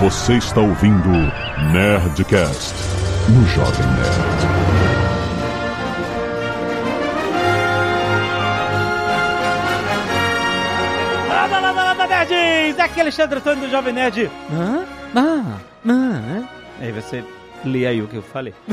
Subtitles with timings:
[0.00, 1.10] Você está ouvindo
[1.72, 2.74] Nerdcast
[3.28, 5.30] no Jovem Nerd.
[11.28, 12.80] Lada, lada, lada, nerds!
[12.80, 14.30] Aqui é Alexandre Antônio do Jovem Nerd.
[14.50, 14.86] Hã?
[15.14, 16.42] Ah, ah,
[16.80, 17.22] Aí você
[17.64, 18.54] lê aí o que eu falei.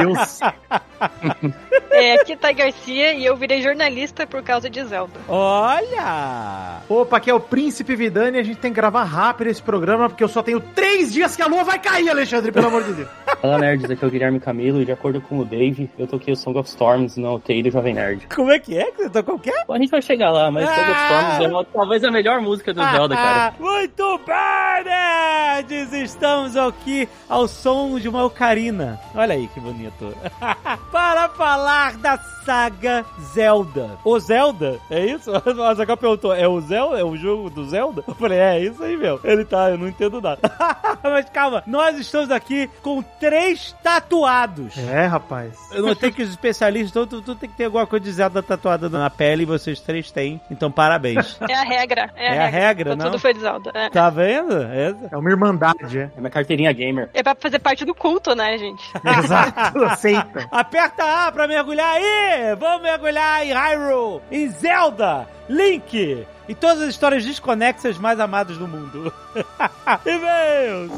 [0.00, 0.40] Meu Deus.
[2.02, 5.12] É, aqui tá Garcia e eu virei jornalista por causa de Zelda.
[5.28, 6.80] Olha!
[6.88, 10.08] Opa, aqui é o Príncipe Vidani e a gente tem que gravar rápido esse programa
[10.08, 12.92] porque eu só tenho três dias que a lua vai cair, Alexandre, pelo amor de
[12.92, 13.08] Deus.
[13.40, 16.32] Fala nerds, aqui é o Guilherme Camilo e de acordo com o Dave, eu toquei
[16.32, 18.26] o Song of Storms no TI do Jovem Nerd.
[18.34, 19.52] Como é que é que você tocou o quê?
[19.66, 21.06] Bom, a gente vai chegar lá, mas Song of Ah!
[21.32, 23.46] Storms é uma- talvez a melhor música do Zelda, cara.
[23.48, 25.92] Ah, Muito bem, nerds!
[25.92, 28.98] Estamos aqui ao som de uma ocarina.
[29.14, 30.14] Olha aí que bonito.
[30.90, 33.98] Para falar da saga Zelda.
[34.04, 34.78] O Zelda?
[34.90, 35.30] É isso?
[35.52, 36.98] O Azaghal perguntou, é o Zelda?
[36.98, 38.02] É o jogo do Zelda?
[38.06, 39.20] Eu falei, é, é isso aí, meu.
[39.22, 40.40] Ele tá, eu não entendo nada.
[41.02, 44.76] Mas calma, nós estamos aqui com três tatuados.
[44.78, 45.56] É, rapaz.
[45.72, 48.42] Eu notei que os especialistas, então tu, tu tem que ter alguma coisa de Zelda
[48.42, 50.40] tatuada na pele e vocês três têm.
[50.50, 51.38] Então, parabéns.
[51.52, 52.10] É a regra.
[52.16, 53.12] É a, É a regra, Então, não?
[53.12, 53.70] Tudo foi de Zelda.
[53.74, 53.90] É.
[53.90, 54.56] Tá vendo?
[54.62, 55.08] Essa.
[55.12, 56.10] É uma irmandade, é.
[56.16, 57.10] É minha carteirinha gamer.
[57.12, 58.82] É pra fazer parte do culto, né, gente?
[59.18, 60.48] Exato, aceita.
[60.50, 62.54] Aperta A pra mergulhar aí!
[62.58, 68.66] Vamos mergulhar em Hyrule, em Zelda, Link e todas as histórias desconexas mais amadas do
[68.68, 69.12] mundo.
[70.06, 70.92] E-mails!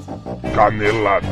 [0.54, 1.26] Canelada.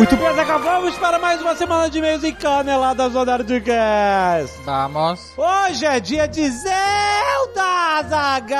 [0.00, 4.56] Muito bem, acabamos para mais uma semana de e-mails em Caneladas do Nerdcast.
[4.64, 5.20] Vamos.
[5.36, 8.54] Hoje é dia de Zelda, Zagal!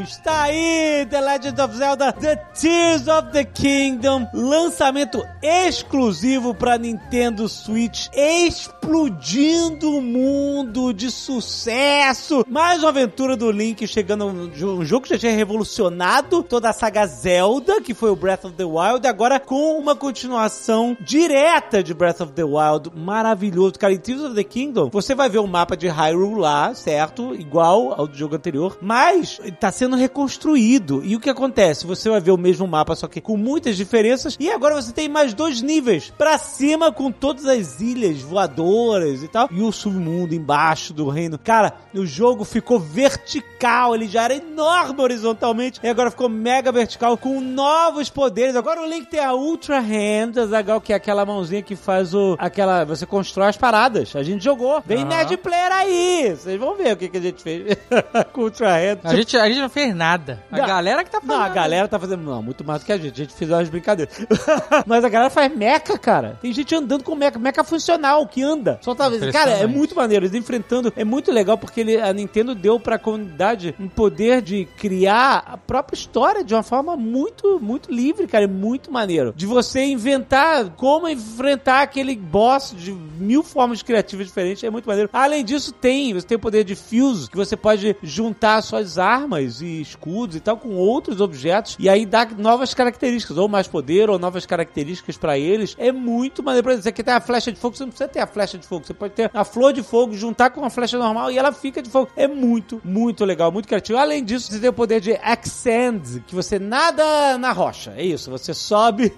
[0.00, 7.46] Está aí The Legend of Zelda The Tears of the Kingdom, lançamento exclusivo para Nintendo
[7.46, 12.46] Switch, explodindo o mundo de sucesso.
[12.48, 16.70] Mais uma aventura do Link chegando um jo- um jogo que já tinha revolucionado toda
[16.70, 20.96] a saga Zelda, que foi o Breath of the Wild, e agora com uma continuação
[21.00, 23.74] direta de Breath of the Wild, maravilhoso.
[23.74, 27.34] Cara, em Tears of the Kingdom, você vai ver o mapa de Hyrule lá, certo?
[27.34, 31.02] Igual ao do jogo anterior, mas tá sendo reconstruído.
[31.04, 31.86] E o que acontece?
[31.86, 35.08] Você vai ver o mesmo mapa, só que com muitas diferenças, e agora você tem
[35.08, 40.34] mais dois níveis pra cima com todas as ilhas voadoras e tal, e o submundo
[40.34, 41.38] embaixo do reino.
[41.38, 47.16] Cara, o jogo ficou vertical, ele já era enorme horizontalmente, e agora ficou mega vertical
[47.16, 48.54] com novos poderes.
[48.54, 52.36] Agora o Link tem a Ultra Hand, Azaghal, que é aquela mãozinha que faz o.
[52.38, 52.84] aquela.
[52.84, 54.14] Você constrói as paradas.
[54.14, 54.82] A gente jogou.
[54.84, 55.08] Vem Aham.
[55.08, 56.36] Nerd Player aí!
[56.36, 57.76] Vocês vão ver o que, que a gente fez
[58.32, 58.98] com o Ultra Hand.
[59.04, 60.42] A gente, a gente não fez nada.
[60.50, 61.38] A galera que tá fazendo.
[61.38, 62.22] Não, a galera tá fazendo.
[62.22, 63.14] Não, muito mais do que a gente.
[63.14, 64.14] A gente fez umas brincadeiras.
[64.86, 66.38] Mas a galera faz meca, cara.
[66.40, 67.38] Tem gente andando com meca.
[67.38, 68.78] Meca funcional, que anda.
[68.82, 69.10] Só tá.
[69.32, 70.24] Cara, é muito maneiro.
[70.24, 70.92] Eles enfrentando.
[70.96, 75.56] É muito legal porque ele, a Nintendo deu pra comunidade um poder de criar a
[75.56, 78.44] própria história de uma forma muito, muito livre, cara.
[78.44, 79.32] É muito maneiro.
[79.36, 84.64] De você inventar como enfrentar aquele boss de mil formas criativas diferentes.
[84.64, 85.10] É muito maneiro.
[85.12, 86.14] Além disso, tem.
[86.14, 90.40] Você tem o poder de fuse, que você pode juntar suas armas e escudos e
[90.40, 91.76] tal com outros objetos.
[91.78, 93.36] E aí dá novas características.
[93.36, 95.74] Ou mais poder, ou novas características pra eles.
[95.78, 96.64] É muito maneiro.
[96.64, 97.76] Por exemplo, aqui tem a flecha de fogo.
[97.76, 98.86] Você não precisa ter a flecha de fogo.
[98.86, 101.82] Você pode ter a flor de fogo, juntar com a flecha normal e ela fica
[101.82, 102.08] de fogo.
[102.16, 103.52] É muito, muito legal.
[103.52, 103.98] Muito criativo.
[103.98, 107.92] Além disso, você tem o poder de Ascend, que você nada na rocha.
[107.96, 108.30] É isso.
[108.30, 109.12] Você sobe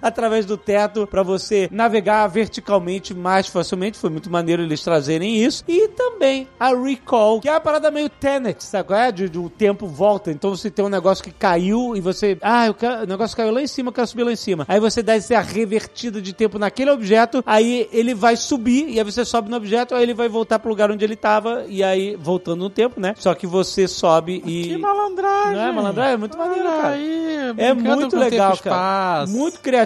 [0.00, 3.98] através do teto pra você navegar verticalmente mais facilmente.
[3.98, 5.64] Foi muito maneiro eles trazerem isso.
[5.66, 8.88] E também a Recall, que é uma parada meio Tenet, sabe?
[8.88, 9.12] qual É?
[9.12, 10.30] De, de o tempo volta.
[10.30, 12.36] Então você tem um negócio que caiu e você.
[12.40, 14.64] Ah, quero, o negócio caiu lá em cima, eu quero subir lá em cima.
[14.68, 19.04] Aí você dá essa revertida de tempo naquele objeto, aí ele vai subir, e aí
[19.04, 22.16] você sobe no objeto, aí ele vai voltar pro lugar onde ele tava, e aí
[22.16, 23.14] voltando no tempo, né?
[23.18, 24.64] Só que você sobe e.
[24.64, 25.52] Que malandragem.
[25.52, 26.14] Não é malandragem?
[26.14, 26.94] É muito maneiro, Olha cara.
[26.94, 29.26] Aí, É muito legal, cara.
[29.26, 29.79] Muito criativo.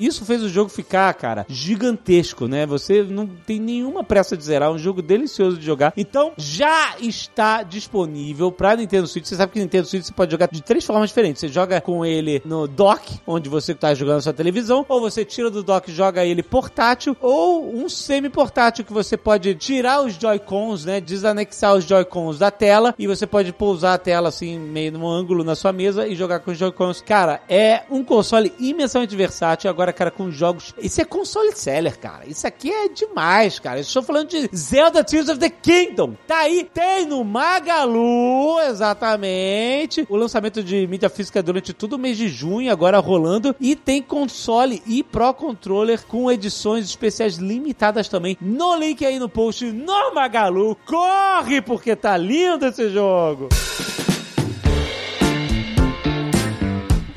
[0.00, 2.66] Isso fez o jogo ficar, cara, gigantesco, né?
[2.66, 4.68] Você não tem nenhuma pressa de zerar.
[4.68, 5.92] É um jogo delicioso de jogar.
[5.96, 9.26] Então, já está disponível pra Nintendo Switch.
[9.26, 11.40] Você sabe que Nintendo Switch você pode jogar de três formas diferentes.
[11.40, 15.24] Você joga com ele no dock, onde você tá jogando a sua televisão, ou você
[15.24, 20.14] tira do dock e joga ele portátil, ou um semi-portátil que você pode tirar os
[20.14, 21.00] Joy-Cons, né?
[21.00, 25.44] Desanexar os Joy-Cons da tela e você pode pousar a tela assim, meio num ângulo
[25.44, 27.02] na sua mesa e jogar com os Joy-Cons.
[27.02, 29.68] Cara, é um console imensamente versátil.
[29.68, 30.72] Agora, cara, com jogos.
[30.78, 32.26] Isso é console seller, cara.
[32.26, 33.80] Isso aqui é demais, cara.
[33.80, 36.14] Estou falando de Zelda Tears of the Kingdom.
[36.26, 40.06] Tá aí, tem no Magalu, exatamente.
[40.08, 43.54] O lançamento de mídia física durante todo o mês de junho, agora rolando.
[43.60, 48.36] E tem console e Pro Controller com edições especiais limitadas também.
[48.40, 50.76] No link aí no post no Magalu.
[50.86, 53.48] Corre, porque tá lindo esse jogo.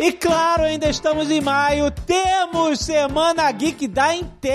[0.01, 4.53] E claro, ainda estamos em maio, temos Semana Geek da Intel!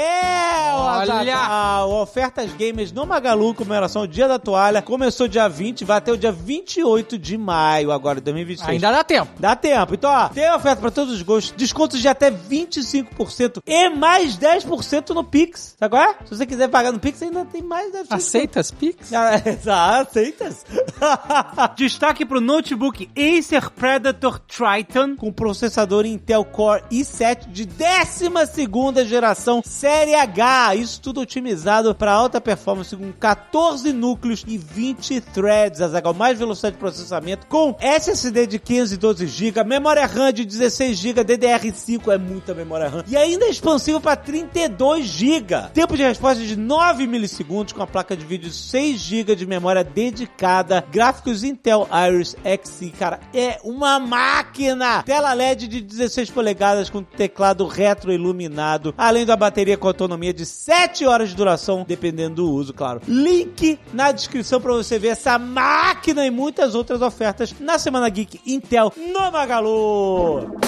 [0.74, 1.02] Olha!
[1.16, 1.90] Azaghal.
[2.00, 6.16] Ofertas gamers no Magalu, comemoração do Dia da Toalha, começou dia 20, vai até o
[6.16, 8.70] dia 28 de maio agora, de 2026.
[8.70, 9.32] Ainda dá tempo.
[9.38, 9.92] Dá tempo.
[9.94, 15.10] Então, ó, tem oferta pra todos os gostos, descontos de até 25% e mais 10%
[15.10, 15.76] no Pix.
[15.78, 16.14] Sabe qual é?
[16.24, 18.06] Se você quiser pagar no Pix, ainda tem mais 10%.
[18.08, 19.12] Aceitas Pix?
[19.14, 20.64] Ah, Exato, aceitas?
[21.76, 25.16] Destaque pro notebook Acer Predator Triton.
[25.16, 30.76] com processador Intel Core i7 de 12ª geração Série H.
[30.76, 35.80] Isso tudo otimizado para alta performance com 14 núcleos e 20 threads.
[35.80, 41.24] Azaghal, mais velocidade de processamento com SSD de 512 GB, memória RAM de 16 GB,
[41.24, 45.68] DDR5 é muita memória RAM e ainda é expansível para 32 GB.
[45.72, 49.46] Tempo de resposta de 9 milissegundos com a placa de vídeo de 6 GB de
[49.46, 50.84] memória dedicada.
[50.90, 55.02] Gráficos Intel Iris Xe, cara, é uma máquina.
[55.02, 61.06] Tela LED de 16 polegadas com teclado retroiluminado, além da bateria com autonomia de 7
[61.06, 63.00] horas de duração, dependendo do uso, claro.
[63.06, 68.40] Link na descrição para você ver essa máquina e muitas outras ofertas na Semana Geek
[68.44, 70.58] Intel no Magalu.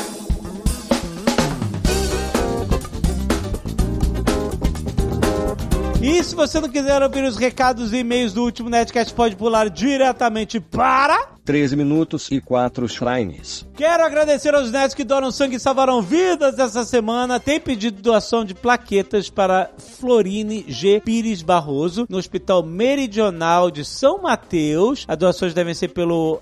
[6.09, 9.69] E se você não quiser ouvir os recados e e-mails do último Netcast, pode pular
[9.69, 13.65] diretamente para 13 minutos e 4 shrines.
[13.77, 17.39] Quero agradecer aos netos que doam sangue e salvaram vidas essa semana.
[17.39, 21.01] Tem pedido doação de plaquetas para Florine G.
[21.05, 25.05] Pires Barroso, no Hospital Meridional de São Mateus.
[25.07, 26.41] As doações devem ser pelo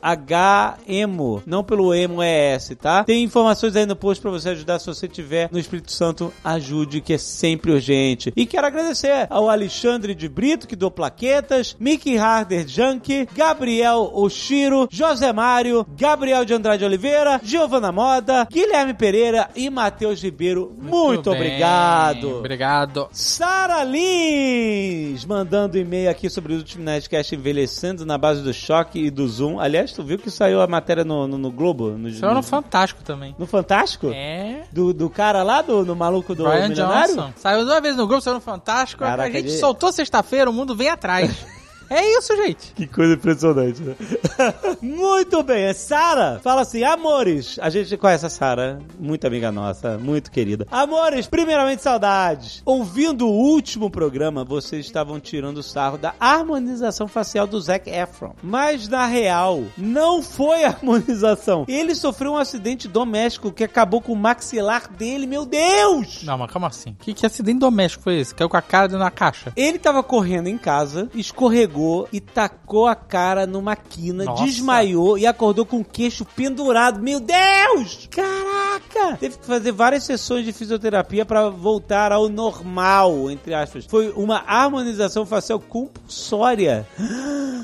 [0.86, 3.04] HEMO, não pelo EMO ES, tá?
[3.04, 4.78] Tem informações aí no post para você ajudar.
[4.78, 8.32] Se você tiver no Espírito Santo, ajude, que é sempre urgente.
[8.34, 14.88] E quero agradecer ao Alexandre de Brito, que doou plaquetas, Mickey Harder Junk, Gabriel Oshiro,
[14.94, 20.72] José Mário, Gabriel de Andrade Oliveira, Giovana Moda, Guilherme Pereira e Matheus Ribeiro.
[20.80, 21.40] Muito, bem.
[21.40, 22.38] obrigado.
[22.38, 23.08] Obrigado.
[23.10, 29.10] Sara Lins, mandando e-mail aqui sobre o último Nerdcast envelhecendo na base do choque e
[29.10, 29.58] do zoom.
[29.58, 31.90] Aliás, tu viu que saiu a matéria no, no, no Globo?
[31.90, 33.34] No, Saiu no Fantástico também.
[33.36, 34.12] no Fantástico?
[34.14, 34.62] É.
[34.72, 37.16] Do, do cara lá, do, do maluco do Brian milionário?
[37.16, 37.32] Johnson.
[37.36, 39.02] Saiu duas vezes no grupo, saiu no Fantástico.
[39.02, 41.34] Caraca, a gente ele- soltou sexta-feira, o mundo vem atrás.
[41.90, 42.72] é isso, gente.
[42.74, 43.94] Que coisa impressionante, né?
[44.80, 46.40] muito bem, é Sara.
[46.42, 47.58] Fala assim, amores.
[47.60, 50.66] A gente conhece a Sara, muito amiga nossa, muito querida.
[50.70, 52.62] Amores, primeiramente saudades.
[52.64, 58.34] Ouvindo o último programa, vocês estavam tirando sarro da harmonização facial do Zac Efron.
[58.42, 61.64] Mas na real, não foi harmonização.
[61.68, 66.22] Ele sofreu um acidente doméstico que acabou com o maxilar dele, meu Deus!
[66.24, 66.96] Não, mas calma assim.
[67.00, 68.34] Que, que acidente doméstico foi esse?
[68.34, 69.52] Caiu com a cara dentro da caixa.
[69.56, 71.73] Ele tava correndo em casa, escorregou
[72.12, 74.44] e tacou a cara numa quina, Nossa.
[74.44, 77.00] desmaiou e acordou com o queixo pendurado.
[77.02, 78.08] Meu Deus!
[78.10, 79.16] Caraca!
[79.18, 83.84] Teve que fazer várias sessões de fisioterapia pra voltar ao normal, entre aspas.
[83.86, 86.86] Foi uma harmonização facial compulsória.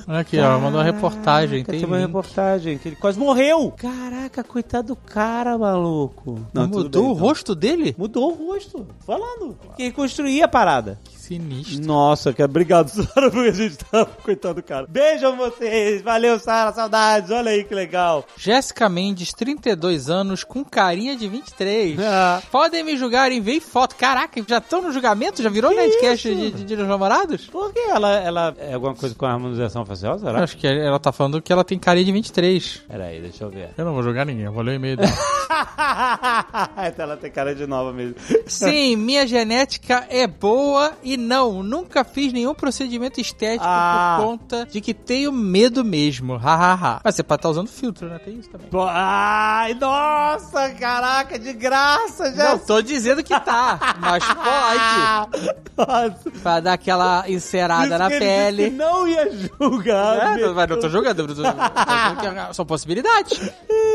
[0.09, 0.59] Olha aqui, ó.
[0.59, 1.63] Mandou uma reportagem.
[1.65, 2.07] Caraca, Tem tem uma link.
[2.07, 3.73] reportagem que ele quase morreu.
[3.77, 6.41] Caraca, coitado do cara, maluco.
[6.53, 7.27] tudo Mudou bem, o então.
[7.27, 7.95] rosto dele?
[7.99, 8.87] Mudou o rosto.
[9.07, 9.57] Falando.
[9.77, 10.99] Que reconstruir a parada.
[11.05, 11.87] Que sinistro.
[11.87, 14.05] Nossa, cara, obrigado, Sara, porque a gente tá.
[14.05, 14.87] Coitado do cara.
[14.89, 16.03] Beijam vocês.
[16.03, 17.31] Valeu, Sara, saudades.
[17.31, 18.25] Olha aí que legal.
[18.37, 22.01] Jéssica Mendes, 32 anos, com carinha de 23.
[22.13, 22.43] Ah.
[22.51, 23.95] Podem me julgar, enviei foto.
[23.95, 25.43] Caraca, já estão no julgamento?
[25.43, 27.47] Já virou Nerdcast de, de, de dos namorados?
[27.47, 30.43] Por que ela, ela é alguma coisa com a harmonização facial, será?
[30.43, 32.83] Acho que ela tá falando que ela tem carinha de 23.
[32.89, 33.71] Peraí, deixa eu ver.
[33.77, 35.13] Eu não vou julgar ninguém, eu vou ler o e-mail dela.
[36.89, 38.17] então ela tem cara de nova mesmo.
[38.47, 44.17] Sim, minha genética é boa e não, nunca fiz nenhum procedimento estético Ah.
[44.19, 46.37] por conta de que tenho medo mesmo.
[46.37, 47.01] Hahaha.
[47.05, 48.19] Mas você pode estar usando filtro, né?
[48.19, 48.69] Tem isso também.
[48.89, 52.53] Ai, nossa, caraca, de graça, já.
[52.53, 55.51] Não tô dizendo que tá, mas pode.
[55.77, 56.31] Nossa.
[56.43, 58.71] Pra dar aquela encerada Isso na pele.
[58.71, 60.39] que Não ia julgar.
[60.39, 63.41] É, mas não tô jogando, eu tô- tô são possibilidades.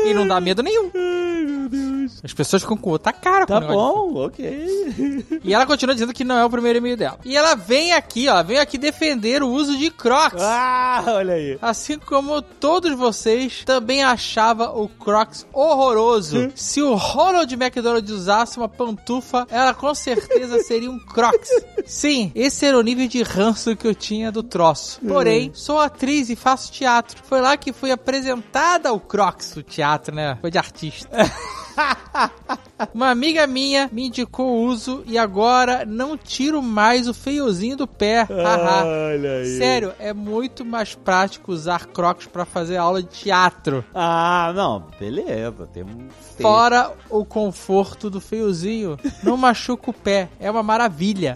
[0.04, 0.90] E não dá medo nenhum.
[0.94, 1.85] Ai, meu Deus.
[2.22, 5.40] As pessoas ficam com outra cara Tá o negócio de bom, ok.
[5.44, 7.18] E ela continua dizendo que não é o primeiro e-mail dela.
[7.24, 10.42] E ela vem aqui, ó, vem aqui defender o uso de Crocs.
[10.42, 11.58] Ah, olha aí.
[11.60, 16.50] Assim como todos vocês também achava o Crocs horroroso.
[16.54, 21.48] Se o Ronald McDonald usasse uma pantufa, ela com certeza seria um Crocs.
[21.86, 25.00] Sim, esse era o nível de ranço que eu tinha do troço.
[25.06, 27.22] Porém, sou atriz e faço teatro.
[27.24, 30.38] Foi lá que fui apresentada ao Crocs, o teatro, né?
[30.40, 31.08] Foi de artista.
[32.92, 37.86] Uma amiga minha me indicou o uso e agora não tiro mais o feiozinho do
[37.86, 38.26] pé.
[38.30, 39.58] Olha aí.
[39.58, 43.84] Sério, é muito mais prático usar crocs pra fazer aula de teatro.
[43.94, 45.66] Ah, não, beleza.
[45.72, 46.08] Tem um.
[46.36, 48.98] Tem- Fora o conforto do feiozinho.
[49.22, 50.28] Não machuca o pé.
[50.40, 51.34] É uma maravilha.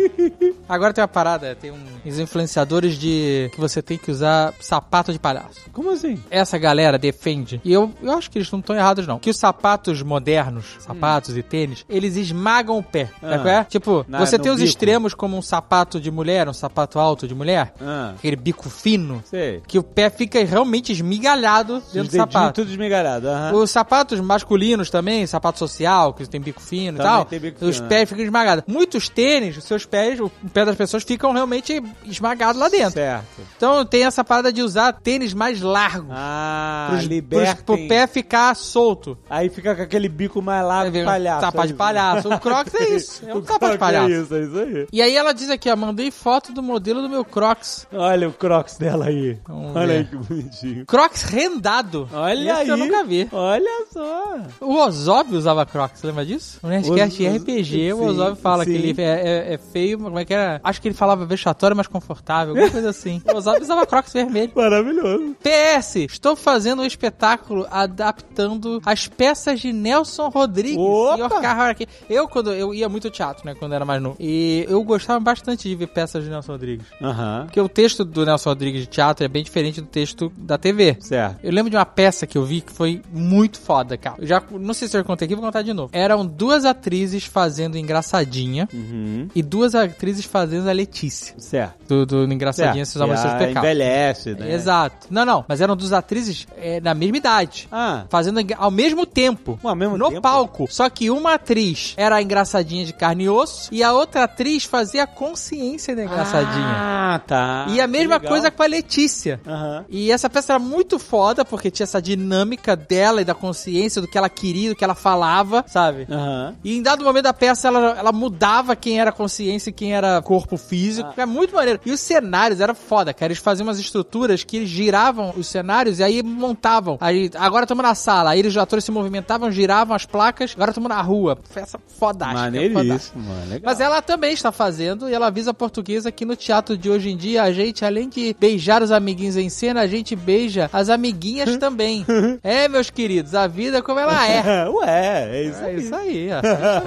[0.68, 1.72] Agora tem uma parada, tem
[2.04, 5.60] uns influenciadores de que você tem que usar sapato de palhaço.
[5.72, 6.22] Como assim?
[6.30, 9.36] Essa galera defende, e eu, eu acho que eles não estão errados não, que os
[9.36, 13.10] sapatos modernos, sapatos e tênis, eles esmagam o pé.
[13.22, 13.30] Ah.
[13.30, 13.64] Sabe qual é?
[13.64, 14.68] Tipo, Na- você no tem os bico.
[14.68, 19.22] extremos como um sapato de mulher, um sapato alto de mulher, Ah, aquele bico fino,
[19.24, 19.62] sei.
[19.66, 22.60] que o pé fica realmente esmigalhado Os dentro do dedinhos sapato.
[22.60, 23.28] tudo esmigalhado.
[23.28, 23.52] aham.
[23.54, 27.64] Os sapatos masculinos também, sapato social, que tem bico fino Também e tal, tem bico
[27.64, 28.64] os fino, pés ficam esmagados.
[28.66, 32.92] Muitos tênis, os seus pés, o pé das pessoas ficam realmente esmagados lá dentro.
[32.92, 33.24] Certo.
[33.56, 36.10] Então tem essa parada de usar tênis mais largos.
[36.10, 37.54] Ah, pros, libertem.
[37.64, 39.16] pros, pro pé ficar solto.
[39.28, 41.40] Aí fica com aquele bico mais largo de palhaço.
[41.40, 42.28] Sapato de é palhaço.
[42.28, 43.22] O Crocs é isso.
[43.26, 44.10] É um sapato de Crocs palhaço.
[44.10, 44.86] É isso, é isso aí.
[44.92, 47.86] E aí ela diz aqui, ó, mandei foto do modelo do meu Crocs.
[47.92, 49.38] Olha o Crocs dela aí.
[49.46, 49.98] Vamos Olha ver.
[49.98, 50.86] aí que bonitinho.
[50.86, 52.08] Crocs rendado.
[52.12, 52.68] Olha Esse aí.
[52.68, 53.28] eu nunca vi.
[53.32, 54.38] Olha só.
[54.60, 56.58] O Ozob usava Crocs, lembra disso?
[56.62, 58.70] No Nerdcast Os- RPG, o Ozob fala sim.
[58.72, 59.04] que ele é,
[59.50, 60.60] é- é feio, como é que era?
[60.64, 63.22] Acho que ele falava vexatório, mas confortável, alguma coisa assim.
[63.32, 64.52] O Ozob usava Crocs vermelho.
[64.54, 65.36] Maravilhoso.
[65.42, 70.76] PS, estou fazendo um espetáculo adaptando as peças de Nelson Rodrigues.
[70.78, 71.40] Opa!
[71.40, 71.86] Carrara aqui.
[72.08, 74.16] Eu, quando eu ia muito ao teatro, né, quando era mais novo.
[74.18, 76.86] E eu gostava bastante de ver peças de Nelson Rodrigues.
[77.00, 77.42] Aham.
[77.46, 80.96] Porque o texto do Nelson Rodrigues de teatro é bem diferente do texto da TV.
[81.00, 81.38] Certo.
[81.42, 84.16] Eu lembro de uma peça que eu vi que foi muito foda, cara.
[84.18, 85.90] Eu já não sei se eu contei aqui, vou contar de novo.
[85.92, 89.28] Eram duas atrizes fazendo engraçadinha Uhum.
[89.34, 91.34] e duas atrizes fazendo a Letícia.
[91.38, 91.74] Certo.
[91.88, 92.92] Do, do engraçadinha, certo.
[92.92, 93.58] seus amores E seus pecados.
[93.68, 94.52] envelhece, né?
[94.54, 95.06] Exato.
[95.10, 97.68] Não, não, mas eram duas atrizes é, da mesma idade.
[97.70, 99.58] Ah, Fazendo ao mesmo tempo.
[99.62, 100.20] Ao mesmo no tempo?
[100.22, 100.66] palco.
[100.70, 104.64] Só que uma atriz era a engraçadinha de carne e osso e a outra atriz
[104.64, 106.64] fazia a consciência da engraçadinha.
[106.66, 107.66] Ah, tá.
[107.70, 109.40] e a mesma coisa com a Letícia.
[109.46, 109.84] Aham.
[109.88, 114.06] E essa peça era muito foda, porque tinha essa dinâmica dela e da consciência, do
[114.08, 116.06] que ela queria, do que ela falava, sabe?
[116.10, 116.54] Aham.
[116.62, 120.20] E em dado momento da peça, ela, ela mudava quem era consciência e quem era
[120.22, 121.12] corpo físico.
[121.16, 121.80] É muito maneiro.
[121.84, 123.32] E os cenários era foda, cara.
[123.32, 126.98] Eles faziam umas estruturas que eles giravam os cenários e aí montavam.
[127.00, 128.30] Aí, agora estamos na sala.
[128.30, 130.52] Aí os atores se movimentavam, giravam as placas.
[130.54, 131.36] Agora estamos na rua.
[131.52, 131.98] Peça fodástica.
[131.98, 132.72] fodástica.
[132.72, 133.40] Maneiríssimo, mano.
[133.44, 133.60] Legal.
[133.64, 137.10] Mas ela também está fazendo e ela avisa a portuguesa que no teatro de hoje
[137.10, 140.88] em dia a gente, além de beijar os amiguinhos em cena, a gente beija as
[140.88, 142.04] amiguinhas também.
[142.42, 144.42] é, meus queridos, a vida como ela é.
[144.74, 145.76] Ué, é isso É aí.
[145.76, 146.40] isso aí, ó.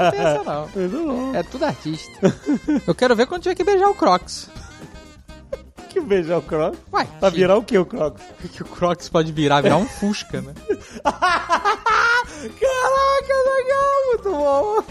[0.03, 0.69] Não pensa não.
[0.75, 1.35] Muito bom.
[1.35, 2.33] É tudo artista.
[2.87, 4.49] Eu quero ver quando tiver que beijar o Crocs.
[5.89, 6.79] Que beijar o Crocs?
[6.91, 8.23] Uai, Pra que- virar o que o Crocs?
[8.51, 10.51] que o Crocs pode virar, virar um Fusca, né?
[12.59, 14.83] Caraca, legal, muito bom.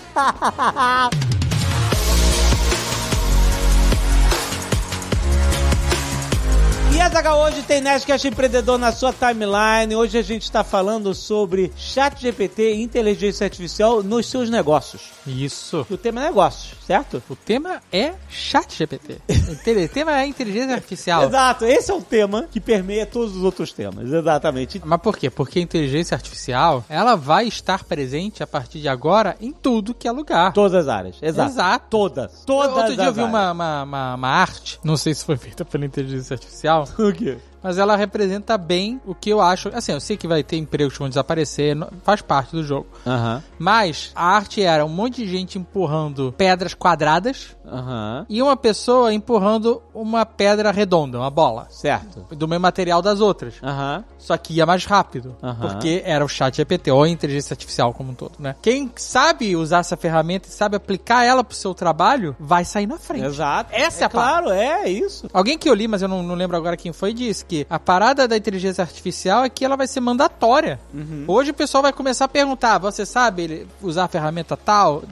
[6.94, 9.96] E Azaga, hoje tem Nerdcast Empreendedor na sua timeline.
[9.96, 15.10] Hoje a gente está falando sobre chat GPT e inteligência artificial nos seus negócios.
[15.26, 15.86] Isso.
[15.90, 17.22] O tema é negócios, certo?
[17.30, 19.22] O tema é chat GPT.
[19.26, 21.24] O tema é inteligência artificial.
[21.28, 24.80] Exato, esse é o tema que permeia todos os outros temas, exatamente.
[24.84, 25.30] Mas por quê?
[25.30, 30.06] Porque a inteligência artificial, ela vai estar presente a partir de agora em tudo que
[30.06, 30.52] é lugar.
[30.52, 31.50] Todas as áreas, exato.
[31.50, 31.86] Exato.
[31.88, 35.38] Todas, todas Outro dia eu vi uma, uma, uma, uma arte, não sei se foi
[35.38, 37.38] feita pela inteligência artificial, O quê?
[37.62, 39.68] Mas ela representa bem o que eu acho.
[39.74, 42.86] Assim, eu sei que vai ter empregos que vão desaparecer, faz parte do jogo.
[43.06, 48.56] Aham, Mas a arte era um monte de gente empurrando pedras quadradas aham, e uma
[48.56, 51.66] pessoa empurrando uma pedra redonda, uma bola.
[51.70, 52.26] certo.
[52.34, 53.54] Do mesmo material das outras.
[53.62, 55.36] Aham, Só que ia mais rápido.
[55.60, 58.54] Porque era o chat GPT ou a inteligência artificial como um todo, né?
[58.62, 62.98] Quem sabe usar essa ferramenta e sabe aplicar ela pro seu trabalho, vai sair na
[62.98, 63.24] frente.
[63.26, 63.70] exato.
[63.72, 65.28] Essa é a Claro, é isso.
[65.32, 68.26] Alguém que eu li, mas eu não, não lembro agora quem foi, disse A parada
[68.26, 70.80] da inteligência artificial é que ela vai ser mandatória.
[71.26, 75.02] Hoje o pessoal vai começar a perguntar: você sabe usar a ferramenta tal?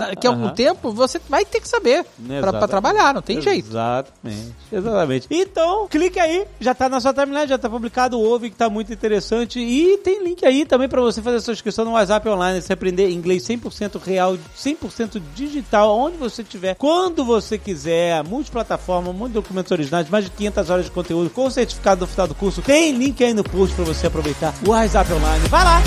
[0.00, 2.68] Daqui a algum tempo você vai ter que saber Exatamente.
[2.68, 3.68] trabalhar, não tem jeito.
[3.68, 4.54] Exatamente.
[4.70, 5.26] Exatamente.
[5.30, 8.92] Então, clique aí, já tá na sua timeline, já tá publicado, ouve que tá muito
[8.92, 9.58] interessante.
[9.58, 13.10] E tem link aí também pra você fazer sua inscrição no WhatsApp Online, você aprender
[13.10, 20.08] inglês 100% real, 100% digital, onde você estiver, quando você quiser, multiplataforma, muitos documentos originais,
[20.10, 22.62] mais de 500 horas de conteúdo, com certificado no final do curso.
[22.62, 25.48] Tem link aí no post pra você aproveitar o WhatsApp Online.
[25.48, 25.82] Vai lá!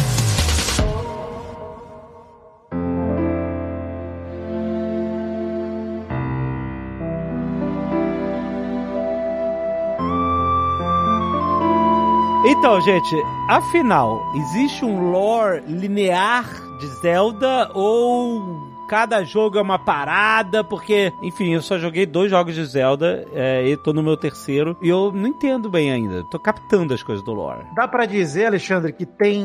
[12.44, 13.16] Então, gente,
[13.50, 16.46] afinal, existe um lore linear
[16.80, 20.66] de Zelda ou cada jogo é uma parada?
[20.66, 24.76] Porque, enfim, eu só joguei dois jogos de Zelda é, e tô no meu terceiro
[24.82, 26.26] e eu não entendo bem ainda.
[26.30, 27.64] Tô captando as coisas do lore.
[27.74, 29.42] Dá pra dizer, Alexandre, que tem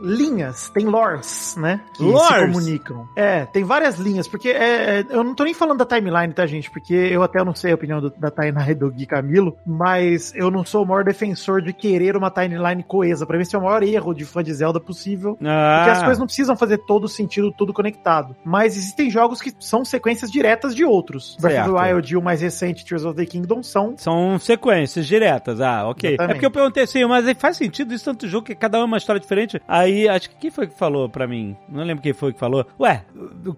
[0.00, 1.82] linhas, tem lores, né?
[1.94, 2.28] Que Lores?
[2.28, 3.06] se comunicam.
[3.14, 6.46] É, tem várias linhas, porque é, é, eu não tô nem falando da timeline, tá,
[6.46, 6.70] gente?
[6.70, 10.50] Porque eu até não sei a opinião do- da timeline do Gui Camilo, mas eu
[10.50, 13.26] não sou o maior defensor de querer uma timeline coesa.
[13.26, 15.36] Pra mim, esse é o maior erro de fã de Zelda possível.
[15.44, 18.34] Ah, Porque as coisas não precisam fazer todo sentido, tudo conectado.
[18.44, 21.36] Mas existem jogos que são sequências diretas de outros.
[21.40, 21.82] Breath of the.
[21.82, 26.10] Wild e o mais recente, Tears of the Kingdom, são São sequências diretas, ah, ok.
[26.10, 26.30] Exatamente.
[26.30, 28.84] É porque eu perguntei assim, mas faz sentido isso tanto jogo que cada um é
[28.84, 29.60] uma história diferente?
[29.66, 31.56] Aí, acho que quem foi que falou pra mim?
[31.68, 32.66] Não lembro quem foi que falou.
[32.78, 33.04] Ué,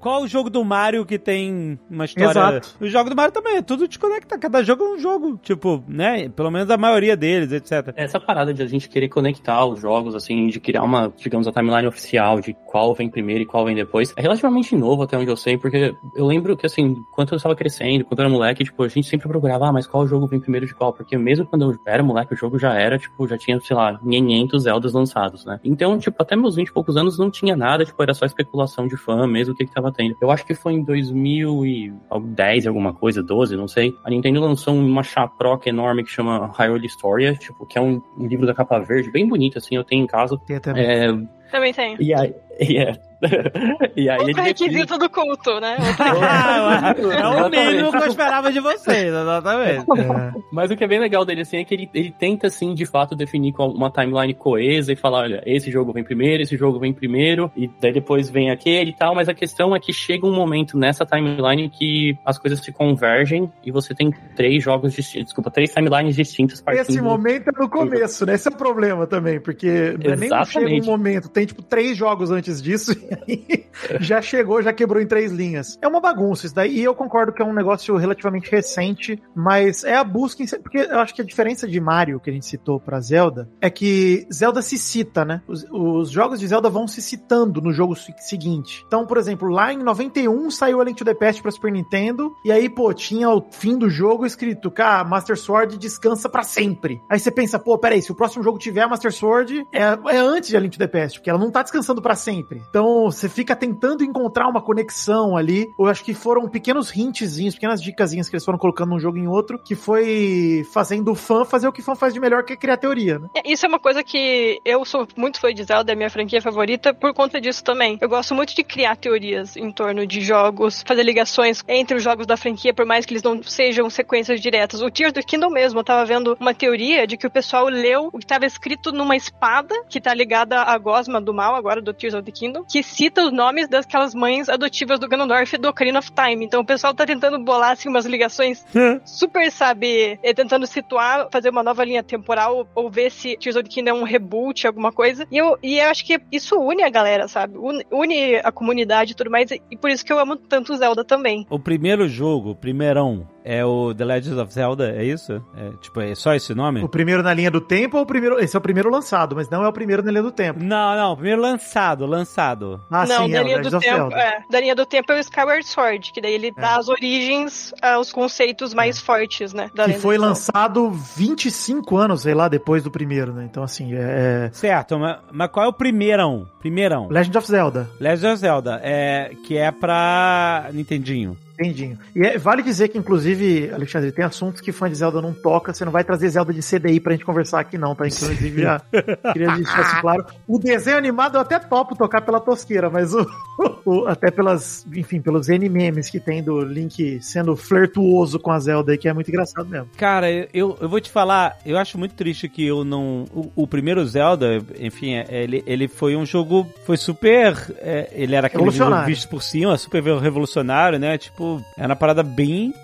[0.00, 2.30] qual o jogo do Mario que tem uma história...
[2.30, 2.76] Exato.
[2.80, 6.28] O jogo do Mario também, tudo te conecta, cada jogo é um jogo, tipo, né?
[6.28, 7.92] Pelo menos a maioria deles, etc.
[7.96, 11.52] Essa parada de a gente querer conectar os jogos, assim, de criar uma, digamos, a
[11.52, 15.30] timeline oficial de qual vem primeiro e qual vem depois, é relativamente novo até onde
[15.30, 18.64] eu sei, porque eu lembro que, assim, quando eu estava crescendo, quando eu era moleque,
[18.64, 20.92] tipo, a gente sempre procurava, ah, mas qual jogo vem primeiro de qual?
[20.92, 23.98] Porque mesmo quando eu era moleque, o jogo já era, tipo, já tinha, sei lá,
[23.98, 25.60] 500 Zeldas lançados, né?
[25.64, 28.86] Então, tipo, até meus 20 e poucos anos não tinha nada, tipo, era só especulação
[28.86, 30.16] de fã mesmo, o que que tava tendo.
[30.20, 33.94] Eu acho que foi em 2010, alguma coisa, 12, não sei.
[34.04, 38.26] A Nintendo lançou uma chaproca enorme que chama Hyrule Historia, tipo, que é um, um
[38.26, 40.36] livro da capa verde, bem bonito, assim, eu tenho em casa.
[40.38, 41.12] tem até É,
[41.50, 41.96] Também tem.
[42.00, 42.92] e aí, e é.
[43.96, 45.76] e aí Outro ele requisito do culto, né?
[45.98, 49.84] Ah, é o mínimo que eu esperava de vocês, exatamente.
[49.98, 50.32] É.
[50.52, 52.86] Mas o que é bem legal dele, assim, é que ele, ele tenta, assim, de
[52.86, 56.92] fato, definir uma timeline coesa e falar, olha, esse jogo vem primeiro, esse jogo vem
[56.92, 60.34] primeiro, e daí depois vem aquele e tal, mas a questão é que chega um
[60.34, 65.50] momento nessa timeline que as coisas se convergem e você tem três jogos distintos, desculpa,
[65.50, 66.90] três timelines distintas partindo...
[66.90, 68.34] Esse momento é no começo, né?
[68.34, 70.86] Esse é o problema também, porque não é nem que chega um Exatamente.
[70.86, 73.13] momento, tem tipo três jogos antes disso e
[74.00, 75.78] já chegou, já quebrou em três linhas.
[75.82, 79.84] É uma bagunça isso daí, e eu concordo que é um negócio relativamente recente, mas
[79.84, 80.46] é a busca em...
[80.46, 83.68] Porque eu acho que a diferença de Mario, que a gente citou pra Zelda, é
[83.70, 85.42] que Zelda se cita, né?
[85.46, 88.84] Os, os jogos de Zelda vão se citando no jogo se- seguinte.
[88.86, 92.32] Então, por exemplo, lá em 91 saiu a Link to the Past pra Super Nintendo,
[92.44, 97.00] e aí, pô, tinha o fim do jogo escrito, cara, Master Sword descansa pra sempre.
[97.10, 99.82] Aí você pensa, pô, peraí, se o próximo jogo tiver Master Sword, é,
[100.14, 102.62] é antes de a Link to the Past, porque ela não tá descansando pra sempre.
[102.70, 105.72] Então, você fica tentando encontrar uma conexão ali.
[105.78, 109.26] Eu acho que foram pequenos hintzinhos, pequenas dicasinhas que eles foram colocando num jogo em
[109.26, 112.52] outro, que foi fazendo o fã fazer o que o fã faz de melhor, que
[112.52, 113.28] é criar teoria, né?
[113.34, 116.40] É, Isso é uma coisa que eu sou muito fã de Zelda, é minha franquia
[116.40, 117.98] favorita, por conta disso também.
[118.00, 122.26] Eu gosto muito de criar teorias em torno de jogos, fazer ligações entre os jogos
[122.26, 124.80] da franquia, por mais que eles não sejam sequências diretas.
[124.80, 128.10] O Tears the Kingdom mesmo, eu tava vendo uma teoria de que o pessoal leu
[128.12, 131.92] o que tava escrito numa espada, que tá ligada à gosma do mal, agora do
[131.92, 135.68] Tears of the Kingdom, que cita os nomes daquelas mães adotivas do Ganondorf e do
[135.68, 136.44] Ocarina of Time.
[136.44, 138.64] Então o pessoal tá tentando bolar, assim, umas ligações
[139.04, 143.64] super, sabe, é, tentando situar, fazer uma nova linha temporal, ou ver se Tears of
[143.64, 145.26] the Kingdom é um reboot, alguma coisa.
[145.30, 147.56] E eu, e eu acho que isso une a galera, sabe?
[147.58, 150.76] Une, une a comunidade e tudo mais, e por isso que eu amo tanto o
[150.76, 151.46] Zelda também.
[151.50, 155.34] O primeiro jogo, o primeirão, é o The Legend of Zelda, é isso?
[155.54, 156.82] É, tipo, é só esse nome?
[156.82, 158.40] O primeiro na linha do tempo ou o primeiro.
[158.40, 160.62] Esse é o primeiro lançado, mas não é o primeiro na linha do tempo.
[160.62, 162.80] Não, não, o primeiro lançado, lançado.
[162.90, 164.16] Ah, não, sim, da é linha do of tempo, Zelda.
[164.16, 167.74] é, da linha do tempo é o Skyward Sword, que daí ele dá as origens
[167.82, 169.70] aos conceitos mais fortes, né?
[169.74, 173.46] Da Que foi lançado 25 anos, sei lá, depois do primeiro, né?
[173.50, 174.48] Então, assim, é.
[174.52, 176.48] Certo, mas, mas qual é o primeirão?
[176.60, 177.08] Primeirão.
[177.10, 177.90] é Legend of Zelda.
[178.00, 181.36] Legend of Zelda, é, que é pra Nintendinho.
[181.58, 181.98] Nintendinho.
[182.14, 185.72] E é- vale dizer que, inclusive, Alexandre, tem assuntos que fã de Zelda não toca.
[185.72, 188.06] Você não vai trazer Zelda de CDI pra gente conversar aqui, não, tá?
[188.06, 188.80] Inclusive, já
[189.32, 190.24] queria deixar isso claro.
[190.46, 193.26] O desenho animado eu até topo tocar pela tosqueira, mas o,
[193.84, 198.92] o- até pelas, enfim, pelos N-memes que tem do Link sendo flirtuoso com a Zelda
[198.92, 199.88] aí, que é muito engraçado mesmo.
[199.96, 203.24] Cara, eu, eu vou te falar, eu acho muito triste que eu não.
[203.32, 206.66] O, o primeiro Zelda, enfim, é- ele, ele foi um jogo.
[206.84, 207.54] Foi super.
[207.80, 211.16] é, ele era aquele jogo visto por cima, super revolucionário, né?
[211.18, 211.43] Tipo,
[211.76, 212.74] era uma parada bem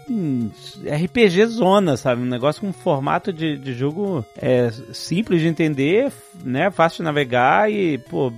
[0.84, 2.22] RPG zona, sabe?
[2.22, 6.12] Um negócio com formato de, de jogo é, simples de entender,
[6.44, 6.70] né?
[6.70, 8.32] Fácil de navegar e, pô.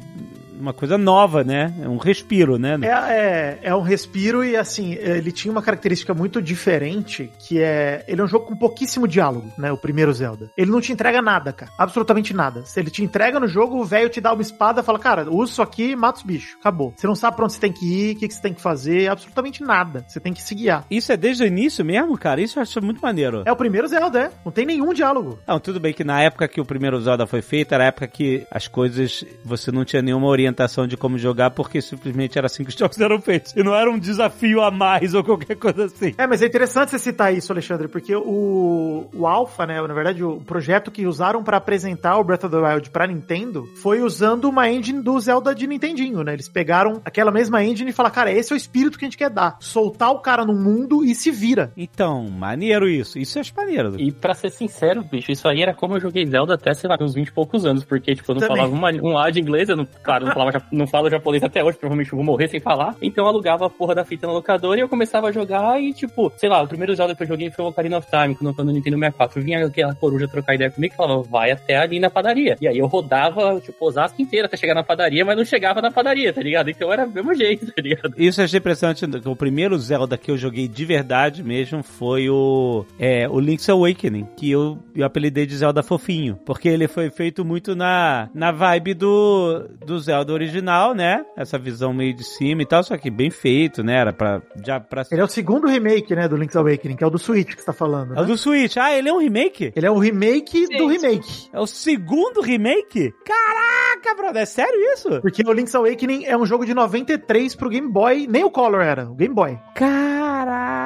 [0.63, 1.75] Uma coisa nova, né?
[1.83, 2.79] É um respiro, né?
[2.83, 8.05] É, é, é um respiro e assim, ele tinha uma característica muito diferente, que é.
[8.07, 9.73] Ele é um jogo com pouquíssimo diálogo, né?
[9.73, 10.53] O primeiro Zelda.
[10.57, 11.73] Ele não te entrega nada, cara.
[11.77, 12.65] Absolutamente nada.
[12.65, 15.29] Se ele te entrega no jogo, o velho te dá uma espada e fala, cara,
[15.29, 16.55] usa isso aqui e mata os bichos.
[16.61, 16.95] Acabou.
[16.97, 18.61] Você não sabe pra onde você tem que ir, o que, que você tem que
[18.61, 20.05] fazer, absolutamente nada.
[20.07, 20.87] Você tem que se guiar.
[20.89, 22.41] Isso é desde o início mesmo, cara?
[22.41, 23.43] Isso eu acho muito maneiro.
[23.45, 24.31] É o primeiro Zelda, é.
[24.45, 25.41] Não tem nenhum diálogo.
[25.45, 28.07] Não, tudo bem que na época que o primeiro Zelda foi feito, era a época
[28.07, 30.52] que as coisas, você não tinha nenhuma orientação
[30.89, 33.55] de como jogar, porque simplesmente era assim que os jogos eram feitos.
[33.57, 36.15] E não era um desafio a mais ou qualquer coisa assim.
[36.17, 40.23] É, mas é interessante você citar isso, Alexandre, porque o, o Alpha, né, na verdade,
[40.23, 44.45] o projeto que usaram pra apresentar o Breath of the Wild pra Nintendo foi usando
[44.49, 46.33] uma engine do Zelda de Nintendinho, né?
[46.33, 49.19] Eles pegaram aquela mesma engine e falaram, cara, esse é o espírito que a gente
[49.19, 49.57] quer dar.
[49.61, 51.73] Soltar o cara no mundo e se vira.
[51.77, 53.19] Então, maneiro isso.
[53.19, 54.01] Isso eu acho maneiro.
[54.01, 56.97] E pra ser sincero, bicho, isso aí era como eu joguei Zelda até, sei lá,
[57.01, 58.57] uns 20 e poucos anos, porque, tipo, eu não Também.
[58.57, 61.63] falava uma, um A de inglês, eu não, claro, não, falava, não falo japonês até
[61.63, 62.97] hoje, provavelmente vou morrer sem falar.
[63.01, 65.93] Então eu alugava a porra da fita na locadora e eu começava a jogar e,
[65.93, 68.55] tipo, sei lá, o primeiro Zelda que eu joguei foi o Ocarina of Time, quando
[68.59, 69.43] eu no Nintendo 64.
[69.43, 72.57] Vinha aquela coruja trocar ideia comigo e falava, vai até ali na padaria.
[72.61, 75.91] E aí eu rodava, tipo, Osasco inteira até chegar na padaria, mas não chegava na
[75.91, 76.71] padaria, tá ligado?
[76.71, 78.15] Então era do mesmo jeito, tá ligado?
[78.17, 79.05] Isso eu achei impressionante.
[79.25, 84.27] O primeiro Zelda que eu joguei de verdade mesmo foi o, é, o Link's Awakening,
[84.37, 88.95] que eu, eu apelidei de Zelda Fofinho, porque ele foi feito muito na, na vibe
[88.95, 91.25] do, do Zelda original, né?
[91.37, 93.97] Essa visão meio de cima e tal, só que bem feito, né?
[93.97, 95.03] Era pra, já pra...
[95.11, 97.61] Ele é o segundo remake, né, do Link's Awakening, que é o do Switch que
[97.61, 98.27] você tá falando, É o né?
[98.27, 98.77] do Switch.
[98.77, 99.73] Ah, ele é um remake?
[99.75, 101.49] Ele é o remake Sim, do remake.
[101.53, 103.13] É o segundo remake?
[103.25, 105.21] Caraca, brother, é sério isso?
[105.23, 108.83] Porque o Link's Awakening é um jogo de 93 pro Game Boy, nem o Color
[108.83, 109.59] era, o Game Boy.
[109.75, 110.82] Caraca,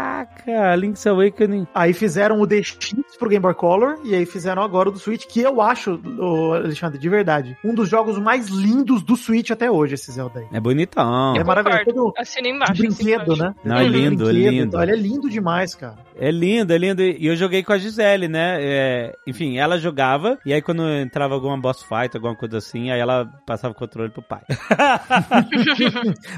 [0.78, 1.66] Link's Awakening.
[1.74, 2.78] Aí fizeram o DX
[3.18, 6.54] pro Game Boy Color e aí fizeram agora o do Switch, que eu acho, ô,
[6.54, 10.46] Alexandre, de verdade, um dos jogos mais lindos do Switch até hoje, esse Zelda aí.
[10.52, 11.34] É bonitão.
[11.36, 11.84] É maravilhoso.
[11.86, 12.72] Todo Assina de embaixo.
[12.72, 13.54] assina brinquedo, né?
[13.64, 14.66] Não, é de lindo, é brinquedo, lindo.
[14.68, 15.96] então, Ele é lindo demais, cara.
[16.18, 17.02] É lindo, é lindo.
[17.02, 18.56] E eu joguei com a Gisele, né?
[18.60, 22.98] É, enfim, ela jogava, e aí quando entrava alguma boss fight, alguma coisa assim, aí
[23.00, 24.40] ela passava o controle pro pai.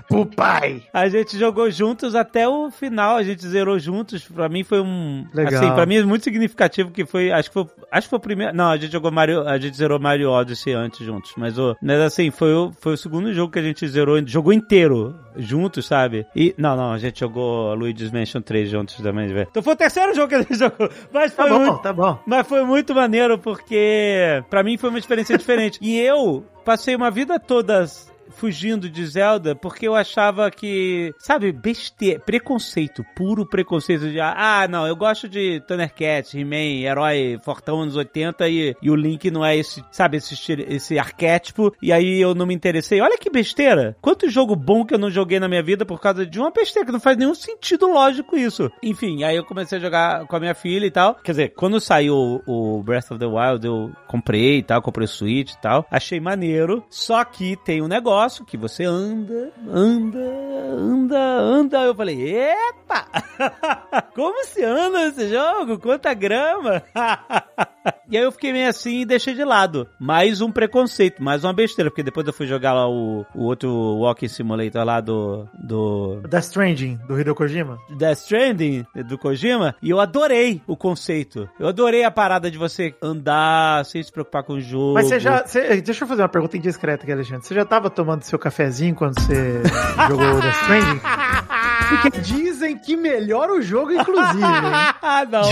[0.09, 0.83] Pro pai.
[0.93, 4.23] a gente jogou juntos até o final, a gente zerou juntos.
[4.25, 5.27] Pra mim foi um.
[5.35, 5.61] Legal.
[5.61, 7.33] Assim, pra mim é muito significativo que foi.
[7.33, 7.67] Acho que foi.
[7.91, 8.55] Acho que foi o primeiro.
[8.55, 9.49] Não, a gente jogou Mario.
[9.49, 11.33] A gente zerou Mario Odyssey antes juntos.
[11.37, 14.53] Mas, o, mas assim, foi o, foi o segundo jogo que a gente zerou, jogou
[14.53, 16.25] inteiro juntos, sabe?
[16.35, 16.55] E.
[16.57, 19.49] Não, não, a gente jogou Luigi's Mansion 3 juntos também, velho.
[19.51, 20.89] Então foi o terceiro jogo que a gente jogou.
[21.13, 21.79] Mas Tá foi bom, muito.
[21.83, 22.19] tá bom.
[22.27, 25.79] Mas foi muito maneiro porque pra mim foi uma experiência diferente.
[25.83, 27.85] E eu passei uma vida toda
[28.39, 34.87] fugindo de Zelda porque eu achava que, sabe, besteira, preconceito, puro preconceito de, ah, não,
[34.87, 39.57] eu gosto de Thundercats, He-Man, herói fortão anos 80 e, e o Link não é
[39.57, 40.35] esse, sabe, esse,
[40.69, 43.01] esse arquétipo e aí eu não me interessei.
[43.01, 43.97] Olha que besteira.
[44.01, 46.87] Quanto jogo bom que eu não joguei na minha vida por causa de uma besteira
[46.87, 48.71] que não faz nenhum sentido lógico isso.
[48.83, 51.15] Enfim, aí eu comecei a jogar com a minha filha e tal.
[51.17, 55.09] Quer dizer, quando saiu o Breath of the Wild, eu comprei e tal, comprei o
[55.09, 55.87] Switch e tal.
[55.91, 56.85] Achei maneiro.
[56.89, 61.79] Só que tem um negócio que você anda, anda, anda, anda.
[61.85, 63.07] Eu falei, epa!
[64.15, 65.79] Como se anda esse jogo?
[65.79, 66.83] Quanta grama!
[68.11, 69.87] E aí eu fiquei meio assim e deixei de lado.
[69.99, 73.71] Mais um preconceito, mais uma besteira, porque depois eu fui jogar lá o, o outro
[73.71, 77.79] Walking Simulator lá do, do Death Stranding, do Hideo Kojima.
[77.97, 81.49] Death Stranding, do Kojima, e eu adorei o conceito.
[81.59, 84.95] Eu adorei a parada de você andar sem se preocupar com o jogo.
[84.95, 85.47] Mas você já.
[85.47, 87.47] você- deixa eu fazer uma pergunta indiscreta aqui, Alexandre.
[87.47, 89.63] Você já tava tomando seu cafezinho quando você
[90.09, 91.01] jogou Death Stranding?
[91.89, 94.43] Porque dizem que melhora o jogo, inclusive.
[94.45, 95.43] ah, não.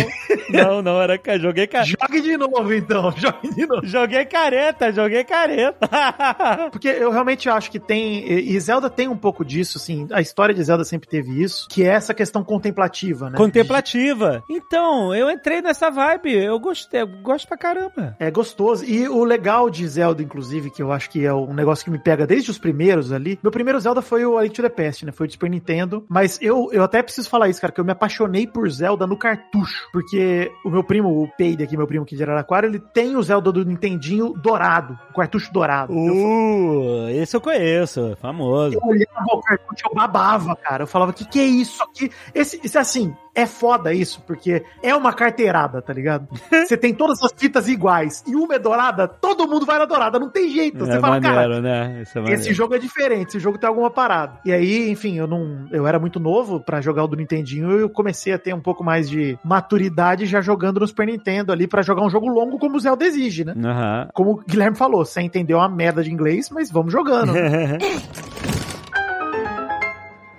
[0.50, 1.18] Não, não, era.
[1.18, 1.96] ca- Joguei careta.
[2.00, 3.12] Jogue de novo, então.
[3.16, 3.86] Jogue de novo.
[3.86, 5.88] Joguei careta, joguei careta.
[6.70, 8.26] Porque eu realmente acho que tem.
[8.26, 10.06] E e Zelda tem um pouco disso, assim.
[10.12, 13.36] A história de Zelda sempre teve isso, que é essa questão contemplativa, né?
[13.36, 14.42] Contemplativa.
[14.50, 16.32] Então, eu entrei nessa vibe.
[16.32, 18.16] Eu gostei, eu gosto pra caramba.
[18.18, 18.84] É gostoso.
[18.84, 21.98] E o legal de Zelda, inclusive, que eu acho que é um negócio que me
[21.98, 23.38] pega desde os primeiros ali.
[23.42, 25.12] Meu primeiro Zelda foi o A Link to the Past, né?
[25.12, 26.04] Foi o de Super Nintendo.
[26.08, 29.16] Mas eu, eu até preciso falar isso, cara, que eu me apaixonei por Zelda no
[29.16, 29.88] cartucho.
[29.92, 33.22] Porque o meu primo, o Peide aqui, meu primo aqui de Araraquara, ele tem o
[33.22, 34.98] Zelda do Nintendinho dourado.
[35.10, 35.92] O cartucho dourado.
[35.92, 38.74] Eu Uh, esse eu conheço, famoso.
[38.74, 40.84] Eu olhava o cartucho, eu babava, cara.
[40.84, 42.10] Eu falava, que que é isso aqui?
[42.34, 46.26] Esse, esse assim, é foda isso, porque é uma carteirada, tá ligado?
[46.66, 50.18] Você tem todas as fitas iguais e uma é dourada, todo mundo vai na dourada,
[50.18, 50.86] não tem jeito.
[50.86, 52.00] Você é fala, cara, maneiro, né?
[52.00, 54.40] Esse é esse jogo é diferente, esse jogo tem alguma parada.
[54.42, 57.90] E aí, enfim, eu não, eu era muito novo pra jogar o do Nintendinho, eu
[57.90, 61.82] comecei a ter um pouco mais de maturidade já jogando no Super Nintendo ali pra
[61.82, 63.52] jogar um jogo longo como o Zelda exige, né?
[63.62, 64.08] Aham.
[64.14, 67.34] Como o Guilherme falou, você entendeu uma merda de inglês, mas vamos jogando.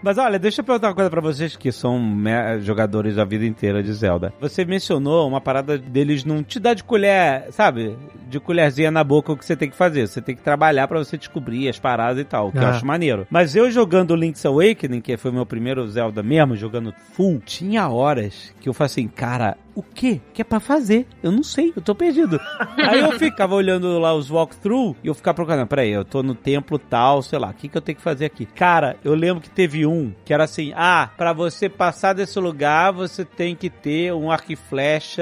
[0.02, 2.00] Mas olha, deixa eu perguntar uma coisa pra vocês que são
[2.62, 4.32] jogadores da vida inteira de Zelda.
[4.40, 7.96] Você mencionou uma parada deles não te dar de colher, sabe?
[8.30, 10.08] De colherzinha na boca o que você tem que fazer.
[10.08, 12.70] Você tem que trabalhar pra você descobrir as paradas e tal, que eu Ah.
[12.70, 13.26] acho maneiro.
[13.30, 18.54] Mas eu jogando Link's Awakening, que foi meu primeiro Zelda mesmo, jogando full, tinha horas
[18.62, 21.06] que eu falei assim, cara, o que que é pra fazer?
[21.22, 22.40] Eu não sei, eu tô perdido.
[22.78, 26.34] Aí eu ficava olhando lá os walkthrough e eu ficava procurando, peraí, eu tô no
[26.34, 28.48] templo tal, sei lá, o que que eu tenho que fazer aqui?
[28.48, 32.92] Cara, eu lembro que teve um que era assim, ah, pra você passar desse lugar,
[32.92, 35.22] você tem que ter um arco e flecha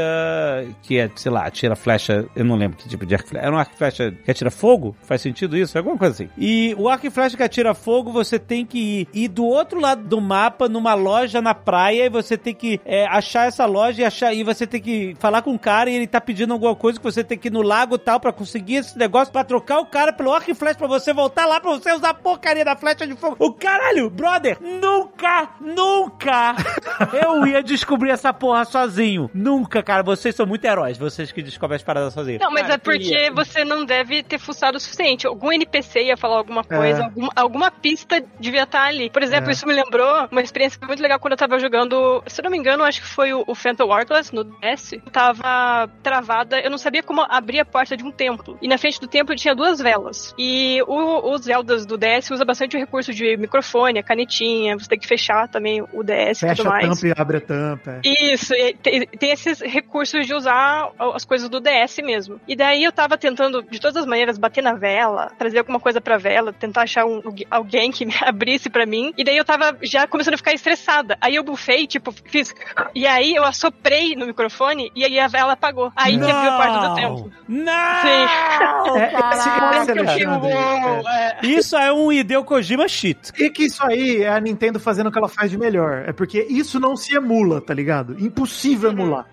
[0.82, 3.46] que é, sei lá, atira flecha, eu não lembro que tipo de arco e flecha,
[3.46, 4.96] era um arco e flecha que atira fogo?
[5.02, 5.78] Faz sentido isso?
[5.78, 6.30] Alguma coisa assim.
[6.38, 9.82] E o arco e flecha que atira fogo, você tem que ir, ir do outro
[9.82, 14.02] lado do mapa, numa loja na praia, e você tem que é, achar essa loja
[14.02, 16.76] e achar, e você tem que falar com o cara e ele tá pedindo alguma
[16.76, 19.44] coisa que você tem que ir no lago e tal pra conseguir esse negócio, pra
[19.44, 22.14] trocar o cara pelo arco e flecha pra você voltar lá pra você usar a
[22.14, 23.36] porcaria da flecha de fogo.
[23.40, 26.56] O caralho, brother, nunca, nunca
[27.14, 29.30] eu ia descobrir essa porra sozinho.
[29.34, 32.42] Nunca, cara, vocês são muito heróis, vocês que descobrem as paradas sozinhos.
[32.42, 33.32] Não, mas Cara, é porque queria.
[33.32, 35.28] você não deve ter fuçado o suficiente.
[35.28, 37.04] Algum NPC ia falar alguma coisa, É.
[37.04, 39.10] alguma, alguma pista devia estar ali.
[39.10, 39.54] Por exemplo, É.
[39.54, 42.58] isso me lembrou uma experiência muito legal quando eu tava jogando, se eu não me
[42.58, 44.96] engano, acho que foi o, o Phantom Hourglass no DS.
[45.12, 48.58] Tava travada, eu não sabia como abrir a porta de um templo.
[48.62, 50.34] E na frente do templo tinha duas velas.
[50.38, 54.88] E o, os Zeldas do DS usa bastante o recurso de microfone, a canetinha, você
[54.88, 57.00] tem que fechar também o DS e Fecha tudo a mais.
[57.02, 58.00] tampa e abre a tampa.
[58.04, 58.34] é.
[58.34, 62.40] Isso, e tem, tem esses recursos de usar as coisas do DS mesmo.
[62.48, 66.02] E daí eu tava tentando, de todas as maneiras, bater na vela, trazer alguma coisa
[66.02, 69.14] pra vela, tentar achar um- alguém que me abrisse pra mim.
[69.18, 71.18] E daí eu tava já começando a ficar estressada.
[71.22, 72.54] Aí eu bufei, tipo, fiz.
[72.94, 75.92] E aí eu assoprei no microfone e aí a vela apagou.
[75.96, 77.32] Aí que abriu a porta do templo.
[77.48, 78.02] Não!
[78.02, 78.26] Sim.
[78.98, 79.14] É, é.
[81.42, 81.46] é.
[81.46, 83.32] Isso é um Hideo Kojima shit.
[83.38, 86.04] E que isso aí é a Nintendo fazendo o que ela faz de melhor.
[86.08, 88.16] É porque isso não se emula, tá ligado?
[88.20, 89.26] Impossível emular.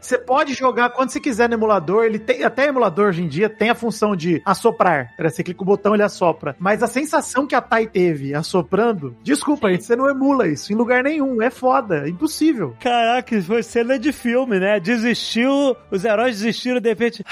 [0.00, 2.04] Você pode jogar quando você quiser no emulador.
[2.04, 5.12] Ele tem até emulador hoje em dia tem a função de assoprar.
[5.18, 6.56] Você clica o botão ele assopra.
[6.58, 10.76] Mas a sensação que a Tai teve assoprando, desculpa, gente, você não emula isso em
[10.76, 11.42] lugar nenhum.
[11.42, 12.76] É foda, é impossível.
[12.80, 14.80] Caraca, foi cena de filme, né?
[14.80, 17.24] Desistiu, os heróis desistiram, de repente.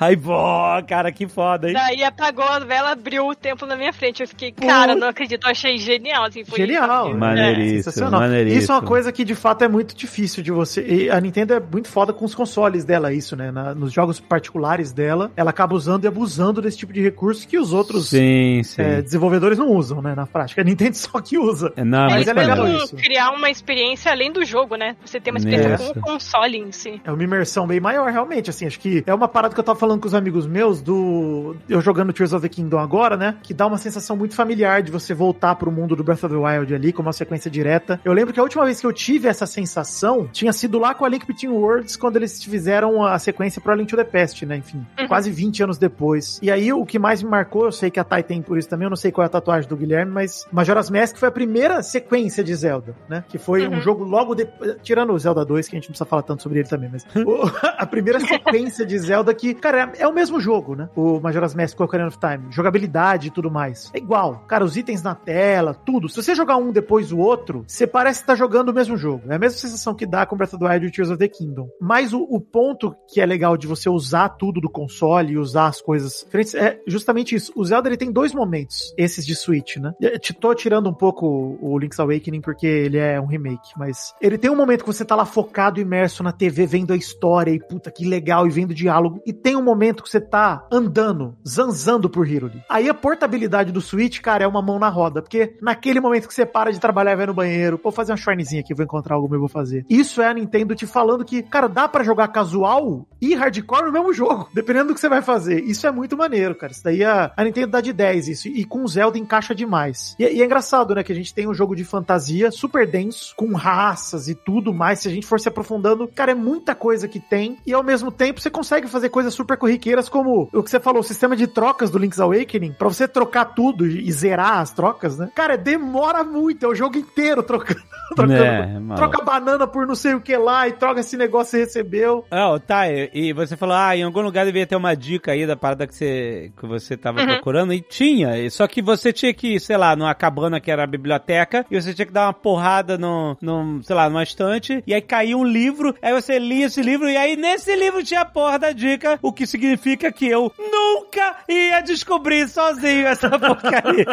[0.00, 1.74] Ai, bó, cara, que foda, hein?
[1.74, 4.22] Daí apagou a vela, abriu o templo na minha frente.
[4.22, 6.24] Eu fiquei, cara, não acredito, eu achei genial.
[6.24, 7.12] Assim, foi Genial.
[7.14, 8.20] Maneiríssimo, Sensacional.
[8.20, 8.62] maneiríssimo.
[8.62, 10.82] Isso é uma coisa que de fato é muito difícil de você.
[10.86, 13.50] E a Nintendo é muito foda com os consoles dela, isso, né?
[13.50, 17.58] Na- nos jogos particulares dela, ela acaba usando e abusando desse tipo de recurso que
[17.58, 18.80] os outros Sim, sim.
[18.80, 20.14] é, desenvolvedores não usam, né?
[20.14, 20.62] Na prática.
[20.62, 21.72] A Nintendo só que usa.
[21.76, 22.96] É, não, É, Mas é legal isso.
[22.96, 24.96] criar uma experiência além do jogo, né?
[25.04, 25.92] Você tem uma experiência Isso.
[25.94, 27.00] com o console em si.
[27.04, 28.48] É uma imersão bem maior, realmente.
[28.48, 31.56] Assim, acho que é uma parada que eu tava falando com os amigos meus do.
[31.68, 33.36] Eu jogando Tears of the Kingdom agora, né?
[33.42, 36.40] Que dá uma sensação muito familiar de você voltar pro mundo do Breath of the
[36.40, 38.00] Wild ali, com uma sequência direta.
[38.04, 41.04] Eu lembro que a última vez que eu tive essa sensação tinha sido lá com
[41.04, 44.44] a Link Between Worlds, quando eles fizeram a sequência pro A Link to the Past,
[44.46, 44.56] né?
[44.56, 45.08] Enfim, Uhum.
[45.08, 46.38] quase 20 anos depois.
[46.42, 48.68] E aí o que mais me marcou, eu sei que a Tai tem por isso
[48.68, 51.32] também, eu não sei qual é a tatuagem do Guilherme, mas Majora's Mask foi a
[51.32, 53.24] primeira sequência de Zelda, né?
[53.28, 53.80] Que foi um Uhum.
[53.80, 54.76] jogo logo depois.
[54.82, 57.06] Tirando o Zelda 2, que a gente não precisa falar tanto sobre ele também, mas
[57.78, 60.88] a primeira sequência de Zelda que, cara, é, é o mesmo jogo, né?
[60.94, 62.50] O Majora's Mask com o Ocarina of Time.
[62.50, 63.90] Jogabilidade e tudo mais.
[63.94, 64.44] É igual.
[64.46, 66.08] Cara, os itens na tela, tudo.
[66.08, 69.30] Se você jogar um depois do outro, você parece estar jogando o mesmo jogo.
[69.30, 71.28] É a mesma sensação que dá com Breath of the Wild e Tears of the
[71.28, 71.68] Kingdom.
[71.80, 75.66] Mas o, o ponto que é legal de você usar tudo do console e usar
[75.66, 77.52] as coisas diferentes é justamente isso.
[77.54, 79.92] O Zelda ele tem dois momentos, esses de Switch, né?
[80.00, 84.38] Eu tô tirando um pouco o Link's Awakening porque ele é um remake, mas ele
[84.38, 87.60] tem um momento que você tá lá focado, imerso na TV, vendo a história e
[87.60, 92.10] puta que legal e vendo diálogo, e tem um momento que você tá andando, zanzando
[92.10, 92.62] por Hyrule.
[92.68, 96.34] Aí a portabilidade do Switch, cara, é uma mão na roda, porque naquele momento que
[96.34, 99.14] você para de trabalhar e vai no banheiro, pô, fazer uma shrinezinha aqui, vou encontrar
[99.14, 99.86] algo eu vou fazer.
[99.88, 103.92] Isso é a Nintendo te falando que, cara, dá para jogar casual e hardcore no
[103.92, 105.62] mesmo jogo, dependendo do que você vai fazer.
[105.64, 106.72] Isso é muito maneiro, cara.
[106.72, 110.16] Isso daí a, a Nintendo dá de 10 isso, e com o Zelda encaixa demais.
[110.18, 113.34] E, e é engraçado, né, que a gente tem um jogo de fantasia super denso,
[113.36, 117.06] com raças e tudo mais, se a gente for se aprofundando, cara, é muita coisa
[117.06, 120.70] que tem, e ao mesmo tempo você consegue fazer coisas super corriqueiras, como o que
[120.70, 124.58] você falou, o sistema de trocas do Link's Awakening, pra você trocar tudo e zerar
[124.58, 125.30] as trocas, né?
[125.34, 127.80] Cara, demora muito, é o jogo inteiro trocando.
[128.16, 131.50] trocando É, troca banana por não sei o que lá e troca esse negócio que
[131.50, 132.24] você recebeu.
[132.30, 135.46] Não, tá, e e você falou, ah, em algum lugar devia ter uma dica aí
[135.46, 139.32] da parada que você, que você tava procurando, e tinha, e só que você tinha
[139.34, 142.32] que, sei lá, numa cabana que era a biblioteca, e você tinha que dar uma
[142.32, 146.66] porrada no, no sei lá, numa estante, e aí caía um livro, aí você lia
[146.66, 150.26] esse livro, e aí nesse livro tinha a porra da dica, o que significa que
[150.28, 154.06] eu nunca ia descobrir sozinho essa porcaria.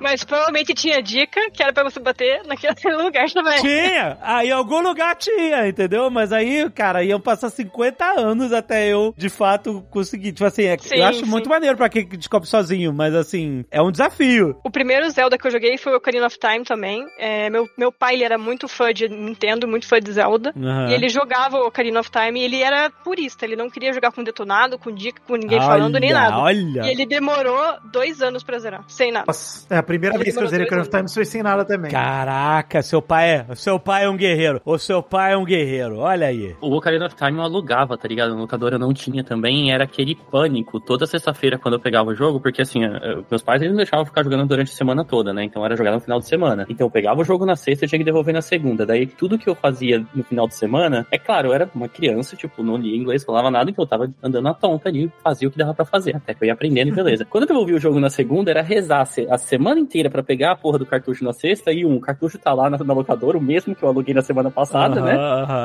[0.00, 3.60] Mas provavelmente tinha dica que era pra você bater naquele lugar também.
[3.60, 4.18] Tinha!
[4.20, 6.10] Aí em algum lugar tinha, entendeu?
[6.10, 10.32] Mas aí, cara, iam passar 50 anos até eu, de fato, conseguir.
[10.32, 11.30] Tipo assim, é- Sim, eu acho sim.
[11.30, 14.58] muito maneiro pra quem descobre sozinho, mas assim, é um desafio.
[14.64, 17.04] O primeiro Zelda que eu joguei foi o Ocarina of Time também.
[17.18, 20.52] É, meu, meu pai, ele era muito fã de Nintendo, muito fã de Zelda.
[20.56, 20.88] Aham.
[20.90, 23.44] E ele jogava o Ocarina of Time e ele era purista.
[23.44, 26.38] Ele não queria jogar com detonado, com dica, com ninguém falando, nem Olha, nada.
[26.38, 26.82] Olha!
[26.86, 29.24] E ele demorou dois anos pra zerar, sem nada.
[29.26, 31.64] Nossa, é a primeira Ele vez que eu zerei Ocarina of Time foi sem nada
[31.64, 31.90] também.
[31.90, 33.54] Caraca, seu pai é.
[33.56, 34.60] Seu pai é um guerreiro.
[34.64, 35.98] O seu pai é um guerreiro.
[35.98, 36.54] Olha aí.
[36.60, 38.34] O Ocarina of Time eu alugava, tá ligado?
[38.34, 39.72] No locador eu não tinha também.
[39.72, 43.60] Era aquele pânico toda sexta-feira quando eu pegava o jogo, porque assim, eh, meus pais
[43.60, 45.44] eles não deixavam eu ficar jogando durante a semana toda, né?
[45.44, 46.66] Então era jogar no final de semana.
[46.68, 48.86] Então eu pegava o jogo na sexta e tinha que devolver na segunda.
[48.86, 52.36] Daí tudo que eu fazia no final de semana, é claro, eu era uma criança,
[52.36, 55.50] tipo, não lia inglês, falava nada, então eu tava andando na tonta ali, fazia o
[55.50, 57.24] que dava pra fazer, até que eu ia aprendendo e beleza.
[57.24, 60.56] quando eu devolvi o jogo na segunda, era rezar a semana inteira pra pegar a
[60.56, 63.40] porra do cartucho na sexta, e um, o cartucho tá lá na, na locadora, o
[63.42, 65.16] mesmo que eu aluguei na semana passada, né?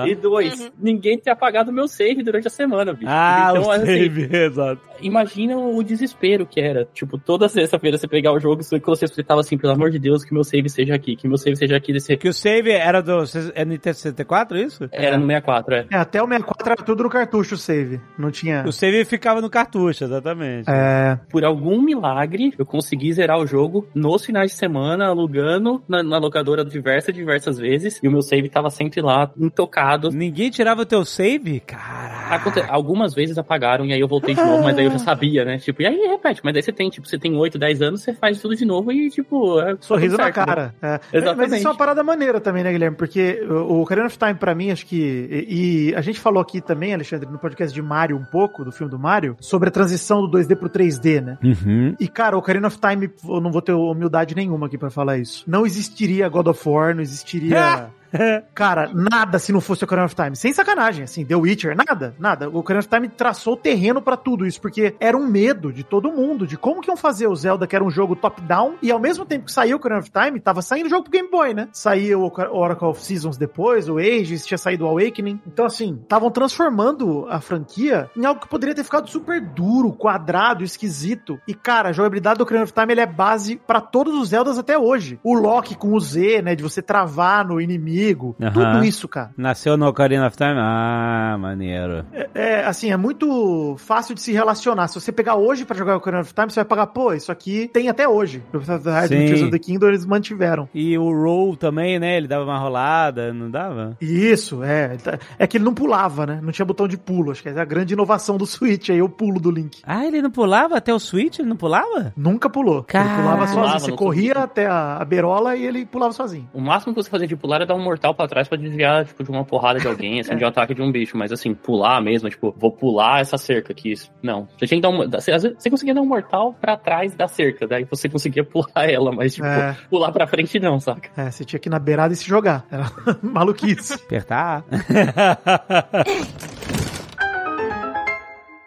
[0.07, 0.69] E dois, Uhum.
[0.79, 3.05] ninguém tinha apagado meu save durante a semana, bicho.
[3.07, 4.81] Ah, então, o assim, save, exato.
[5.01, 6.85] imagina o desespero que era.
[6.93, 10.23] Tipo, toda sexta-feira você pegar o jogo e você tava assim, pelo amor de Deus,
[10.23, 12.15] que meu save seja aqui, que meu save seja aqui desse.
[12.17, 13.23] Que o save era do
[13.55, 14.87] é Nintendo 64, isso?
[14.91, 15.85] Era no 64, é.
[15.91, 17.99] É, até o 64 era tudo no cartucho o save.
[18.17, 18.52] Não tinha.
[18.65, 20.69] O save ficava no cartucho, exatamente.
[20.69, 21.17] É.
[21.29, 26.17] Por algum milagre, eu consegui zerar o jogo nos finais de semana, alugando na, na
[26.17, 27.99] locadora diversas, diversas vezes.
[28.03, 30.09] E o meu save tava sempre lá, intocado.
[30.11, 31.59] Ninguém tirava o teu save?
[31.61, 32.35] Caraca.
[32.35, 35.43] Aconte- Algumas vezes apagaram e aí eu voltei de novo, mas daí eu já sabia,
[35.45, 35.57] né?
[35.57, 38.13] Tipo, e aí repete, mas daí você tem, tipo, você tem 8, 10 anos, você
[38.13, 40.45] faz tudo de novo e, tipo, é Sorriso tudo na certo, né?
[40.45, 40.75] cara.
[40.81, 41.17] É.
[41.17, 41.49] Exatamente.
[41.49, 42.95] Mas isso é uma parada maneira também, né, Guilherme?
[42.97, 45.45] Porque o o Ocarina of Time, pra mim, acho que.
[45.49, 48.71] E, e a gente falou aqui também, Alexandre, no podcast de Mario, um pouco, do
[48.71, 51.37] filme do Mario, sobre a transição do 2D pro 3D, né?
[51.43, 51.95] Uhum.
[51.99, 55.17] E, cara, o Ocarina of Time, eu não vou ter humildade nenhuma aqui pra falar
[55.17, 55.43] isso.
[55.47, 57.89] Não existiria God of War, não existiria.
[58.53, 60.35] Cara, nada se não fosse o Ocarina of Time.
[60.35, 62.49] Sem sacanagem, assim, The Witcher, nada, nada.
[62.49, 65.83] O Ocarina of Time traçou o terreno pra tudo isso, porque era um medo de
[65.83, 68.91] todo mundo, de como que iam fazer o Zelda, que era um jogo top-down, e
[68.91, 71.29] ao mesmo tempo que saiu o Ocarina of Time, tava saindo o jogo pro Game
[71.29, 71.67] Boy, né?
[71.71, 75.41] Saiu o Oracle of Seasons depois, o Ages, tinha saído o Awakening.
[75.47, 80.63] Então, assim, estavam transformando a franquia em algo que poderia ter ficado super duro, quadrado,
[80.63, 81.39] esquisito.
[81.47, 84.57] E, cara, a jogabilidade do Ocarina of Time, ele é base pra todos os Zeldas
[84.57, 85.19] até hoje.
[85.23, 88.51] O lock com o Z, né, de você travar no inimigo, Aham.
[88.51, 89.31] tudo isso, cara.
[89.37, 90.55] Nasceu no Ocarina of Time?
[90.57, 92.05] Ah, maneiro.
[92.33, 94.87] É, assim, é muito fácil de se relacionar.
[94.87, 97.31] Se você pegar hoje pra jogar o Ocarina of Time, você vai pagar, pô, isso
[97.31, 98.43] aqui tem até hoje.
[98.53, 99.07] O Breath of the.
[99.07, 100.67] Tears of Kingdom, eles mantiveram.
[100.73, 102.17] E o roll também, né?
[102.17, 103.97] Ele dava uma rolada, não dava?
[104.01, 104.97] Isso, é.
[105.37, 106.39] É que ele não pulava, né?
[106.41, 107.31] Não tinha botão de pulo.
[107.31, 109.81] Acho que é a grande inovação do Switch aí, o pulo do Link.
[109.85, 111.39] Ah, ele não pulava até o Switch?
[111.39, 112.13] Ele não pulava?
[112.15, 112.83] Nunca pulou.
[112.83, 113.05] Cara.
[113.05, 113.63] Ele pulava sozinho.
[113.63, 116.49] Pulava, Você corria até a, a berola e ele pulava sozinho.
[116.53, 119.05] O máximo que você fazia de pular era dar um mortal pra trás pra desviar,
[119.05, 121.17] tipo, de uma porrada de alguém, assim, de um ataque de um bicho.
[121.17, 123.91] Mas assim, pular mesmo, tipo, vou pular essa cerca aqui.
[123.91, 124.11] Isso.
[124.21, 124.47] Não.
[124.57, 125.09] Você tinha que dar um.
[125.09, 129.35] Você, conseguia dar um mortal pra trás da cerca, daí você conseguia pular ela, mas,
[129.35, 129.75] tipo, É.
[129.89, 131.09] pular pra frente não, saca?
[131.15, 132.65] É, você tinha que ir na beirada e se jogar.
[132.71, 133.93] Era maluquice.
[133.93, 134.63] Apertar.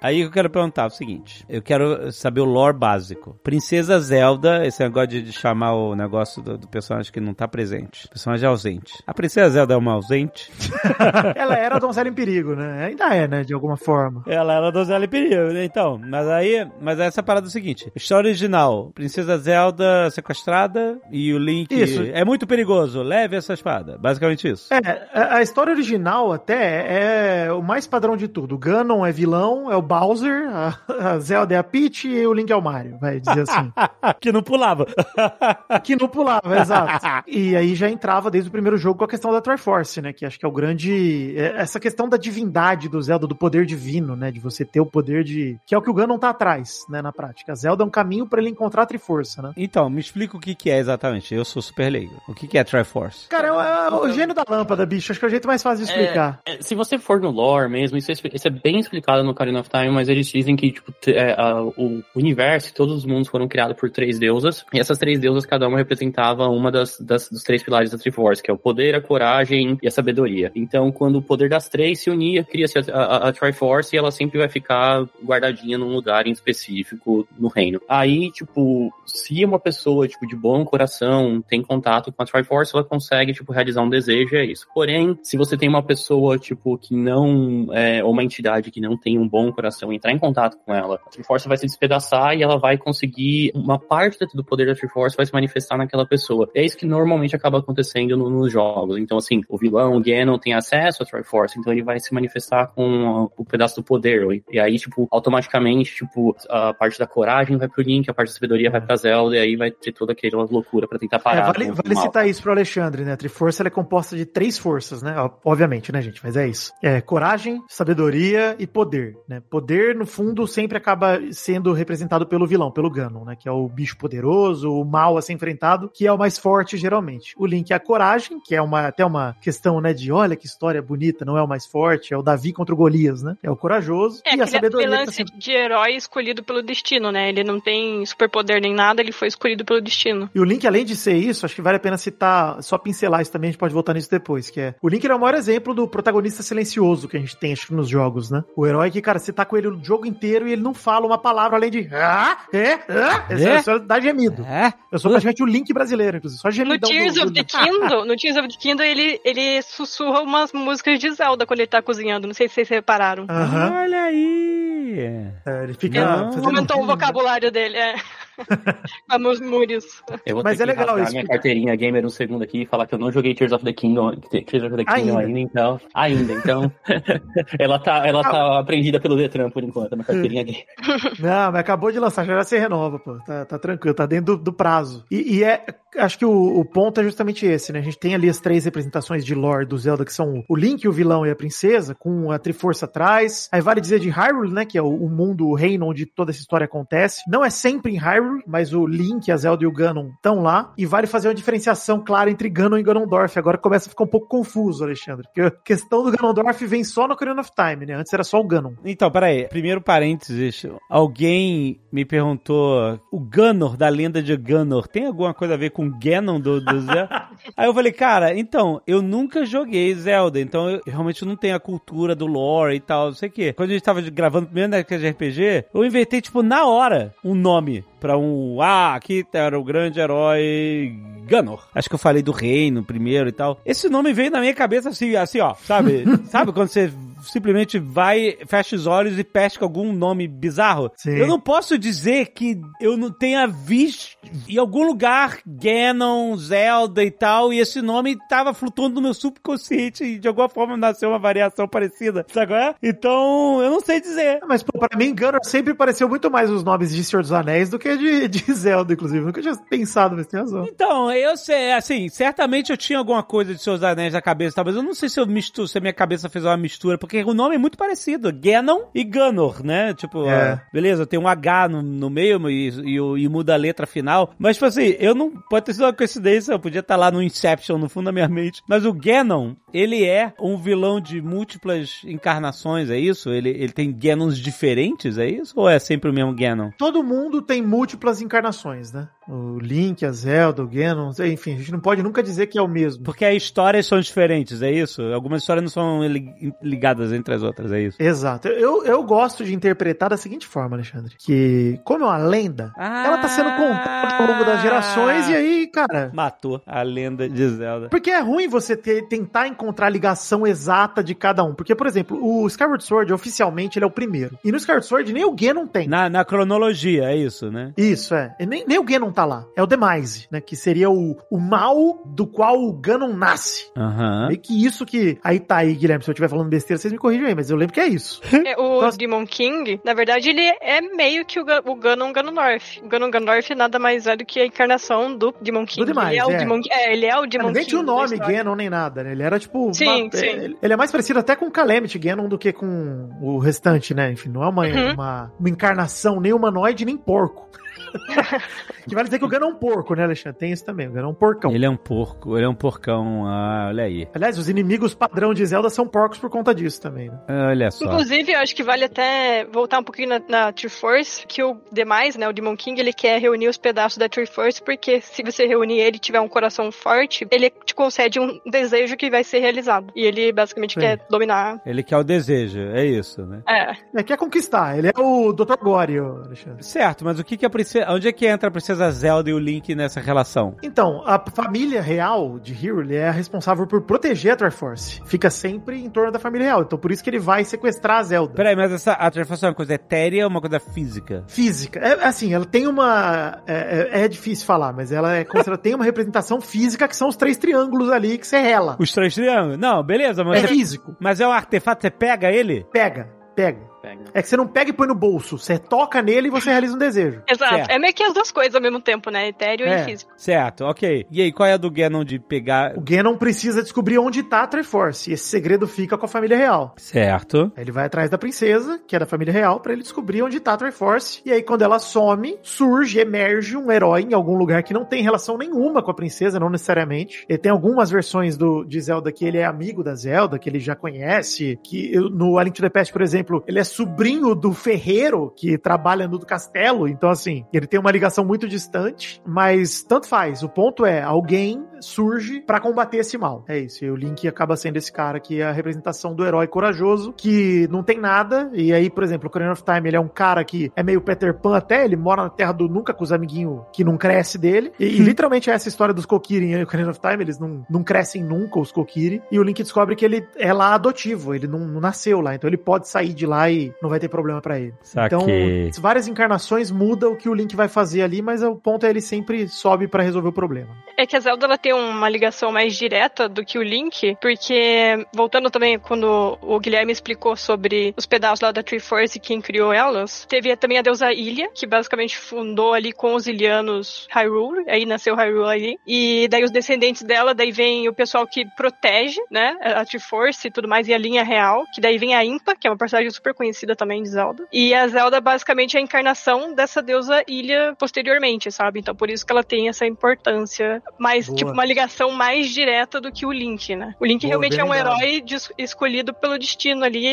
[0.07, 3.37] Aí eu quero perguntar o seguinte: eu quero saber o lore básico.
[3.42, 7.49] Princesa Zelda, esse negócio de, de chamar o negócio do, do personagem que não tá
[7.49, 8.07] presente.
[8.07, 8.92] Personagem ausente.
[9.05, 10.53] A Princesa Zelda é uma ausente?
[11.35, 12.85] Ela era a donzela em perigo, né?
[12.85, 13.42] Ainda é, né?
[13.42, 14.23] De alguma forma.
[14.29, 15.64] Ela era donzela em perigo, né?
[15.64, 21.35] Então, mas aí, mas essa parada é o seguinte: história original, Princesa Zelda sequestrada e
[21.35, 22.03] o Link Isso.
[22.03, 23.99] é muito perigoso, leve essa espada.
[23.99, 24.73] Basicamente isso.
[24.73, 28.55] É, a, a história original até é o mais padrão de tudo.
[28.55, 32.35] O Ganon é vilão, é o Bowser, a, a Zelda é a Peach e o
[32.35, 33.73] Link é o Mario, vai dizer assim.
[34.21, 34.87] que não pulava.
[35.83, 37.25] que não pulava, exato.
[37.27, 40.13] E aí já entrava desde o primeiro jogo com a questão da Triforce, né?
[40.13, 41.35] Que acho que é o grande.
[41.37, 44.31] é Essa questão da divindade do Zelda, do poder divino, né?
[44.31, 45.59] De você ter o poder de.
[45.67, 47.01] Que é o que o Ganon tá atrás, né?
[47.01, 47.53] Na prática.
[47.53, 49.53] A Zelda é um caminho pra ele encontrar a Triforça, né?
[49.57, 51.35] Então, me explica o que, que é exatamente.
[51.35, 52.21] Eu sou super leigo.
[52.29, 53.29] O que, que é Triforce?
[53.29, 55.13] Cara, é o, é o gênio da lâmpada, bicho.
[55.13, 56.41] Acho que é o jeito mais fácil de explicar.
[56.45, 59.61] É, se você for no lore mesmo, isso é, isso é bem explicado no Ocarina
[59.61, 63.47] of Time, mas eles dizem que tipo, é, a- o universo, todos os mundos foram
[63.49, 67.43] criados por três deusas, e essas três deusas, cada uma representava uma das, das- dos
[67.43, 70.51] três pilares da Triforce, que é o poder, a coragem e a sabedoria.
[70.55, 74.11] Então, quando o poder das três se unia, cria-se a, a- a Triforce e ela
[74.11, 77.81] sempre vai ficar guardadinha num lugar em específico no reino.
[77.88, 82.85] Aí, tipo, se uma pessoa, tipo, de bom coração tem contato com a Triforce, ela
[82.85, 84.67] consegue, tipo, realizar um desejo, é isso.
[84.75, 88.96] Porém, se você tem uma pessoa, tipo, que não, é, ou uma entidade que não
[88.96, 92.42] tem um bom coração entrar em contato com ela, a Triforce vai se despedaçar e
[92.42, 96.48] ela vai conseguir, uma parte do poder da Triforce vai se manifestar naquela pessoa.
[96.54, 98.98] É isso que normalmente acaba acontecendo no- nos jogos.
[98.98, 102.69] Então, assim, o vilão, o Ganon, tem acesso à Triforce, então ele vai se manifestar
[102.69, 104.42] com o pedaço do poder.
[104.50, 108.35] E aí, tipo, automaticamente, tipo, a parte da coragem vai pro Link, a parte da
[108.35, 111.52] sabedoria vai pra Zelda, e aí vai ter toda aquela loucura pra tentar É, parar.
[111.52, 112.02] vale o vale mal.
[112.04, 113.12] citar isso pro Alexandre, né?
[113.12, 115.14] A Triforça ela é composta de três forças, né?
[115.44, 116.21] Obviamente, né, gente?
[116.23, 116.73] Mas é isso.
[116.83, 119.40] É coragem, sabedoria e poder, né?
[119.57, 123.35] Poder, no fundo, sempre acaba sendo representado pelo vilão, pelo Ganon, né?
[123.35, 126.77] Que é o bicho poderoso, o mal a ser enfrentado, que é o mais forte,
[126.77, 127.33] geralmente.
[127.38, 129.94] O Link é a coragem, que é uma, até uma questão, né?
[129.94, 132.77] De olha que história bonita, não é o mais forte, é o Davi contra o
[132.77, 133.35] Golias, né?
[133.42, 134.21] É o corajoso.
[134.27, 134.90] É, e a sabedoria.
[134.90, 137.31] tá lance sempre- de herói escolhido pelo destino, né?
[137.31, 140.29] Ele não tem superpoder nem nada, ele foi escolhido pelo destino.
[140.35, 143.23] E o Link, além de ser isso, acho que vale a pena citar, só pincelar
[143.23, 144.75] isso também, a gente pode voltar nisso depois, que é...
[144.83, 147.75] O Link é o maior exemplo do protagonista silencioso que a gente tem, acho que
[147.75, 148.44] nos jogos, né?
[148.54, 151.07] O herói que, cara, você tá com ele o jogo inteiro e ele não fala
[151.07, 151.88] uma palavra além de...
[151.92, 153.63] Ah, é, ah, é, É?
[153.63, 154.44] só dá gemido.
[154.44, 154.73] É?
[154.92, 158.05] Eu sou praticamente o Link brasileiro, inclusive, só No gemidão Tears do, of the Kingdom,
[158.07, 161.81] no Tears of the Kingdom, ele, ele sussurra umas músicas de Zelda quando ele tá
[161.81, 162.27] cozinhando.
[162.27, 163.27] Não sei se vocês repararam.
[163.29, 164.99] Olha aí.
[165.47, 166.05] é, ele fica...
[166.05, 166.33] Não.
[166.33, 167.94] fazendo- Aumentou o vocabulário dele, é.
[169.09, 170.03] Com múrios.
[170.25, 172.67] Eu vou Mas ter é que legal isso, minha carteirinha gamer um segundo aqui e
[172.67, 175.19] falar que eu não joguei Tears of the Kingdom, Tears of the Kingdom Ainda.
[175.19, 175.81] ainda, então.
[175.95, 176.73] Ainda, então.
[177.59, 180.65] ela tá, ela tá aprendida pelo Detran por enquanto, a minha carteirinha gamer.
[181.19, 183.19] Não, mas acabou de lançar, já se renova, pô.
[183.27, 185.05] Tá, tá tranquilo, tá dentro do, do prazo.
[185.11, 185.65] E, e é.
[185.97, 187.79] Acho que o, o ponto é justamente esse, né?
[187.79, 190.87] A gente tem ali as três representações de lore do Zelda, que são o Link,
[190.87, 193.49] o vilão e a princesa, com a Triforça atrás.
[193.51, 194.67] Aí vale dizer de Hyrule, né?
[194.67, 197.23] Que é o, o mundo, o reino onde toda essa história acontece.
[197.27, 200.72] Não é sempre em Hyrule, mas o Link, a Zelda e o Ganon estão lá.
[200.77, 203.38] E vale fazer uma diferenciação clara entre Ganon e Ganondorf.
[203.38, 205.27] Agora começa a ficar um pouco confuso, Alexandre.
[205.27, 207.94] Porque a questão do Ganondorf vem só no Ocarina of Time, né?
[207.94, 208.72] Antes era só o Ganon.
[208.85, 209.48] Então, peraí.
[209.48, 210.66] Primeiro parênteses.
[210.88, 215.90] Alguém me perguntou: o Ganor da lenda de Ganor tem alguma coisa a ver com
[215.90, 217.29] Ganon do, do Zelda?
[217.56, 221.60] Aí eu falei, cara, então, eu nunca joguei Zelda, então eu realmente não tenho a
[221.60, 223.52] cultura do lore e tal, não sei o quê.
[223.52, 227.35] Quando a gente tava gravando primeiro Nerdcast de RPG, eu inventei, tipo, na hora, um
[227.35, 228.63] nome pra um.
[228.63, 230.96] Ah, aqui era o grande herói
[231.27, 231.66] Ganor.
[231.74, 233.60] Acho que eu falei do reino primeiro e tal.
[233.64, 236.04] Esse nome veio na minha cabeça assim, assim, ó, sabe?
[236.31, 240.90] sabe quando você simplesmente vai, fecha os olhos e pesca algum nome bizarro?
[240.96, 241.16] Sim.
[241.16, 244.16] Eu não posso dizer que eu não tenha visto
[244.48, 250.04] em algum lugar Ganon, Zelda e tal, e esse nome tava flutuando no meu subconsciente
[250.04, 252.74] e de alguma forma nasceu uma variação parecida, sabe qual é?
[252.83, 254.40] Então, eu não sei dizer.
[254.46, 257.70] Mas, pô, pra mim, Ganon sempre pareceu muito mais os nomes de Senhor dos Anéis
[257.70, 259.24] do que de, de Zelda, inclusive.
[259.24, 260.64] Nunca tinha pensado, mas tem razão.
[260.66, 264.64] Então, eu sei, assim, certamente eu tinha alguma coisa de seus anéis na cabeça, tá?
[264.64, 267.23] mas eu não sei se eu misturo, se a minha cabeça fez uma mistura, porque
[267.23, 269.94] o nome é muito parecido, Ganon e Ganor, né?
[269.94, 270.52] Tipo, É.
[270.52, 274.35] ah, beleza, tem um H no, no meio e, e, e muda a letra final,
[274.38, 277.23] mas tipo assim, eu não, pode ter sido uma coincidência, eu podia estar lá no
[277.23, 282.02] Inception, no fundo da minha mente, mas o Ganon, ele é um vilão de múltiplas
[282.04, 283.31] encarnações, é isso?
[283.31, 285.52] Ele, ele tem Ganons diferentes, é isso?
[285.56, 286.71] Ou é sempre o mesmo Ganon?
[286.79, 289.08] Todo mundo tem múltiplas encarnações, né?
[289.29, 292.62] O Link, a Zelda, o Ganon, enfim, a gente não pode nunca dizer que é
[292.62, 293.02] o mesmo.
[293.04, 295.02] Porque as histórias são diferentes, é isso?
[295.12, 297.96] Algumas histórias não são li- ligadas entre as outras, é isso?
[298.00, 298.48] Exato.
[298.48, 301.14] Eu, eu gosto de interpretar da seguinte forma, Alexandre.
[301.18, 305.66] Que, como é uma lenda, ela tá sendo contada ao longo das gerações e aí,
[305.66, 306.10] cara.
[306.14, 307.88] Matou a lenda de Zelda.
[307.88, 311.54] Porque é ruim você ter- tentar encontrar a ligação exata de cada um.
[311.54, 314.38] Porque, por exemplo, o Skyward Sword, oficialmente, ele é o primeiro.
[314.44, 315.88] E no Skyward Sword, nem o Ganon tem.
[315.88, 317.72] Na, na cronologia, é isso, né?
[317.77, 318.35] Isso, é.
[318.38, 319.46] E Nem, nem o Ganon tá lá.
[319.56, 320.40] É o Demise, né?
[320.40, 323.71] Que seria o, o mal do qual o Ganon nasce.
[323.77, 324.29] Aham.
[324.29, 325.19] Meio que isso que.
[325.25, 326.04] Aí tá aí, Guilherme.
[326.04, 328.21] Se eu estiver falando besteira, vocês me corrigem aí, mas eu lembro que é isso.
[328.46, 328.96] É, o Nossa.
[328.98, 332.81] Demon King, na verdade, ele é meio que o, o Ganon Ganondorf.
[332.85, 335.87] O Ganon Ganondorf nada mais é do que a encarnação do Demon King.
[335.87, 336.37] Demais, ele é, o é.
[336.37, 337.67] Demon, é, ele é o Demon nem King.
[337.69, 338.17] tinha o nome.
[338.19, 339.12] Ganon nem nada, né?
[339.12, 339.73] Ele era tipo.
[339.73, 340.27] Sim, uma- sim.
[340.27, 343.94] Ele, ele é mais parecido até com o Calamity Ganon do que com o restante,
[343.94, 344.12] né?
[344.12, 344.92] Enfim, não é uma, Uhum.
[344.94, 347.48] uma, uma encarnação nem humanoide nem porco.
[348.89, 350.39] que vale dizer que o Ganon é um porco, né, Alexandre?
[350.39, 350.89] Tem isso também.
[350.89, 351.53] O Ganon é um porcão.
[351.53, 353.27] Ele é um porco, ele é um porcão.
[353.27, 354.09] Ah, olha aí.
[354.15, 357.19] Aliás, os inimigos padrão de Zelda são porcos por conta disso também, né?
[357.29, 357.85] Olha só.
[357.85, 362.17] Inclusive, eu acho que vale até voltar um pouquinho na, na Triforce, que o demais,
[362.17, 365.79] né, o Demon King, ele quer reunir os pedaços da Triforce, porque se você reunir
[365.79, 369.93] ele e tiver um coração forte, ele te concede um desejo que vai ser realizado.
[369.95, 370.81] E ele basicamente Sim.
[370.81, 371.61] quer dominar.
[371.65, 373.43] Ele quer o desejo, é isso, né?
[373.49, 374.79] É, É, quer conquistar.
[374.79, 375.57] Ele é o Dr.
[375.61, 376.65] Gore, ô, Alexandre.
[376.65, 377.87] Certo, mas o que que a princesa.
[377.91, 380.56] Onde é que entra a princesa Zelda e o Link nessa relação?
[380.62, 385.00] Então, a família real de Hyrule é a responsável por proteger a Triforce.
[385.06, 386.62] Fica sempre em torno da família real.
[386.62, 388.35] Então, por isso que ele vai sequestrar a Zelda.
[388.35, 391.24] Peraí, mas essa a transformação é uma coisa etérea ou uma coisa física?
[391.27, 391.79] Física.
[391.81, 393.42] É assim, ela tem uma.
[393.46, 396.87] É, é- é difícil falar, mas ela é como se ela tem uma representação física
[396.88, 398.77] que são os três triângulos ali que você rela.
[398.79, 399.58] Os três triângulos?
[399.58, 400.96] Não, beleza, mas, É você- físico.
[401.00, 402.66] mas é um artefato, você pega ele?
[402.72, 403.60] Pega, pega.
[403.87, 404.01] Pega.
[404.13, 405.39] É que você não pega e põe no bolso.
[405.39, 407.23] Você toca nele e você realiza um desejo.
[407.31, 407.55] exato.
[407.55, 407.71] Certo.
[407.71, 409.29] É meio que as duas coisas ao mesmo tempo, né?
[409.29, 409.83] Etéreo É.
[409.83, 410.13] e físico.
[410.17, 411.07] Certo, ok.
[411.09, 412.77] E aí, qual é a do Ganon de pegar.
[412.77, 415.11] O Ganon precisa descobrir onde tá a Triforce.
[415.11, 416.75] E esse segredo fica com a família real.
[416.77, 417.53] Certo.
[417.57, 420.41] Aí ele vai atrás da princesa, que é da família real, pra ele descobrir onde
[420.41, 421.21] tá a Triforce.
[421.25, 425.01] E aí, quando ela some, surge, emerge um herói em algum lugar que não tem
[425.03, 427.25] relação nenhuma com a princesa, não necessariamente.
[427.29, 430.59] E tem algumas versões do, de Zelda que ele é amigo da Zelda, que ele
[430.59, 431.59] já conhece.
[431.63, 435.58] Que no A Link to the Past, por exemplo, ele é sobrinho do ferreiro que
[435.58, 436.88] trabalha no do castelo.
[436.88, 439.20] Então, assim, ele tem uma ligação muito distante.
[439.27, 440.42] Mas tanto faz.
[440.42, 443.44] O ponto é, alguém surge pra combater esse mal.
[443.48, 443.85] É isso.
[443.85, 447.68] E o Link acaba sendo esse cara que é a representação do herói corajoso, que
[447.70, 448.50] não tem nada.
[448.52, 451.00] E aí, por exemplo, o Ocarina of Time, ele é um cara que é meio
[451.00, 454.38] Peter Pan até, ele mora na Terra do Nunca com os amiguinhos que não cresce
[454.38, 454.72] dele.
[454.79, 457.83] E, e literalmente é essa história dos Kokiri em Ocarina of Time, eles não, não
[457.83, 459.22] crescem nunca, os Kokiri.
[459.31, 462.48] E o Link descobre que ele é lá adotivo, ele não, não nasceu lá, então
[462.48, 464.74] ele pode sair de lá e não vai ter problema pra ele.
[465.06, 465.70] Então, Saquei.
[465.79, 469.00] várias encarnações mudam o que o Link vai fazer ali, mas o ponto é ele
[469.00, 470.70] sempre sobe pra resolver o problema.
[470.98, 475.06] É que a Zelda ela tem uma ligação mais direta do que o Link, porque,
[475.12, 479.72] voltando também quando o Guilherme explicou sobre os pedaços lá da Triforce e quem criou
[479.72, 484.87] elas, teve também a deusa Ilha, que basicamente fundou ali com os Ilianos Hyrule, aí
[484.87, 489.56] nasceu Hyrule ali, e daí os descendentes dela, daí vem o pessoal que protege, né,
[489.60, 492.66] a Triforce e tudo mais, e a linha real, que daí vem a Impa, que
[492.66, 496.54] é uma personagem super conhecida também de Zelda, e a Zelda basicamente é a encarnação
[496.54, 498.81] dessa deusa Ilha posteriormente, sabe?
[498.81, 503.11] Então por isso que ela tem essa importância mais, tipo, uma ligação mais direta do
[503.11, 503.94] que o Link, né?
[503.98, 507.07] O Link realmente é um herói dis- escolhido pelo destino ali.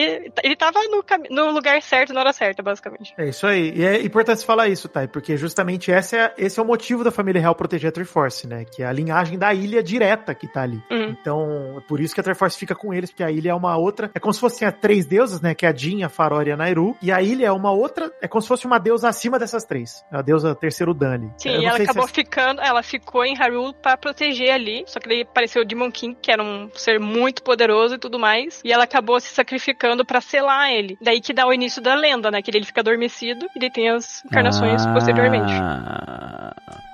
[0.43, 3.13] Ele tava no, no lugar certo na hora certa, basicamente.
[3.17, 3.73] É isso aí.
[3.75, 7.11] E é importante falar isso, Thay, porque justamente esse é, esse é o motivo da
[7.11, 8.65] família real proteger a Triforce, né?
[8.65, 10.81] Que é a linhagem da ilha direta que tá ali.
[10.91, 11.15] Uhum.
[11.21, 13.77] Então, é por isso que a Triforce fica com eles, porque a ilha é uma
[13.77, 14.11] outra.
[14.13, 15.55] É como se fossem as três deusas, né?
[15.55, 16.95] Que é a Jin, a Farore e a Nairu.
[17.01, 18.11] E a ilha é uma outra.
[18.21, 20.03] É como se fosse uma deusa acima dessas três.
[20.11, 21.31] A deusa terceiro Dani.
[21.37, 24.83] Sim, e ela sei se acabou é- ficando, ela ficou em Hyrule pra proteger ali,
[24.87, 28.19] só que daí apareceu o Demon King, que era um ser muito poderoso e tudo
[28.19, 30.97] mais, e ela acabou se sacrificando pra selar ele.
[31.01, 33.89] Daí que dá o início da lenda, né, que ele fica adormecido e daí tem
[33.89, 35.53] as encarnações posteriormente.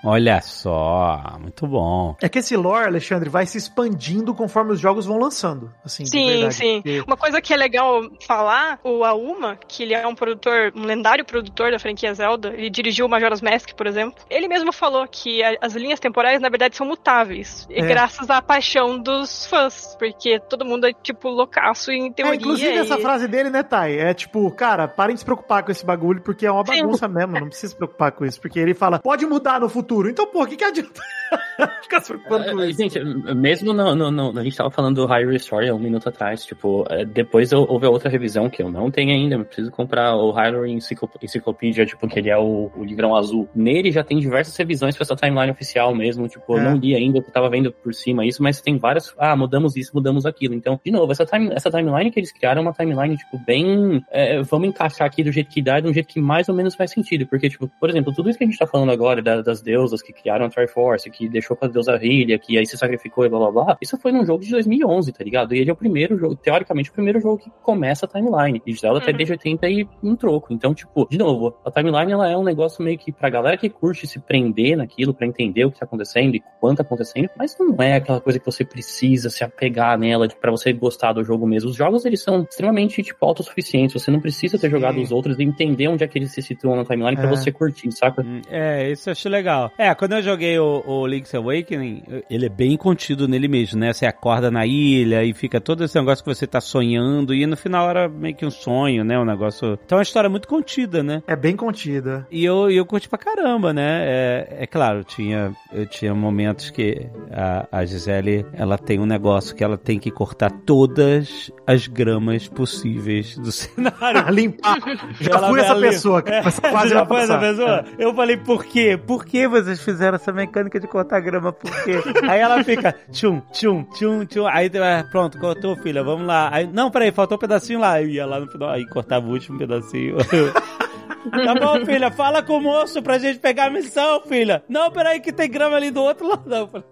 [0.03, 2.15] Olha só, muito bom.
[2.21, 5.71] É que esse lore, Alexandre, vai se expandindo conforme os jogos vão lançando.
[5.83, 6.53] Assim, de Sim, verdade.
[6.55, 6.81] sim.
[6.81, 10.85] Porque- Uma coisa que é legal falar, o Auma, que ele é um produtor, um
[10.85, 14.23] lendário produtor da franquia Zelda, ele dirigiu o Majora's Mask, por exemplo.
[14.29, 17.67] Ele mesmo falou que a- as linhas temporais, na verdade, são mutáveis.
[17.69, 17.85] E É.
[17.85, 19.95] graças à paixão dos fãs.
[19.99, 22.35] Porque todo mundo é, tipo, loucaço em É, teoria.
[22.35, 23.99] inclusive e- essa frase dele, né, Thay?
[23.99, 26.81] É tipo, cara, parem de se preocupar com esse bagulho, porque é uma Sim.
[26.83, 28.39] bagunça mesmo, não precisa se preocupar com isso.
[28.39, 30.09] Porque ele fala, pode mudar no futuro futuro.
[30.09, 31.01] Então, pô, o que, que adianta
[31.81, 32.79] ficar se preocupando com É, isso?
[32.79, 32.99] Gente,
[33.35, 36.45] mesmo no, no, no- A gente tava falando do Hyrule Story há um minuto atrás.
[36.45, 39.35] Tipo, é, depois eu- houve a outra revisão que eu não tenho ainda.
[39.35, 43.49] Eu preciso comprar o Hyrule Encyclop- Encyclopedia, tipo, que ele é o, o livrão azul.
[43.55, 46.27] Nele já tem diversas revisões pra essa timeline oficial mesmo.
[46.27, 46.63] Tipo, eu É.
[46.63, 49.13] não li ainda, eu tava vendo por cima isso, mas tem várias.
[49.17, 50.53] Ah, mudamos isso, mudamos aquilo.
[50.53, 54.03] Então, de novo, essa, time, essa timeline que eles criaram é uma timeline, tipo, bem.
[54.11, 56.75] é, vamos encaixar aqui do jeito que dá de um jeito que mais ou menos
[56.75, 57.25] faz sentido.
[57.27, 60.01] Porque, tipo, por exemplo, tudo isso que a gente tá falando agora da- das deusas
[60.01, 63.29] que criaram a Triforce, que deixou com a deusa Hylia, que aí se sacrificou e
[63.29, 63.77] blá blá blá.
[63.81, 65.55] Isso foi num jogo de 2011, tá ligado?
[65.55, 68.61] E ele é o primeiro jogo, teoricamente, o primeiro jogo que começa a timeline.
[68.65, 69.17] E Zelda até Uhum.
[69.17, 70.53] desde 80 e um troco.
[70.53, 73.69] Então, tipo, de novo, a timeline ela é um negócio meio que pra galera que
[73.69, 77.55] curte se prender naquilo, pra entender o que tá acontecendo e quanto tá acontecendo, mas
[77.59, 81.23] não é aquela coisa que você precisa se apegar nela de- pra você gostar do
[81.23, 81.69] jogo mesmo.
[81.69, 83.93] Os jogos, eles são extremamente, tipo, autossuficientes.
[84.01, 84.71] Você não precisa ter Sim.
[84.75, 87.29] jogado os outros e entender onde é que eles se situam na timeline pra É.
[87.29, 88.21] você curtir, saca?
[88.21, 89.68] Hum, É, isso eu acho legal.
[89.77, 93.93] É, quando eu joguei o, o Link's Awakening, ele é bem contido nele mesmo, né?
[93.93, 97.57] Você acorda na ilha e fica todo esse negócio que você tá sonhando e no
[97.57, 99.19] final era meio que um sonho, né?
[99.19, 99.79] Um negócio...
[99.85, 101.21] Então é uma história muito contida, né?
[101.27, 102.27] É bem contida.
[102.31, 104.03] E eu, eu curti pra caramba, né?
[104.05, 109.55] É, é claro, tinha, eu tinha momentos que a, a Gisele, ela tem um negócio
[109.55, 114.29] que ela tem que cortar todas as gramas possíveis do cenário.
[114.31, 114.77] Limpar.
[115.19, 116.23] Já Ela fui essa pessoa.
[116.43, 117.85] Você fase já foi essa pessoa?
[117.97, 118.97] Eu falei, por quê?
[118.97, 121.51] Por que vocês fizeram essa mecânica de cortar grama?
[121.51, 122.01] Por quê?
[122.27, 124.47] Aí ela fica, tchum, tchum, tchum, tchum.
[124.47, 126.49] Aí, ah, pronto, cortou, filha, vamos lá.
[126.51, 128.01] Aí, não, peraí, faltou um pedacinho lá.
[128.01, 130.17] Eu ia lá no final, aí cortava o último pedacinho.
[131.31, 134.63] Tá bom, filha, fala com o moço pra gente pegar a missão, filha.
[134.69, 136.67] Não, peraí, que tem grama ali do outro lado.
[136.67, 136.85] Falei,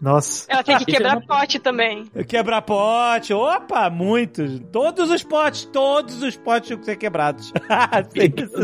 [0.00, 0.46] Nossa.
[0.50, 2.04] Ela tem que Isso é quebrar pote também.
[2.26, 4.60] Quebrar pote, opa, muitos.
[4.72, 7.52] Todos os potes, todos os potes tinham que ser quebrados.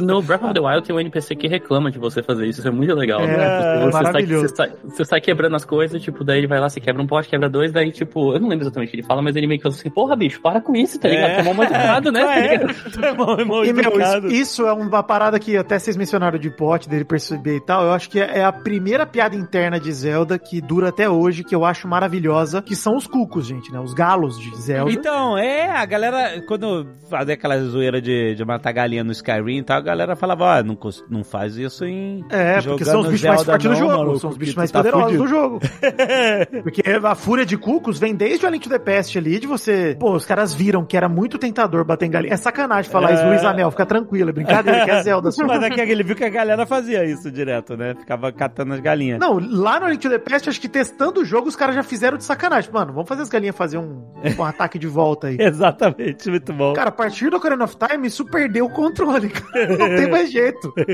[0.02, 2.60] No Breath of the Wild tem um NPC que reclama de você fazer isso.
[2.60, 3.20] Isso é muito legal.
[3.20, 3.84] É, né?
[3.84, 4.48] Você, sai, maravilhoso.
[4.48, 7.06] você, sai, você sai quebrando as coisas, tipo, daí ele vai lá, você quebra um
[7.06, 9.46] pote, quebra dois, daí, tipo, eu não lembro exatamente o que ele fala, mas ele
[9.46, 11.30] meio que fala assim, porra, bicho, para com isso, tá ligado?
[11.30, 11.42] É.
[11.42, 12.20] Tá mal educado, né?
[12.22, 15.96] tá É, tá mal- mal E, meu, isso, isso é uma parada que até vocês
[15.96, 17.84] mencionaram de pote, dele perceber e tal.
[17.84, 21.44] Eu acho que é é a primeira piada interna de Zelda que dura até hoje,
[21.44, 23.78] que eu acho maravilhosa, que são os cucos, gente, né?
[23.78, 24.90] Os galos de Zelda.
[24.90, 29.62] Então, é, a galera, quando fazia aquela zoeira de, de matar galinha no Skyrim e
[29.62, 32.24] tal, a galera falava, ó, não, cons- não faz isso em.
[32.30, 34.54] É, porque são os bichos mais Zelda fortes do não, jogo, maluco, são os bichos
[34.54, 35.22] mais tá poderosos fudido.
[35.22, 35.60] do jogo.
[36.62, 39.46] Porque a fúria de cucos vem desde o A Link to the Past ali, de
[39.46, 39.96] você...
[39.98, 42.32] Pô, os caras viram que era muito tentador bater em galinha.
[42.32, 43.14] É sacanagem falar É.
[43.14, 45.30] isso, Luiz Anel, fica tranquilo, é brincadeira, que é Zelda.
[45.30, 45.46] só.
[45.46, 47.94] Mas aqui ele viu que a galera fazia isso direto, né?
[47.94, 49.20] Ficava catando as galinhas.
[49.20, 51.82] Não, lá no Link to the Past, acho que testando o jogo, os caras já
[51.82, 52.70] fizeram de sacanagem.
[52.72, 54.02] Mano, vamos fazer as galinhas fazer um,
[54.38, 55.36] um ataque de volta aí.
[55.40, 56.72] Exatamente, muito bom.
[56.72, 59.76] Cara, a partir do Ocarina of Time, isso perdeu o controle, cara.
[59.76, 60.72] Não tem mais jeito.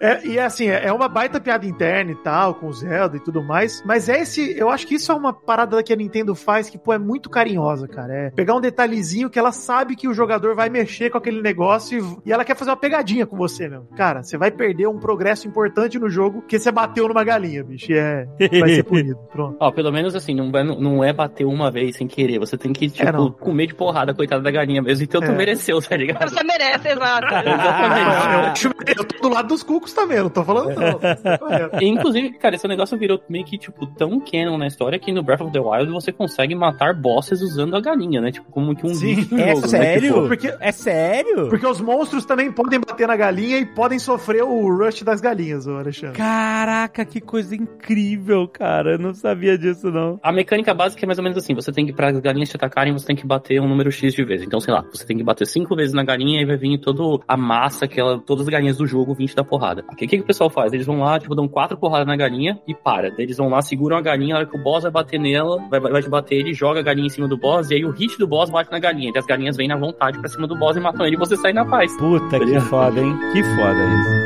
[0.00, 3.20] É, e assim, é é uma baita piada interna e tal, com o Zelda e
[3.20, 3.82] tudo mais.
[3.84, 6.76] Mas é esse, eu acho que isso é uma parada que a Nintendo faz que,
[6.78, 8.12] pô, é muito carinhosa, cara.
[8.12, 12.20] É pegar um detalhezinho que ela sabe que o jogador vai mexer com aquele negócio
[12.24, 13.82] e, e ela quer fazer uma pegadinha com você, meu.
[13.96, 17.90] Cara, você vai perder um progresso importante no jogo que você bateu numa galinha, bicho.
[17.90, 18.26] E é,
[18.60, 19.16] vai ser punido.
[19.32, 19.56] Pronto.
[19.60, 22.38] Ó, pelo menos assim, não, vai- não é bater uma vez sem querer.
[22.38, 25.04] Você tem que, tipo, É, comer de porrada, coitada da galinha mesmo.
[25.04, 25.34] Então tu É.
[25.34, 26.28] mereceu, tá ligado?
[26.28, 27.26] Você merece, exato.
[27.50, 28.64] Exatamente.
[28.66, 31.80] Eu, eu tô do lado dos cucos também, eu não tô falando não.
[31.80, 35.22] E, Inclusive, cara, esse negócio virou meio que, tipo, tão canon na história que no
[35.22, 38.30] Breath of the Wild você consegue matar bosses usando a galinha, né?
[38.32, 39.14] Tipo, como que um Sim.
[39.16, 39.68] bicho É jogo, né?
[39.68, 40.14] sério?
[40.14, 41.48] Tipo, Porque É sério?
[41.48, 45.66] Porque os monstros também podem bater na galinha e podem sofrer o rush das galinhas,
[45.66, 46.16] ô Alexandre.
[46.16, 48.92] Caraca, que coisa incrível, cara.
[48.92, 50.18] Eu não sabia disso, não.
[50.22, 52.56] A mecânica básica é mais ou menos assim: você tem que, para as galinhas te
[52.56, 54.46] atacarem, você tem que bater um número X de vezes.
[54.46, 57.22] Então, sei lá, você tem que bater cinco vezes na galinha e vai vir toda
[57.26, 59.84] a massa, aquela, todas as galinhas do jogo, 20 da porrada.
[59.92, 60.72] O que, que, que o pessoal faz?
[60.72, 63.12] Eles vão lá, tipo, dão quatro porradas na galinha e para.
[63.18, 65.80] Eles vão lá, seguram a galinha, na hora que o boss vai bater nela, vai,
[65.80, 67.90] vai, vai te bater, ele joga a galinha em cima do boss, e aí o
[67.90, 69.12] hit do boss bate na galinha.
[69.14, 71.36] E as galinhas vêm na vontade pra cima do boss e matam ele e você
[71.36, 71.96] sai na paz.
[71.96, 73.19] Puta que foda, hein?
[73.32, 74.20] Que foda isso.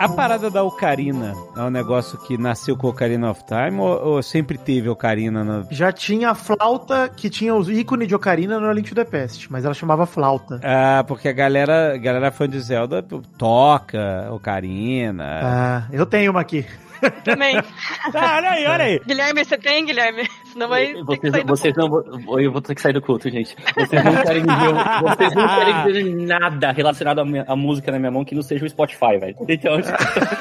[0.00, 4.14] A parada da Ocarina é um negócio que nasceu com o Ocarina of Time ou,
[4.14, 5.66] ou sempre teve Ocarina.
[5.70, 9.50] Já tinha a flauta que tinha os ícones de Ocarina no Link to the Past,
[9.50, 10.60] mas ela chamava flauta.
[10.62, 13.02] Ah, porque a galera, a galera fã de Zelda
[13.38, 15.40] toca Ocarina.
[15.42, 16.66] Ah, eu tenho uma aqui.
[17.24, 17.56] Também.
[18.14, 19.00] Ah, olha aí, olha aí.
[19.06, 20.28] Guilherme, você tem, Guilherme?
[20.52, 23.30] Senão vai ter que Vocês, vocês não vou- eu vou ter que sair do culto,
[23.30, 23.56] gente.
[23.74, 27.98] Vocês não querem ver, vocês não querem ver nada relacionado à, minha- à música na
[27.98, 29.36] minha mão que não seja o Spotify, velho.
[29.48, 29.74] Então,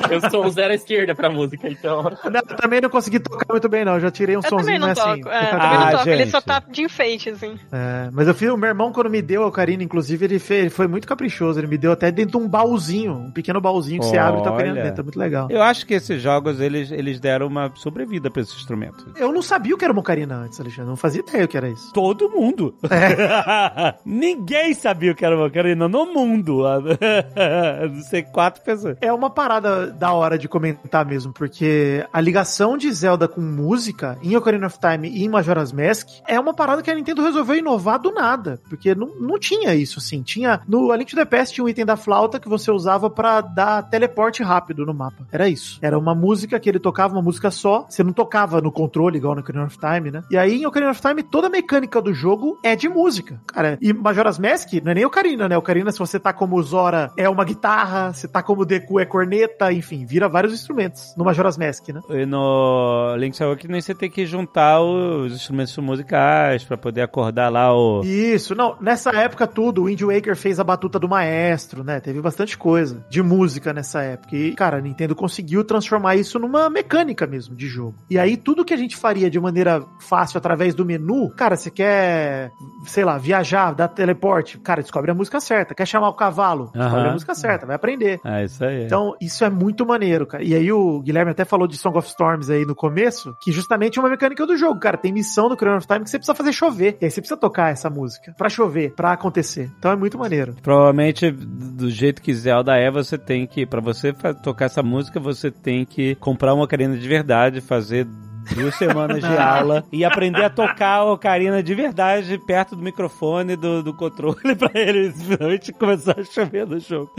[0.09, 2.03] eu sou um zero à esquerda pra música, então.
[2.03, 3.93] Não, eu também não consegui tocar muito bem, não.
[3.95, 5.21] Eu já tirei um Eu também sonzinho, não mas assim.
[5.21, 5.29] toco.
[5.33, 6.09] É, eu tocar também Ah, não toco.
[6.09, 6.31] Ele gente.
[6.31, 7.55] só tá de enfeite, assim.
[7.71, 10.61] É, mas eu fiz, o meu irmão, quando me deu a Ocarina, inclusive, ele, fez,
[10.61, 11.59] ele foi muito caprichoso.
[11.59, 14.43] Ele me deu até dentro de um baúzinho, um pequeno baúzinho que você abre e
[14.43, 14.73] tá Olha.
[14.73, 15.01] dentro.
[15.01, 15.47] É muito legal.
[15.49, 19.11] Eu acho que esses jogos, eles, eles deram uma sobrevida pra esse instrumento.
[19.15, 20.89] Eu não sabia o que era uma Ocarina antes, Alexandre.
[20.89, 21.93] Não fazia ideia o que era isso.
[21.93, 22.75] Todo mundo.
[24.03, 26.63] Ninguém sabia o que era uma ocarina no mundo.
[27.93, 28.97] Não sei, quatro pessoas.
[28.99, 34.17] É uma parada da hora de comentar mesmo, porque a ligação de Zelda com música
[34.23, 37.55] em Ocarina of Time e em Majora's Mask é uma parada que a Nintendo resolveu
[37.55, 40.21] inovar do nada, porque não, não tinha isso assim.
[40.23, 43.09] Tinha no A Link to the Past tinha um item da flauta que você usava
[43.09, 45.27] pra dar teleporte rápido no mapa.
[45.31, 45.79] Era isso.
[45.81, 49.35] Era uma música que ele tocava uma música só, você não tocava no controle igual
[49.35, 50.23] no Ocarina of Time, né?
[50.29, 53.41] E aí em Ocarina of Time toda a mecânica do jogo é de música.
[53.47, 55.57] Cara, e Majora's Mask não é nem Ocarina, né?
[55.57, 59.71] Ocarina se você tá como Zora é uma guitarra, se tá como Deku é corneta,
[59.71, 62.01] enfim, vira vários instrumentos no Majora's Mask, né?
[62.09, 67.73] E no Link's Awakening você tem que juntar os instrumentos musicais pra poder acordar lá
[67.75, 68.01] o...
[68.03, 71.99] Isso, não, nessa época tudo, o Wind Waker fez a batuta do maestro, né?
[71.99, 74.35] Teve bastante coisa de música nessa época.
[74.35, 77.95] E, cara, a Nintendo conseguiu transformar isso numa mecânica mesmo de jogo.
[78.09, 81.69] E aí, tudo que a gente faria de maneira fácil através do menu, cara, você
[81.69, 82.51] quer,
[82.85, 85.75] sei lá, viajar, dar teleporte, cara, descobre a música certa.
[85.75, 88.19] Quer chamar o cavalo, descobre a música certa, vai aprender.
[88.25, 88.85] É isso aí.
[88.85, 90.43] Então, isso é muito maneiro, cara.
[90.43, 93.99] E aí o Guilherme até falou de Song of Storms aí no começo, que justamente
[93.99, 94.97] é uma mecânica do jogo, cara.
[94.97, 96.97] Tem missão no Chrono of Time que você precisa fazer chover.
[97.01, 99.71] E aí você precisa tocar essa música pra chover, pra acontecer.
[99.77, 100.55] Então é muito maneiro.
[100.61, 104.13] Provavelmente, do jeito que Zelda é, você tem que, pra você
[104.43, 108.07] tocar essa música, você tem que comprar uma ocarina de verdade, fazer
[108.55, 113.55] duas semanas de aula e aprender a tocar a ocarina de verdade perto do microfone
[113.55, 117.11] do, do controle pra ele finalmente começar a chover no jogo.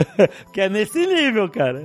[0.51, 1.81] que é nesse nível, cara.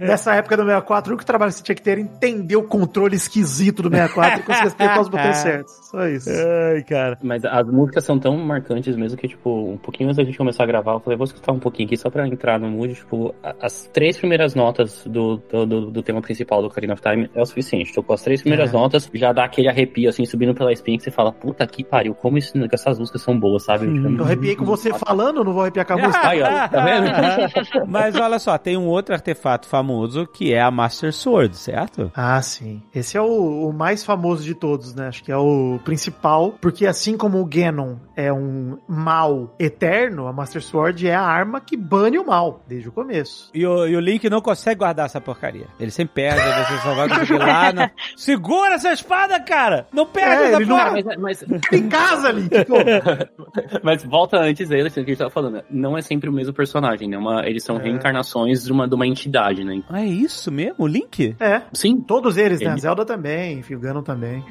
[0.00, 2.62] Nessa época do 64, o único trabalho que você tinha que ter era entender o
[2.64, 5.72] controle esquisito do 64 e conseguir apertar os botões certos.
[5.90, 6.30] Só isso.
[6.30, 7.18] Ai, cara.
[7.22, 10.62] Mas as músicas são tão marcantes mesmo que, tipo, um pouquinho antes da gente começar
[10.64, 12.94] a gravar, eu falei, vou escutar um pouquinho aqui só pra entrar no mood.
[12.94, 17.30] Tipo, as três primeiras notas do, do, do- do tema principal do Ocarina of Time
[17.34, 17.92] é o suficiente.
[17.92, 18.78] Tocou as três primeiras É.
[18.78, 22.14] notas, já dá aquele arrepio, assim, subindo pela espinha que você fala, puta que pariu,
[22.14, 23.86] como isso, essas músicas são boas, sabe?
[23.86, 26.28] Tipo, Eu arrepiei com você falando, eu não vou arrepiar com a música.
[26.28, 27.86] Aí, ó, tá vendo?
[27.88, 32.10] Mas olha só, tem um outro artefato famoso que é a Master Sword, certo?
[32.14, 32.82] Ah, sim.
[32.94, 35.08] Esse é o, o mais famoso de todos, né?
[35.08, 40.32] Acho que é o principal, porque assim como o Ganon é um mal eterno, a
[40.32, 43.50] Master Sword é a arma que bane o mal, desde o começo.
[43.54, 45.66] E o, e o Link não consegue guardar essa porcaria.
[45.80, 47.90] Ele sempre perde, você só vai conseguir lá na...
[48.16, 49.86] Segura essa espada, cara!
[49.92, 50.92] Não perde É, essa ele não- porra!
[50.92, 52.50] Mas, mas, Em casa, Link!
[53.82, 55.54] mas volta antes dele, assim, o que a gente tava falando.
[55.54, 55.62] né?
[55.70, 57.16] Não é sempre o mesmo personagem, né?
[57.18, 57.82] Uma, eles são É.
[57.82, 59.82] reencarnações de uma, de uma entidade, né?
[59.88, 60.74] Ah, é isso mesmo?
[60.78, 61.36] O Link?
[61.40, 61.62] É.
[61.72, 62.72] Sim, Todos eles, né?
[62.72, 64.44] Ele- Zelda também, enfim, o Ganon também.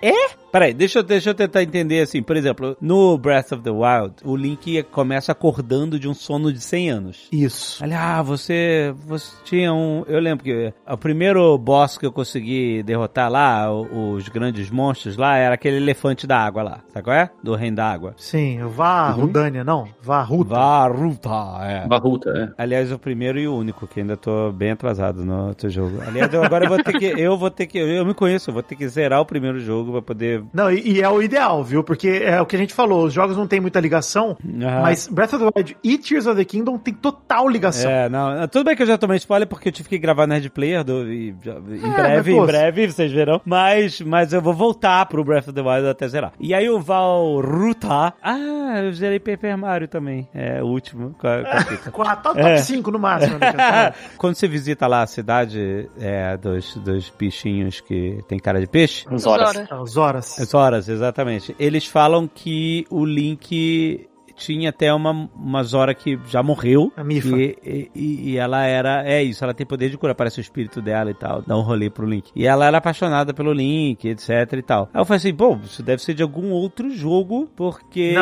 [0.51, 2.21] Peraí, deixa eu, deixa eu tentar entender assim.
[2.21, 6.59] Por exemplo, no Breath of the Wild, o Link começa acordando de um sono de
[6.59, 7.27] 100 anos.
[7.31, 7.83] Isso.
[7.83, 10.03] Olha, ah, você, você tinha um.
[10.07, 15.17] Eu lembro que o primeiro boss que eu consegui derrotar lá, o- os grandes monstros
[15.17, 16.79] lá, era aquele elefante da água lá.
[16.93, 17.29] Sabe qual é?
[17.43, 18.13] Do reino da água.
[18.17, 19.31] Sim, o Vá Uhum.
[19.65, 19.87] Não.
[20.01, 20.55] Vá Ruta.
[20.55, 21.29] Varuta,
[21.63, 21.87] é.
[21.87, 22.61] Barruta, é.
[22.61, 25.99] Aliás, o primeiro e o único, que ainda tô bem atrasado no outro jogo.
[26.05, 27.05] Aliás, eu agora eu vou ter que.
[27.05, 27.77] Eu vou ter que.
[27.77, 30.43] Eu me conheço, eu vou ter que zerar o primeiro jogo pra poder.
[30.53, 31.83] Não, e, e é o ideal, viu?
[31.83, 34.81] Porque é o que a gente falou, os jogos não tem muita ligação, Ah.
[34.81, 37.89] mas Breath of the Wild e Tears of the Kingdom tem total ligação.
[37.89, 40.49] É, não, tudo bem que eu já tomei spoiler porque eu tive que gravar Nerd
[40.49, 43.41] Player do, e, em É, breve, mas, em breve, vocês verão.
[43.45, 46.33] Mas, mas eu vou voltar pro Breath of the Wild até zerar.
[46.39, 48.13] E aí o Valruta.
[48.21, 50.27] Ah, eu zerei Paper Mario também.
[50.33, 51.15] É o último.
[51.19, 52.57] Com a, com top É.
[52.57, 53.93] 5 no máximo, né?
[54.17, 59.05] Quando você visita lá a cidade é, dos, dos bichinhos que tem cara de peixe,
[59.11, 59.57] Uns horas.
[59.71, 60.39] As horas.
[60.39, 61.55] As horas, exatamente.
[61.59, 64.07] Eles falam que o Link
[64.43, 66.91] tinha até uma, uma Zora que já morreu.
[66.97, 67.35] A Mifa.
[67.37, 69.03] E, e- e ela era.
[69.05, 71.41] É isso, ela tem poder de cura, parece o espírito dela e tal.
[71.45, 72.31] Dá um rolê pro Link.
[72.35, 74.89] E ela era apaixonada pelo Link, etc e tal.
[74.93, 78.13] Aí eu falei assim, bom, isso deve ser de algum outro jogo, porque.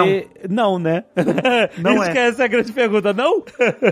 [0.49, 1.03] Não, né?
[1.77, 2.11] Não isso é.
[2.11, 3.43] que é essa a grande pergunta, não?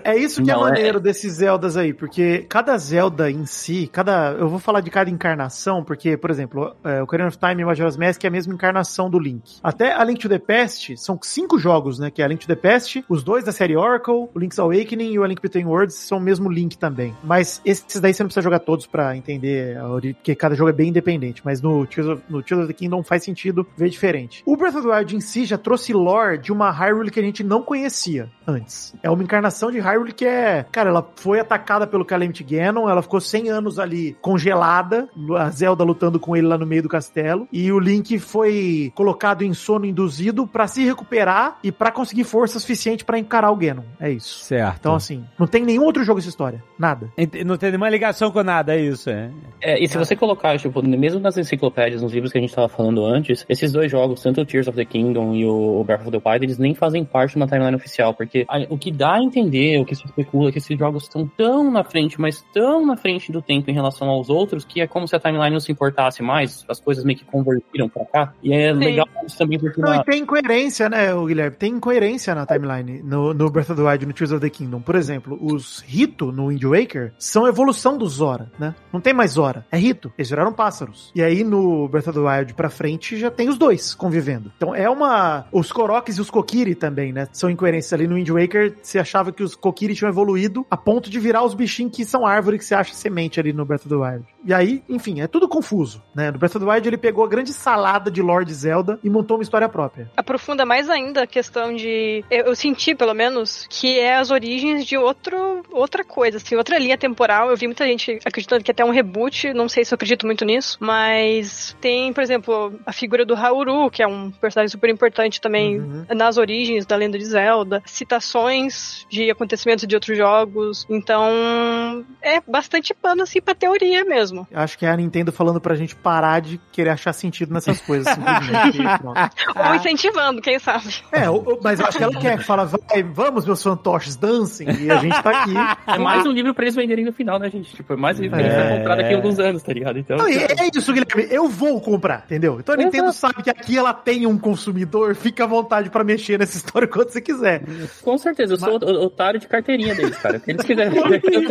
[0.03, 3.88] É isso que é Não, é- maneiro desses Zeldas aí, porque cada Zelda em si,
[3.91, 4.32] cada.
[4.32, 7.65] Eu vou falar de cada encarnação, porque, por exemplo, é, o Ocarina of Time e
[7.65, 9.57] Majora's Mask é a mesma encarnação do Link.
[9.63, 12.09] Até a Link to the Past, são cinco jogos, né?
[12.18, 15.11] Que é a Link to the Past, os dois da série Oracle, o Link's Awakening
[15.11, 17.15] e o A Link Between Worlds são o mesmo Link também.
[17.24, 19.78] Mas esses daí você não precisa jogar todos pra entender,
[20.15, 21.43] porque cada jogo é bem independente.
[21.45, 24.41] Mas no Tears of, no Tears of the Kingdom faz sentido ver diferente.
[24.47, 27.24] O Breath of the Wild em si já trouxe lore de uma Hyrule que a
[27.24, 28.95] gente não conhecia antes.
[29.03, 33.03] É uma encarnação de Hyrule que é, cara, ela foi atacada pelo Calamity Ganon, ela
[33.03, 35.07] ficou 100 anos ali congelada,
[35.38, 39.43] a Zelda lutando com ele lá no meio do castelo, e o Link foi colocado
[39.43, 43.84] em sono induzido pra se recuperar e pra conseguir força suficiente pra encarar o Ganon.
[44.00, 44.43] É isso.
[44.45, 44.78] Certo.
[44.80, 46.64] Então, assim, não tem nenhum outro jogo essa história.
[46.78, 47.12] Nada.
[47.18, 49.30] Ent- Não tem nenhuma ligação com nada, é isso, é.
[49.62, 52.70] É, e se você colocar, tipo, mesmo nas enciclopédias, nos livros que a gente tava
[52.70, 56.12] falando antes, esses dois jogos, tanto o Tears of the Kingdom e o Breath of
[56.12, 59.16] the Wild, eles nem fazem parte de uma timeline oficial, porque a- o que dá
[59.16, 62.45] a entender, o que se especula, é que esses jogos estão tão na frente, mas
[62.54, 65.52] tão na frente do tempo em relação aos outros, que é como se a timeline
[65.52, 68.34] não se importasse mais, as coisas meio que convertiram pra cá.
[68.43, 71.56] E é legal isso também porque Não, na- e tem incoerência, né, Guilherme?
[71.58, 74.82] Tem incoerência na timeline no, no Breath of the Wild no Tears of the Kingdom.
[74.82, 78.76] Por exemplo, os Rito no Wind Waker são evolução do Zora, né?
[78.92, 80.12] Não tem mais Zora, é Rito.
[80.18, 81.14] Eles viraram pássaros.
[81.16, 84.52] E aí no Breath of the Wild pra frente já tem os dois convivendo.
[84.58, 85.46] Então é uma.
[85.50, 87.30] Os Koroks e os Kokiri também, né?
[87.32, 88.76] São incoerências ali no Wind Waker.
[88.82, 92.26] Você achava que os Kokiri tinham evoluído a ponto de virar os bichinhos que são
[92.26, 94.26] árvore que você acha semente ali no Breath of the Wild.
[94.44, 96.32] E aí, enfim, é tudo confuso, né?
[96.32, 99.38] No Breath of the Wild ele pegou a grande salada de Lord Zelda e montou
[99.38, 100.12] uma história própria.
[100.18, 102.23] aprofunda mais ainda a questão de.
[102.30, 106.78] Eu, eu senti, pelo menos, que é as origens de outro, outra coisa, assim, outra
[106.78, 107.49] linha temporal.
[107.49, 110.43] Eu vi muita gente acreditando que até um reboot, não sei se eu acredito muito
[110.43, 115.39] nisso, mas tem, por exemplo, a figura do Hauru, que é um personagem super importante
[115.39, 116.05] também Uhum.
[116.15, 120.86] nas origens da lenda de Zelda, citações de acontecimentos de outros jogos.
[120.89, 124.47] Então, é bastante pano, assim, pra teoria mesmo.
[124.51, 127.80] Eu Acho que é a Nintendo falando pra gente parar de querer achar sentido nessas
[127.82, 128.78] coisas, simplesmente.
[129.69, 130.95] Ou incentivando, quem sabe.
[131.11, 134.68] é, o- o- mas eu acho que ela quer, fala, vai, vamos, meus fantoches, dancem,
[134.82, 135.53] e a gente tá aqui.
[135.88, 137.74] É mais um livro pra eles venderem no final, né, gente?
[137.74, 138.78] Tipo, é mais um livro que a gente vai É.
[138.78, 139.97] comprar daqui a alguns anos, tá ligado?
[139.99, 140.18] Então.
[140.18, 141.28] Não, e é isso, Guilherme.
[141.30, 142.57] Eu vou comprar, entendeu?
[142.59, 146.38] Então a Nintendo sabe que aqui ela tem um consumidor, fica à vontade pra mexer
[146.38, 147.63] nessa história quando você quiser.
[148.03, 150.41] Com certeza, eu sou otário de carteirinha deles, cara.
[150.47, 150.91] Eles quiserem.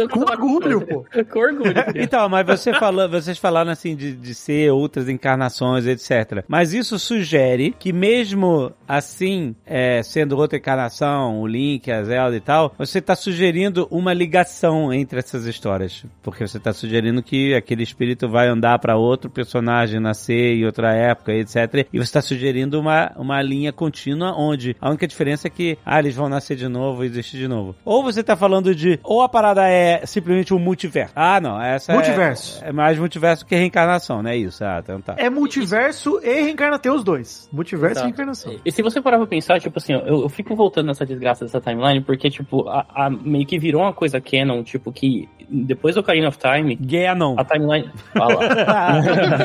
[0.09, 1.07] Com orgulho, pô.
[1.31, 1.75] Com orgulho.
[1.95, 6.45] Então, mas você falou, vocês falaram assim de, de ser outras encarnações, etc.
[6.49, 12.41] Mas isso sugere que mesmo assim, é, sendo outra encarnação, o Link, a Zelda e
[12.41, 16.05] tal, você está sugerindo uma ligação entre essas histórias.
[16.23, 20.95] Porque você está sugerindo que aquele espírito vai andar para outro personagem nascer em outra
[20.95, 21.87] época, etc.
[21.93, 25.99] E você está sugerindo uma, uma linha contínua onde a única diferença é que, ah,
[25.99, 27.75] eles vão nascer de novo e existir de novo.
[27.85, 31.13] Ou você está falando de, ou a parada é simplesmente um multiverso.
[31.17, 32.65] Ah, não, essa é- Multiverso.
[32.65, 34.65] é, mais multiverso que reencarnação, não é isso?
[34.65, 35.15] Ah, então tá.
[35.19, 37.49] É multiverso e reencarna tem os dois.
[37.53, 38.07] Multiverso Exato.
[38.07, 38.57] e reencarnação.
[38.65, 41.45] E se você parar pra pensar, tipo assim, ó, eu, eu fico voltando nessa desgraça
[41.45, 45.95] dessa timeline, porque, tipo, a, a- meio que virou uma coisa canon, tipo, que depois
[45.95, 47.37] do Ocarina of Time, Ganon.
[47.39, 47.89] a timeline.
[48.13, 48.41] Fala.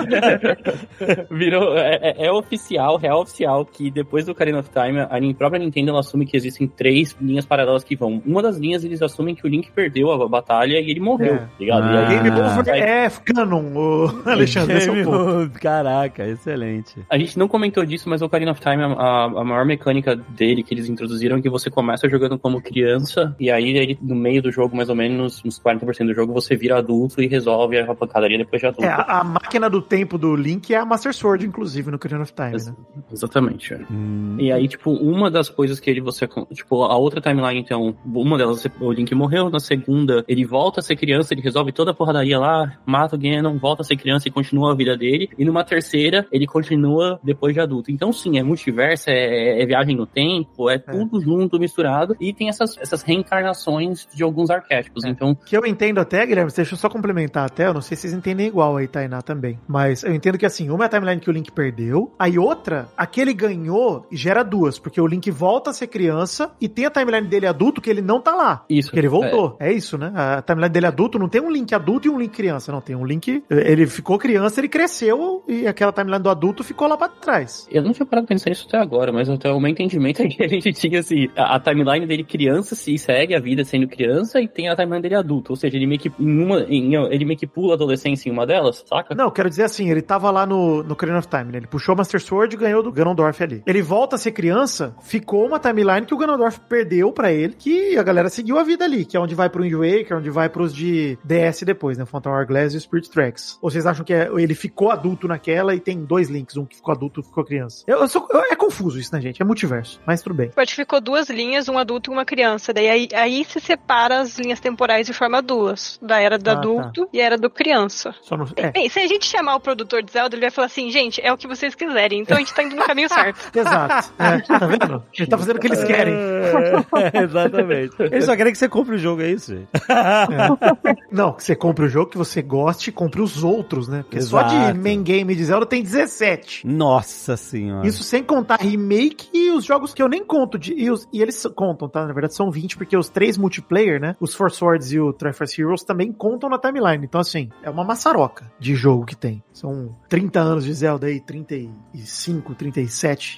[1.30, 1.78] Virou.
[1.78, 5.92] É, é- é oficial, real oficial, que depois do Ocarina of Time, a própria Nintendo
[5.92, 8.22] ela assume que existem três linhas paralelas que vão.
[8.26, 11.38] Uma das linhas eles assumem que o Link perdeu a batalha e ele morreu, É.
[11.38, 11.86] tá ligado?
[11.86, 12.08] E Ah.
[12.10, 14.78] aí- Game Over aí- é canon, o Alexandre.
[14.78, 14.86] é.
[14.88, 17.00] Game- Caraca, excelente.
[17.10, 20.64] A gente não comentou disso, mas o Ocarina of Time, a, a maior mecânica dele
[20.64, 24.42] que eles introduziram é que você começa jogando como criança, e aí ele, no meio
[24.42, 27.94] do jogo, mais ou menos, uns 40% do jogo, você vira adulto e resolve a
[27.94, 28.84] pancadaria depois de adulto.
[28.84, 32.24] É, a, a máquina do tempo do Link é a Master Sword, inclusive, no Ocarina
[32.24, 32.76] of Time, Ex- né?
[33.12, 33.74] Exatamente.
[33.74, 33.80] é.
[33.92, 34.38] Hum.
[34.40, 36.28] E aí, tipo, uma das coisas que ele você.
[36.52, 40.84] Tipo, a outra timeline, então, uma delas, o Link morreu, na segunda, ele volta a
[40.84, 44.28] ser criança, ele resolve toda a porradaria lá, mata o Ganon, volta a ser criança
[44.28, 45.30] e continua a vida dele.
[45.38, 47.92] E numa terceira, ele continua depois de adulto.
[47.92, 50.31] Então, sim, é multiverso, é, é viagem no tempo,
[50.70, 52.16] é tudo junto, misturado.
[52.20, 55.04] E tem essas, essas reencarnações de alguns arquétipos.
[55.04, 55.10] É.
[55.10, 58.02] Então, Que eu entendo até, Guilherme, deixa eu só complementar até, eu não sei se
[58.02, 59.60] vocês entendem igual aí, Tainá, também.
[59.68, 62.88] Mas eu entendo que assim, uma é a timeline que o Link perdeu, aí outra,
[62.96, 66.90] aquele ganhou e gera duas, porque o Link volta a ser criança e tem a
[66.92, 68.66] timeline dele adulto que ele não tá lá.
[68.70, 68.90] isso.
[68.90, 69.58] Porque ele voltou.
[69.60, 69.72] É.
[69.72, 70.12] isso, né?
[70.16, 72.82] A timeline dele adulto não tem um Link adulto e um Link criança, não.
[72.82, 73.44] Tem um Link.
[73.50, 77.68] Ele ficou criança, ele cresceu e aquela timeline do adulto ficou lá pra trás.
[77.72, 80.28] Eu não tinha parado pra pensar nisso até agora, mas até o meu entendimento é
[80.30, 83.88] que a gente tinha assim, a, a timeline dele criança se segue a vida sendo
[83.88, 85.52] criança e tem a timeline dele adulto.
[85.52, 86.62] Ou seja, ele meio que em uma.
[86.70, 89.14] em- ele meio que pula a adolescência em uma delas, saca?
[89.16, 91.58] Não, quero dizer assim, ele tava lá no, no Ocarina of Time, né?
[91.60, 93.62] Ele puxou o Master Sword e ganhou do Ganondorf ali.
[93.66, 97.98] Ele volta a ser criança, ficou uma timeline que o Ganondorf perdeu pra ele, que
[97.98, 100.50] a galera seguiu a vida ali, que é onde vai pro Wind Waker, onde vai
[100.50, 102.06] pros de DS depois, né?
[102.06, 103.58] Phantom Hourglass e Spirit Tracks.
[103.62, 106.76] Ou vocês acham que é- ele ficou adulto naquela e tem dois links, um que
[106.76, 107.84] ficou adulto e que ficou criança?
[107.88, 109.42] Eu, eu sou- eu- é confuso isso, né, gente?
[109.42, 110.01] É multiverso.
[110.06, 110.52] Mas tudo bem.
[110.56, 112.74] Eu acho que ficou duas linhas, um adulto e uma criança.
[112.74, 116.00] Daí aí, aí se separa as linhas temporais e forma duas.
[116.02, 116.60] Da era do Ah, tá.
[116.60, 118.14] adulto e era do criança.
[118.22, 120.68] Só no, é, Bem, se a gente chamar o produtor de Zelda, ele vai falar
[120.68, 122.22] assim, gente, é o que vocês quiserem.
[122.22, 123.58] Então a gente tá indo no caminho certo.
[123.58, 124.14] exato.
[124.20, 125.04] É, tá vendo?
[125.18, 126.14] Ele tá fazendo o que eles querem.
[126.14, 127.96] É, exatamente.
[128.12, 129.68] Eles só querem que você compre o jogo, é isso, gente.
[129.90, 130.96] É.
[131.12, 134.04] Não, que você compre o jogo que você goste e compre os outros, né?
[134.04, 134.80] Porque só de Exato.
[134.80, 136.66] main game de Zelda tem 17.
[136.68, 137.88] Nossa senhora.
[137.88, 140.58] Isso sem contar remake e os jogos que eu nem conto.
[140.58, 142.06] De, e, os- e eles contam, tá?
[142.06, 144.16] Na verdade são 20, porque os três multiplayer, né?
[144.20, 147.04] Os Four Swords e o Triforce Heroes também contam na timeline.
[147.06, 149.44] Então, assim, é uma maçaroca de jogo que tem.
[149.54, 153.38] São 30 anos de Zelda aí, 35, 37.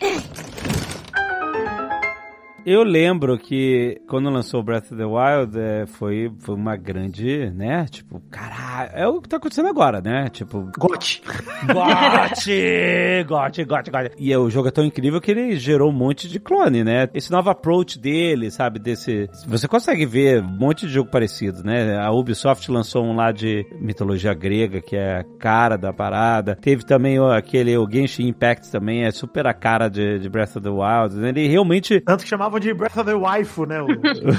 [2.66, 7.86] Eu lembro que quando lançou Breath of the Wild, é, foi, foi uma grande, né?
[7.90, 10.30] Tipo, caralho, é o que tá acontecendo agora, né?
[10.30, 11.22] Tipo, Got.
[11.74, 13.26] Gote!
[13.28, 14.12] Gote, gote, gote.
[14.18, 17.10] E é, o jogo é tão incrível que ele gerou um monte de clone, né?
[17.14, 18.80] Esse novo approach dele, sabe?
[18.80, 19.30] Desse.
[19.48, 21.98] Você consegue ver um monte de jogo parecido, né?
[21.98, 26.56] A Ubisoft lançou um lá de mitologia grega, que é a cara da parada.
[26.56, 30.62] Teve também aquele, o Genshin Impact também, é super a cara de, de Breath of
[30.62, 31.16] the Wild.
[31.16, 31.30] né?
[31.30, 33.82] Ele realmente Tanto que chamavam de Breath of the Waifu, né?
[33.84, 33.88] O-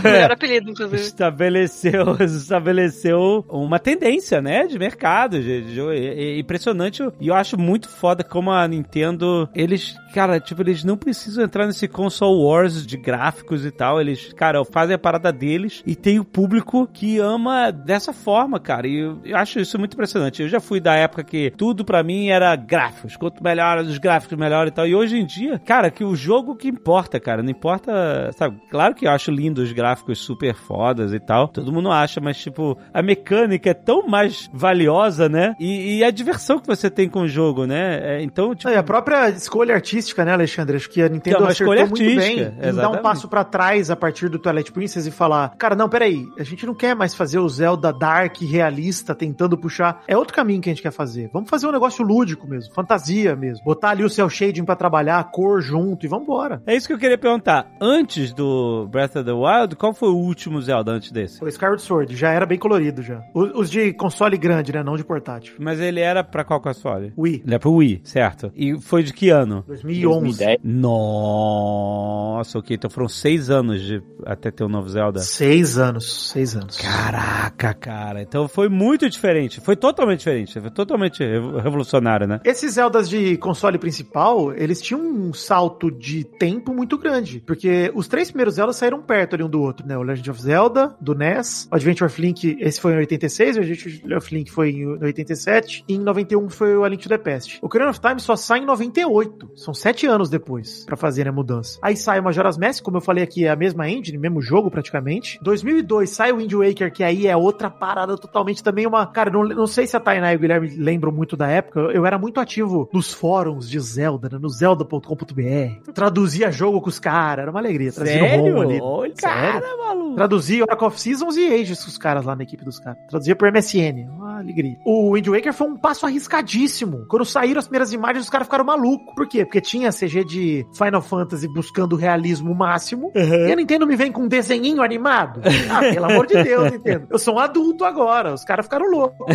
[0.02, 1.02] Melhor apelido, inclusive.
[1.02, 5.92] estabeleceu, estabeleceu uma tendência, né, de mercado, de, de jogo.
[5.92, 10.96] É- impressionante e eu acho muito foda como a Nintendo, eles, cara, tipo, eles não
[10.96, 15.82] precisam entrar nesse console wars de gráficos e tal, eles, cara, fazem a parada deles
[15.86, 19.94] e tem o público que ama dessa forma, cara, e eu, eu acho isso muito
[19.94, 20.42] impressionante.
[20.42, 24.36] Eu já fui da época que tudo pra mim era gráficos, quanto melhor os gráficos,
[24.38, 27.50] melhor e tal, e hoje em dia, cara, que o jogo que importa, cara, não
[27.50, 27.92] importa,
[28.32, 32.20] sabe, claro que eu acho lindo os gráficos super fodas e tal, todo mundo acha,
[32.20, 35.54] mas tipo, a mecânica é tão mais valiosa, né?
[35.58, 38.16] E, e a diversão que você tem com o jogo, né?
[38.16, 40.76] É, então, tipo, e a própria escolha artística, né, Alexandre?
[40.76, 43.44] Acho que a Que Nintendo é uma acertou muito bem em dar um passo pra
[43.44, 46.94] trás a partir do Twilight Princess e falar, cara, não, peraí, a gente não quer
[46.94, 50.02] mais fazer o Zelda dark, realista, tentando puxar.
[50.06, 51.30] É outro caminho que a gente quer fazer.
[51.32, 53.64] Vamos fazer um negócio lúdico mesmo, fantasia mesmo.
[53.64, 56.62] Botar ali o cel shading pra trabalhar, a cor junto e vambora.
[56.66, 57.66] é isso que eu queria perguntar.
[57.80, 57.93] Antes
[58.34, 61.38] do Breath of the Wild, qual foi o último Zelda antes desse?
[61.38, 63.20] Foi Skyward Sword, já era bem colorido já.
[63.34, 65.54] O- Os de console grande, né, não de portátil.
[65.58, 67.12] Mas ele era pra qual console?
[67.16, 68.50] Wii, Ele é pro Wii, certo?
[68.56, 69.64] E foi de que ano?
[69.66, 70.20] 2011.
[70.38, 70.58] 2010.
[70.64, 72.74] Nossa, ok.
[72.76, 75.20] Então foram seis anos de até ter o novo Zelda.
[75.20, 76.76] Seis anos, seis anos.
[76.76, 78.22] Caraca, cara.
[78.22, 79.60] Então foi muito diferente.
[79.60, 80.60] Foi totalmente diferente.
[80.60, 82.40] Foi totalmente revo- revolucionário, né?
[82.44, 87.40] Esses Zeldas de console principal, eles tinham um salto de tempo muito grande.
[87.46, 89.96] Porque os três primeiros Zeldas saíram perto ali um do outro, né?
[89.96, 93.60] O Legend of Zelda, do NES, o Adventure of Link, esse foi em 86, o
[93.60, 97.18] Adventure of Link foi em 87, e em 91 foi o A Link to the
[97.18, 97.58] Past.
[97.62, 99.50] O Ocarina of Time só sai em 98.
[99.56, 101.78] São sete anos depois pra fazerem a mudança.
[101.82, 104.70] Aí sai o Majora's Mask, como eu falei aqui, é a mesma engine, mesmo jogo
[104.70, 105.38] praticamente.
[105.42, 109.06] 2002 sai o Wind Waker, que aí é outra parada totalmente também uma...
[109.06, 111.90] Cara, não, não sei se a Tainá e o Guilherme lembram muito da época, eu,
[111.90, 115.92] eu era muito ativo nos fóruns de Zelda, né, no zelda.com.br.
[115.92, 117.73] Traduzia jogo com os caras, era uma alegria.
[117.92, 118.80] Trazia no home ali.
[118.82, 119.60] Olha, Sério?
[119.60, 120.14] cara, maluco.
[120.16, 122.98] Traduzia Oracle of Seasons e Ages os caras lá na equipe dos caras.
[123.08, 124.08] Traduzia por MSN.
[124.10, 124.76] Uma alegria.
[124.84, 127.06] O Wind Waker foi um passo arriscadíssimo.
[127.08, 129.14] Quando saíram as primeiras imagens, os caras ficaram malucos.
[129.14, 129.44] Por quê?
[129.44, 133.10] Porque tinha CG de Final Fantasy buscando o realismo máximo.
[133.14, 135.40] E a Nintendo me vem com um desenhinho animado.
[135.70, 137.06] Ah, pelo amor de Deus, Nintendo.
[137.10, 138.32] Eu sou um adulto agora.
[138.34, 139.26] Os caras ficaram loucos.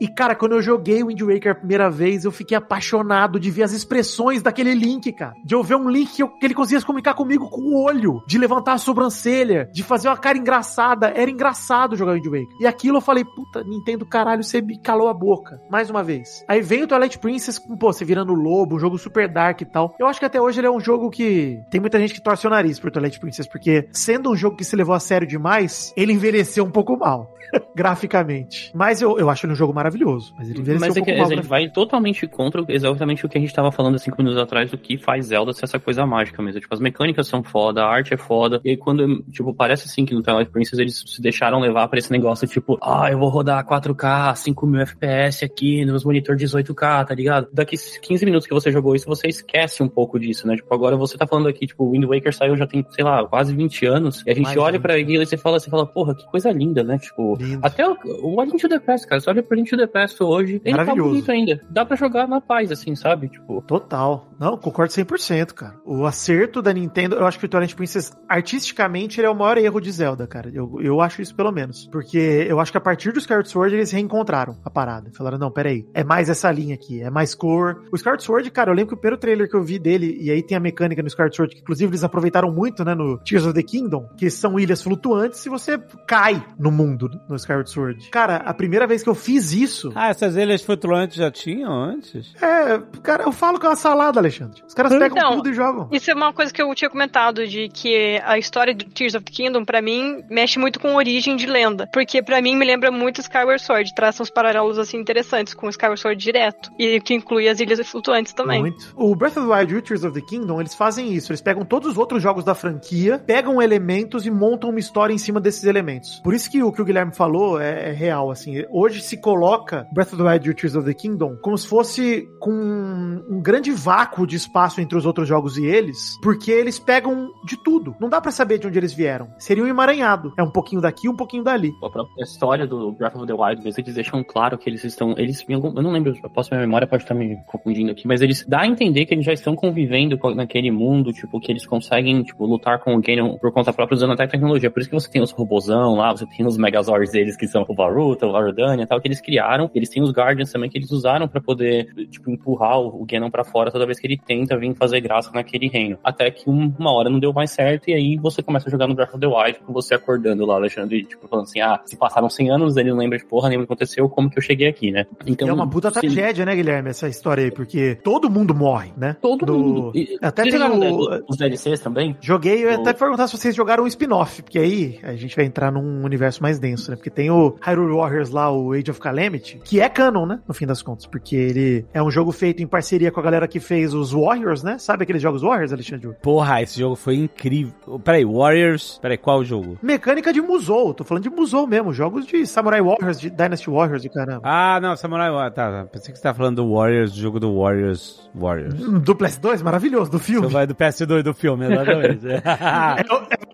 [0.00, 3.50] E, cara, quando eu joguei o Wind Waker a primeira vez, eu fiquei apaixonado de
[3.50, 5.34] ver as expressões daquele Link, cara.
[5.44, 7.82] De eu ver um Link que, eu- que ele conseguia se comunicar comigo com o
[7.82, 11.08] olho, de levantar a sobrancelha, de fazer uma cara engraçada.
[11.08, 12.56] Era engraçado jogar Wind Waker.
[12.60, 15.60] E aquilo eu falei, puta, Nintendo, caralho, você me calou a boca.
[15.70, 16.44] Mais uma vez.
[16.48, 19.64] Aí veio o Twilight Princess com, pô, você virando lobo, um jogo super dark e
[19.64, 19.94] tal.
[19.98, 22.46] Eu acho que até hoje ele é um jogo que tem muita gente que torce
[22.46, 25.92] o nariz por Twilight Princess, porque sendo um jogo que se levou a sério demais,
[25.96, 27.30] ele envelheceu um pouco mal.
[27.74, 28.70] graficamente.
[28.74, 30.34] Mas eu, eu acho ele um jogo maravilhoso.
[30.36, 31.32] Mas ele envelheceu Mas um é que pouco mal.
[31.32, 34.70] a gente vai totalmente contra exatamente o que a gente tava falando cinco minutos atrás
[34.70, 36.60] do que faz Zelda ser essa coisa mágica mesmo.
[36.60, 38.60] Tipo, as mecânicas são foda, a arte é foda.
[38.64, 41.98] E aí quando, tipo, parece assim que no Twilight Princess eles se deixaram levar pra
[41.98, 47.14] esse negócio, tipo, ah, eu vou rodar 4K, 5000 FPS aqui, nos monitor 18K, tá
[47.14, 47.48] ligado?
[47.52, 50.56] Daqui 15 minutos que você jogou isso, você esquece um pouco disso, né?
[50.56, 53.26] Tipo, agora você tá falando aqui, tipo, o Wind Waker saiu já tem, sei lá,
[53.26, 54.22] quase 20 anos.
[54.26, 56.26] E a gente Mais olha 20, pra aquilo e você fala, você fala, porra, que
[56.26, 56.98] coisa linda, né?
[56.98, 57.60] Tipo, Lindo.
[57.64, 59.76] até o, o A Link to the Past, cara, você olha pro A Link to
[59.76, 61.60] the Past hoje, ele tá bonito ainda.
[61.70, 63.28] Dá pra jogar na paz, assim, sabe?
[63.28, 64.26] Tipo, Total.
[64.38, 65.74] Não, concordo 100%, cara.
[65.84, 69.56] O acerto da Nintendo, eu acho que o Twilight Princess, artisticamente, ele é o maior
[69.58, 70.50] erro de Zelda, cara.
[70.52, 71.86] Eu, eu acho isso pelo menos.
[71.92, 72.18] Porque
[72.48, 75.10] eu acho que a partir do Skyward Sword eles reencontraram a parada.
[75.16, 77.82] Falaram, não, peraí, é mais essa linha aqui, é mais cor.
[77.92, 80.30] O Skyward Sword, cara, eu lembro que o primeiro trailer que eu vi dele, e
[80.30, 83.44] aí tem a mecânica no Skyward Sword, que inclusive eles aproveitaram muito, né, no Tears
[83.44, 88.10] of the Kingdom, que são ilhas flutuantes e você cai no mundo no Skyward Sword.
[88.10, 92.34] Cara, a primeira vez que eu fiz isso, Ah, essas ilhas flutuantes já tinham antes?
[92.40, 94.62] é, cara, eu falo que é uma salada, Alexandre.
[94.66, 95.88] Os caras pegam Então, tudo e jogam.
[95.92, 99.24] Isso é uma coisa que eu tinha comentado, de que a história do Tears of
[99.24, 101.88] the Kingdom, pra mim, mexe muito com origem de lenda.
[101.92, 106.00] Porque pra mim me lembra muito Skyward Sword, traça uns paralelos assim interessantes com Skyward
[106.00, 106.70] Sword direto.
[106.78, 108.60] E que inclui as ilhas flutuantes também.
[108.60, 108.92] Muito.
[108.96, 111.32] O Breath of the Wild e Tears of the Kingdom, eles fazem isso.
[111.32, 115.18] Eles pegam todos os outros jogos da franquia, pegam elementos e montam uma história em
[115.18, 116.20] cima desses elementos.
[116.22, 118.64] Por isso que o que o Guilherme falou é, é real, assim.
[118.70, 122.28] Hoje se coloca Breath of the Wild e Tears of the Kingdom como se fosse
[122.38, 127.32] com um grande vácuo de espaço entre os outros jogos e eles, porque eles pegam
[127.44, 127.94] de tudo.
[128.00, 129.28] Não dá pra saber de onde eles vieram.
[129.38, 130.32] Seria um emaranhado.
[130.38, 131.72] É um pouquinho daqui, um pouquinho dali.
[131.82, 135.14] A própria história do Breath of the Wild eles deixam claro que eles estão.
[135.16, 138.44] Eles, eu não lembro, eu posso minha memória pode estar me confundindo aqui, mas eles
[138.46, 142.44] dá a entender que eles já estão convivendo naquele mundo, tipo, que eles conseguem, tipo,
[142.44, 144.70] lutar com o Ganon por conta própria usando até tecnologia.
[144.70, 147.64] Por isso que você tem os robozão lá, você tem os Megazords deles que são
[147.68, 149.70] o Baruta, o Vardania e tal, que eles criaram.
[149.74, 153.44] Eles têm os Guardians também que eles usaram pra poder, tipo, empurrar o Ganon pra
[153.44, 155.98] fora toda vez que ele tenta vir fazer graça naquele reino.
[156.02, 158.86] Até que um- uma hora não deu mais certo e aí você começa a jogar
[158.86, 161.80] no Breath of the Wild com você acordando lá, Alexandre, e, tipo, falando assim, ah,
[161.84, 164.42] se passaram 100 anos, ele não lembra de porra nenhuma que aconteceu, como que eu
[164.42, 165.06] cheguei aqui, né?
[165.26, 168.54] Então, E é uma puta se- tragédia, né, Guilherme, essa história aí, porque todo mundo
[168.54, 169.16] morre, né?
[169.20, 169.92] Todo Do- mundo.
[169.94, 172.16] E- Até tem o- os DLCs também?
[172.20, 175.34] Joguei, eu ia O- até perguntar se vocês jogaram um spin-off, porque aí a gente
[175.36, 176.96] vai entrar num universo mais denso, né?
[176.96, 180.40] Porque tem o Hyrule Warriors lá, o Age of Calamity, que é canon, né?
[180.46, 183.46] No fim das contas, porque ele é um jogo feito em parceria com a galera
[183.48, 184.78] que fez os Warriors, né?
[184.78, 186.10] Sabe aqueles jogos Warriors, Alexandre?
[186.22, 187.98] Porra, esse jogo foi incrível.
[188.04, 188.98] Peraí, Warriors.
[189.00, 189.78] Peraí, qual jogo?
[189.82, 194.02] Mecânica de Musou, tô falando de Musou mesmo, jogos de Samurai Warriors, de Dynasty Warriors,
[194.02, 194.42] de caramba.
[194.44, 195.54] Ah, não, Samurai Warriors.
[195.54, 195.84] Tá, tá.
[195.86, 198.28] pensei que você tava falando do Warriors, do jogo do Warriors.
[198.34, 198.74] Warriors.
[198.74, 200.46] Do PS2, maravilhoso, do filme.
[200.46, 202.26] Você vai do PS2 do filme, exatamente.
[202.40, 203.04] É, é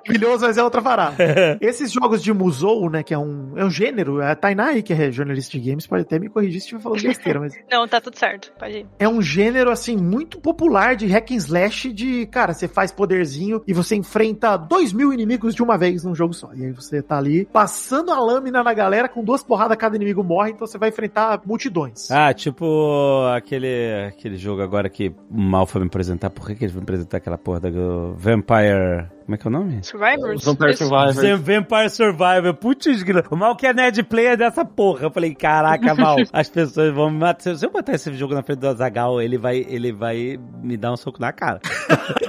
[0.07, 1.16] maravilhoso, mas é outra parada.
[1.61, 4.93] Esses jogos de Musou, né, que é um, é um gênero, a Tainá aí, que
[4.93, 8.01] é jornalista de games, pode até me corrigir se estiver falando besteira, mas Não, tá
[8.01, 8.53] tudo certo.
[8.59, 8.87] Pode ir.
[8.99, 13.62] é um gênero, assim, muito popular de hack and slash de, cara, você faz poderzinho
[13.66, 16.51] e você enfrenta dois mil inimigos de uma vez num jogo só.
[16.55, 20.22] E aí você tá ali passando a lâmina na galera, com duas porradas cada inimigo
[20.22, 22.11] morre, então você vai enfrentar multidões.
[22.11, 26.29] Ah, tipo aquele, aquele jogo agora que o Mal foi me apresentar.
[26.29, 27.70] Por que, que ele foi me apresentar aquela porra da
[28.16, 29.09] Vampire.
[29.24, 29.83] Como é que é o nome?
[29.83, 30.45] Survivors?
[30.45, 30.85] Vampire Isso.
[30.87, 31.12] Survivor.
[31.14, 32.55] Zé- Vampire Survivor.
[32.55, 32.87] Putz,
[33.31, 35.05] o Mal que é Ned Player dessa porra.
[35.05, 37.57] Eu falei, caraca, Mal, as pessoas vão me matar.
[37.57, 40.93] Se eu botar esse jogo na frente do Azagal, ele vai, ele vai me dar
[40.93, 41.61] um soco na cara.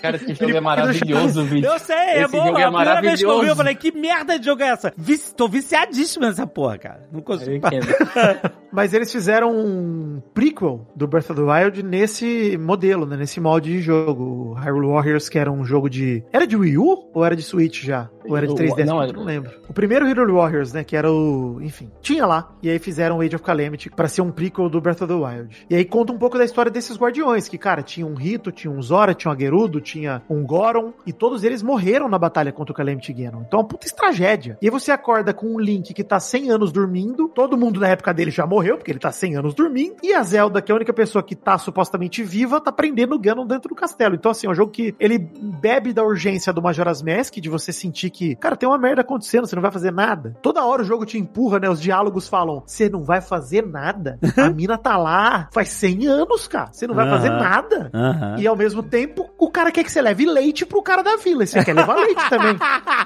[0.00, 1.68] Cara, esse jogo é maravilhoso, vídeo.
[1.70, 2.46] Eu sei, é Esse bom.
[2.46, 4.68] jogo é a primeira vez que eu vi, eu falei, que merda de jogo é
[4.68, 4.92] essa?
[4.96, 7.08] Vici, tô viciadíssimo nessa porra, cara.
[7.12, 7.52] Não Eu consigo.
[7.52, 7.86] entendo.
[8.72, 13.16] Mas eles fizeram um prequel do Breath of the Wild nesse modelo, né?
[13.16, 14.50] Nesse molde de jogo.
[14.50, 16.22] O Hyrule Warriors, que era um jogo de.
[16.32, 17.10] Era de Wii U?
[17.12, 18.08] Ou era de Switch já?
[18.24, 18.84] Ou era de O- 3DS?
[18.86, 19.50] não, Não, era- não lembro.
[19.68, 20.84] O primeiro Hyrule Warriors, né?
[20.84, 21.58] Que era o.
[21.60, 21.90] Enfim.
[22.00, 22.52] Tinha lá.
[22.62, 25.18] E aí fizeram o Age of Calamity pra ser um prequel do Breath of the
[25.18, 25.66] Wild.
[25.68, 27.48] E aí conta um pouco da história desses guardiões.
[27.48, 30.92] Que, cara, tinha um Rito, tinha um Zora, tinha um Gerudo, tinha um Goron.
[31.06, 33.42] E todos eles morreram na batalha contra o Calamity Ganon.
[33.46, 34.56] Então é uma puta tragédia.
[34.62, 37.28] E aí você acorda com um Link que tá 100 anos dormindo.
[37.28, 39.96] Todo mundo na época dele já morreu, porque ele tá 100 anos dormindo.
[40.02, 43.18] E a Zelda, que é a única pessoa que tá supostamente viva, tá prendendo o
[43.18, 44.14] Ganon dentro do castelo.
[44.14, 47.72] Então, assim, é um jogo que ele bebe da urgência do Majora's Mask, de você
[47.72, 50.36] sentir que, cara, tem uma merda acontecendo, você não vai fazer nada.
[50.40, 51.68] Toda hora o jogo te empurra, né?
[51.68, 54.18] Os diálogos falam, você não vai fazer nada.
[54.36, 56.70] A mina tá lá faz 100 anos, cara.
[56.72, 57.16] Você não vai Aham.
[57.16, 57.90] fazer nada.
[57.92, 58.36] Aham.
[58.38, 61.44] E ao mesmo tempo, o cara quer que você leve leite pro cara da vila.
[61.44, 62.56] E você quer levar leite também.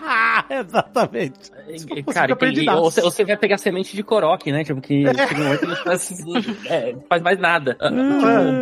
[0.51, 1.51] Exatamente.
[1.67, 2.37] Você Cara,
[2.77, 4.65] ou você, ou você vai pegar semente de coroque, né?
[4.65, 6.11] Tipo, que um momento que não faz,
[6.67, 7.77] é, faz mais nada.
[7.81, 7.89] É,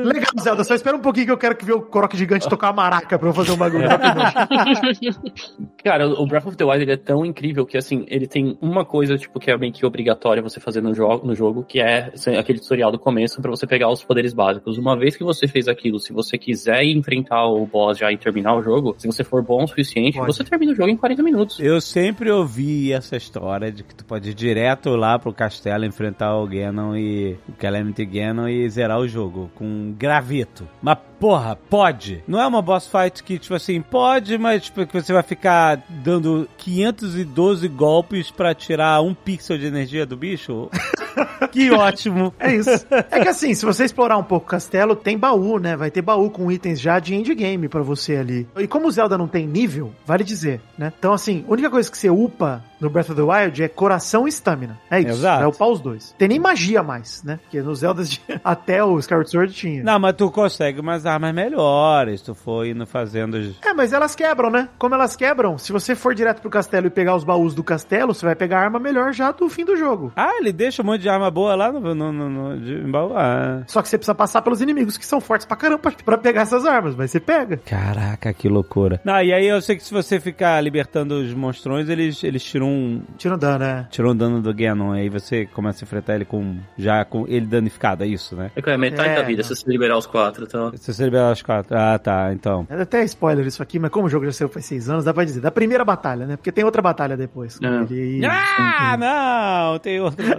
[0.04, 0.64] legal, Zelda.
[0.64, 3.18] Só espera um pouquinho que eu quero que ver o Coroque Gigante tocar a maraca
[3.18, 3.88] pra eu fazer um bagulho.
[5.82, 8.84] Cara, o Breath of the Wild ele é tão incrível que, assim, ele tem uma
[8.84, 12.10] coisa, tipo, que é meio que obrigatória você fazer no jogo, no jogo que é
[12.14, 14.78] assim, aquele tutorial do começo pra você pegar os poderes básicos.
[14.78, 18.54] Uma vez que você fez aquilo, se você quiser enfrentar o boss já e terminar
[18.54, 20.34] o jogo, se você for bom o suficiente, Pode.
[20.34, 21.58] você termina o jogo em 40 minutos.
[21.58, 26.36] Eu sempre ouvi essa história de que tu pode ir direto lá pro castelo enfrentar
[26.36, 30.68] o Ganon e o Calamity Ganon e zerar o jogo com um graveto.
[30.82, 32.20] Mas porra, pode.
[32.26, 35.80] Não é uma boss fight que tipo assim, pode, mas tipo que você vai ficar
[35.88, 40.68] dando 512 golpes pra tirar um pixel de energia do bicho?
[41.50, 42.32] Que ótimo.
[42.38, 42.70] É isso.
[43.10, 45.76] É que assim, se você explorar um pouco o castelo, tem baú, né?
[45.76, 48.48] Vai ter baú com itens já de endgame pra você ali.
[48.56, 50.90] E como o Zelda não tem nível, vale dizer, né?
[50.98, 54.26] Então, assim, a única coisa que você upa no Breath of the Wild é coração
[54.26, 54.78] e estamina.
[54.90, 55.08] É isso.
[55.10, 55.38] Exato.
[55.40, 56.14] Vai upar os dois.
[56.18, 57.38] Tem nem magia mais, né?
[57.42, 58.20] Porque nos Zeldas de...
[58.44, 59.82] até o Skyward Sword tinha.
[59.82, 62.20] Não, mas tu consegue umas armas melhores.
[62.22, 63.36] Tu for indo fazendo.
[63.64, 64.68] É, mas elas quebram, né?
[64.78, 68.12] Como elas quebram, se você for direto pro castelo e pegar os baús do castelo,
[68.14, 70.12] você vai pegar a arma melhor já do fim do jogo.
[70.16, 72.90] Ah, ele deixa um monte de arma boa lá no, no, no, no de, em
[72.90, 73.12] baú.
[73.16, 73.62] Ah.
[73.66, 76.42] Só que você precisa passar pelos inimigos que são fortes pra caramba pra- pra pegar
[76.42, 77.58] essas armas, mas você pega.
[77.58, 79.00] Caraca, que loucura.
[79.04, 82.71] Não, e aí eu sei que se você ficar libertando os monstrões, eles, eles tiram
[82.72, 83.86] um, Tira um dano, né?
[83.90, 84.92] tiram um dano do Ganon.
[84.92, 86.56] Aí você começa a enfrentar ele com.
[86.76, 88.50] Já com ele danificado, é isso, né?
[88.56, 89.48] É que é metade É, da vida não.
[89.48, 90.72] se você liberar os quatro, então.
[90.76, 91.76] Se você liberar as quatro.
[91.76, 92.66] Ah, tá, então.
[92.70, 95.12] É até spoiler isso aqui, mas como o jogo já saiu faz seis anos, dá
[95.14, 95.40] pra dizer.
[95.40, 96.36] Da primeira batalha, né?
[96.36, 97.58] Porque tem outra batalha depois.
[97.62, 97.92] É.
[97.92, 99.78] ele Ah, não!
[99.78, 100.24] Tem outro.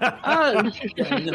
[0.00, 0.52] Ah,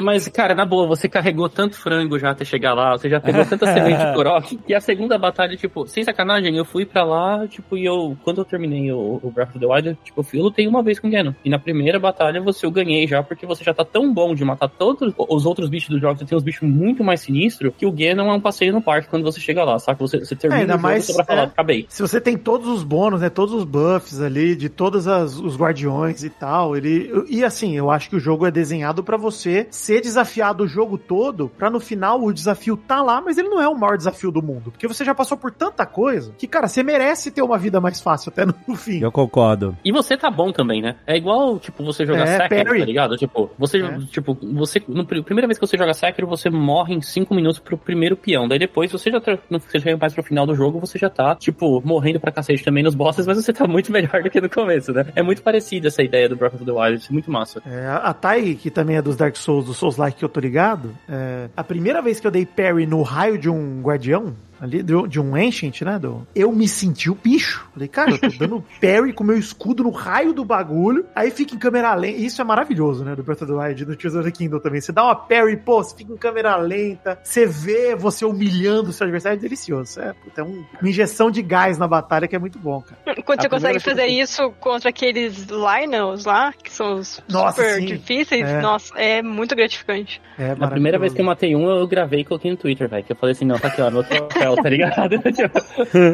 [0.02, 3.44] mas, cara, na boa, você carregou tanto frango já até chegar lá, você já pegou
[3.46, 7.48] tanta semente de Korok, e a segunda batalha, tipo, sem sacanagem, eu fui pra lá,
[7.48, 10.44] tipo, e eu, quando eu terminei o, o Breath of the Wild, tipo, eu eu
[10.44, 11.34] lutei uma vez com o Ganon.
[11.44, 14.44] E na primeira batalha você eu ganhei já, porque você já tá tão bom de
[14.44, 17.86] matar todos os outros bichos do jogo, você tem uns bichos muito mais sinistros, que
[17.86, 20.00] o Ganon é um passeio no parque quando você chega lá, saca?
[20.06, 21.46] Você, você termina É, ainda o jogo mais, pra falar, é.
[21.46, 21.86] acabei.
[21.90, 23.30] Se você tem todos os bônus, né?
[23.30, 27.12] Todos os buffs ali, de todos as- os guardiões e tal, ele.
[27.30, 30.98] E assim, eu acho que o jogo é desenhado pra você ser desafiado o jogo
[30.98, 34.32] todo, pra no final o desafio tá lá, mas ele não é o maior desafio
[34.32, 34.72] do mundo.
[34.72, 38.00] Porque você já passou por tanta coisa que, cara, você merece ter uma vida mais
[38.02, 39.00] fácil até no fim.
[39.02, 39.78] Eu concordo.
[39.84, 40.96] E você tá bom também, né?
[41.06, 43.18] É igual, tipo, você jogar É, Sekiro, tá ligado?
[43.18, 43.98] Tipo, você, É.
[44.10, 47.60] tipo, você, no, pr- primeira vez que você joga Sekiro, você morre em 5 minutos
[47.60, 48.48] pro primeiro peão.
[48.48, 51.36] Daí depois, você já tá, você chega mais pro final do jogo, você já tá,
[51.36, 54.50] tipo, morrendo pra cacete também nos bosses, mas você tá muito melhor do que no
[54.50, 55.06] começo, né?
[55.16, 57.62] É muito parecida essa ideia do Breath of the Wild, isso é muito massa.
[57.66, 60.40] É, a Tai, que também é dos Dark Souls, do Souls Like que eu tô
[60.40, 64.34] ligado, é, a primeira vez que eu dei parry no raio de um guardião,
[64.64, 67.68] ali, de, de um Ancient, né, do, eu me senti o bicho.
[67.74, 71.54] Falei, cara, eu tô dando parry com meu escudo no raio do bagulho, aí fica
[71.54, 72.18] em câmera lenta.
[72.20, 74.80] Isso é maravilhoso, né, do Breath of the Wild, do Tears of the Kingdom também.
[74.80, 78.94] Você dá uma parry, pô, você fica em câmera lenta, você vê você humilhando o
[78.94, 80.00] seu adversário, é delicioso.
[80.00, 83.22] É, puta, é um- uma injeção de gás na batalha que é muito bom, cara.
[83.24, 84.30] Quando A você consegue que fazer fiz.
[84.30, 87.86] isso contra aqueles Lionels lá, que são os Nossa, super sim.
[87.86, 88.62] difíceis, É.
[88.62, 90.22] nossa, é muito gratificante.
[90.38, 93.04] É Na primeira vez que eu matei um, eu gravei e coloquei no Twitter, velho.
[93.04, 95.10] Que eu falei assim, não, tá aqui, ó, meu troféu, tá ligado?
[95.34, 95.60] Tipo,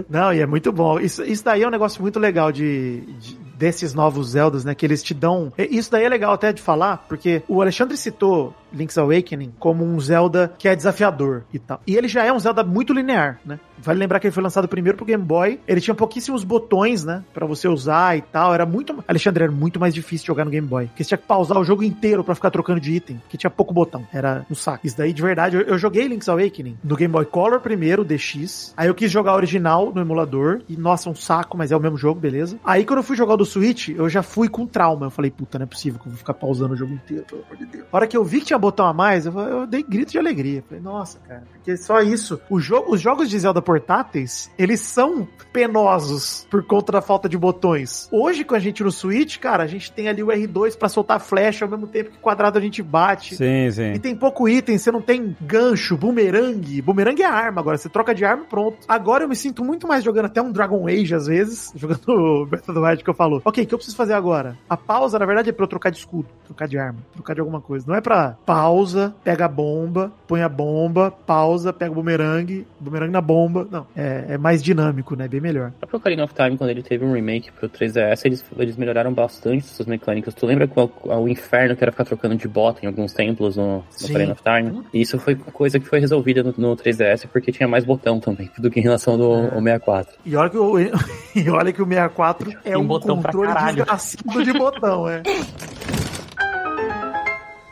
[0.10, 0.99] Não, e é muito bom.
[0.99, 4.73] Isso, isso daí é um negócio muito legal de, de- desses novos Zeldas, né?
[4.73, 5.52] Que eles te dão.
[5.57, 9.99] Isso daí é legal até de falar, porque o Alexandre citou Link's Awakening como um
[9.99, 11.81] Zelda que é desafiador e tal.
[11.86, 13.60] E ele já é um Zelda muito linear, né?
[13.77, 15.60] Vale lembrar que ele foi lançado primeiro pro Game Boy.
[15.68, 17.23] Ele tinha pouquíssimos botões, né?
[17.34, 18.53] Pra você usar e tal.
[18.53, 19.03] Era muito.
[19.07, 20.88] Alexandre, era muito mais difícil jogar no Game Boy.
[20.88, 23.18] Porque você tinha que pausar o jogo inteiro pra ficar trocando de item.
[23.18, 24.06] Porque tinha pouco botão.
[24.14, 24.86] Era um saco.
[24.86, 28.73] Isso daí, de verdade, eu, eu joguei Link's Awakening no Game Boy Color primeiro, DX.
[28.76, 30.61] Aí eu quis jogar original no emulador.
[30.68, 32.60] E, nossa, um saco, mas é o mesmo jogo, beleza.
[32.64, 35.07] Aí quando eu fui jogar o do Switch, eu já fui com trauma.
[35.07, 37.43] Eu falei, puta, não é possível que eu vou ficar pausando o jogo inteiro, pelo
[37.43, 37.85] amor de Deus.
[37.91, 40.19] A hora que eu vi que tinha botão a mais, eu, eu dei grito de
[40.19, 40.63] alegria.
[40.67, 42.39] Falei, nossa, cara, porque só isso.
[42.57, 48.07] Jogo, os jogos de Zelda portáteis, eles são penosos por conta da falta de botões.
[48.11, 51.19] Hoje, com a gente no Switch, cara, a gente tem ali o R2 pra soltar
[51.19, 53.35] flecha ao mesmo tempo que quadrado a gente bate.
[53.35, 53.93] Sim, sim.
[53.93, 56.81] E tem pouco item, você não tem gancho, bumerangue.
[56.81, 58.77] Bumerangue é arma agora, você troca de arma pronto.
[58.88, 62.69] Agora eu me sinto muito mais jogando até um Dragon Age às vezes, jogando Breath
[62.69, 63.39] of the Wild que eu falo.
[63.44, 64.57] Ok, o que eu preciso fazer agora?
[64.70, 67.40] A pausa, na verdade, é pra eu trocar de escudo, trocar de arma, trocar de
[67.40, 67.86] alguma coisa.
[67.88, 73.11] Não é pra pausa, pega a bomba, põe a bomba, pausa, pega o bumerangue, bumerangue
[73.11, 73.68] na bomba.
[73.70, 75.28] Não, é, é mais dinâmico, né?
[75.28, 75.70] Bem melhor.
[75.70, 79.14] O próprio Ocarina of Time, quando ele teve um remake pro 3DS, eles, eles melhoraram
[79.14, 80.34] bastante essas mecânicas.
[80.34, 83.78] Tu lembra qual, o inferno que era ficar trocando de bota em alguns templos no,
[83.78, 84.11] no Sim.
[84.11, 84.84] Ocarina of Time?
[84.94, 88.49] E isso foi coisa que foi resolvida no, no 3DS, porque tinha mais botão também,
[88.57, 89.56] do que em relação do É.
[89.56, 90.18] ao 64.
[90.26, 90.80] E olha que o,
[91.36, 95.22] e olha que o 64 é um botão pra controle desgraçado de botão, é.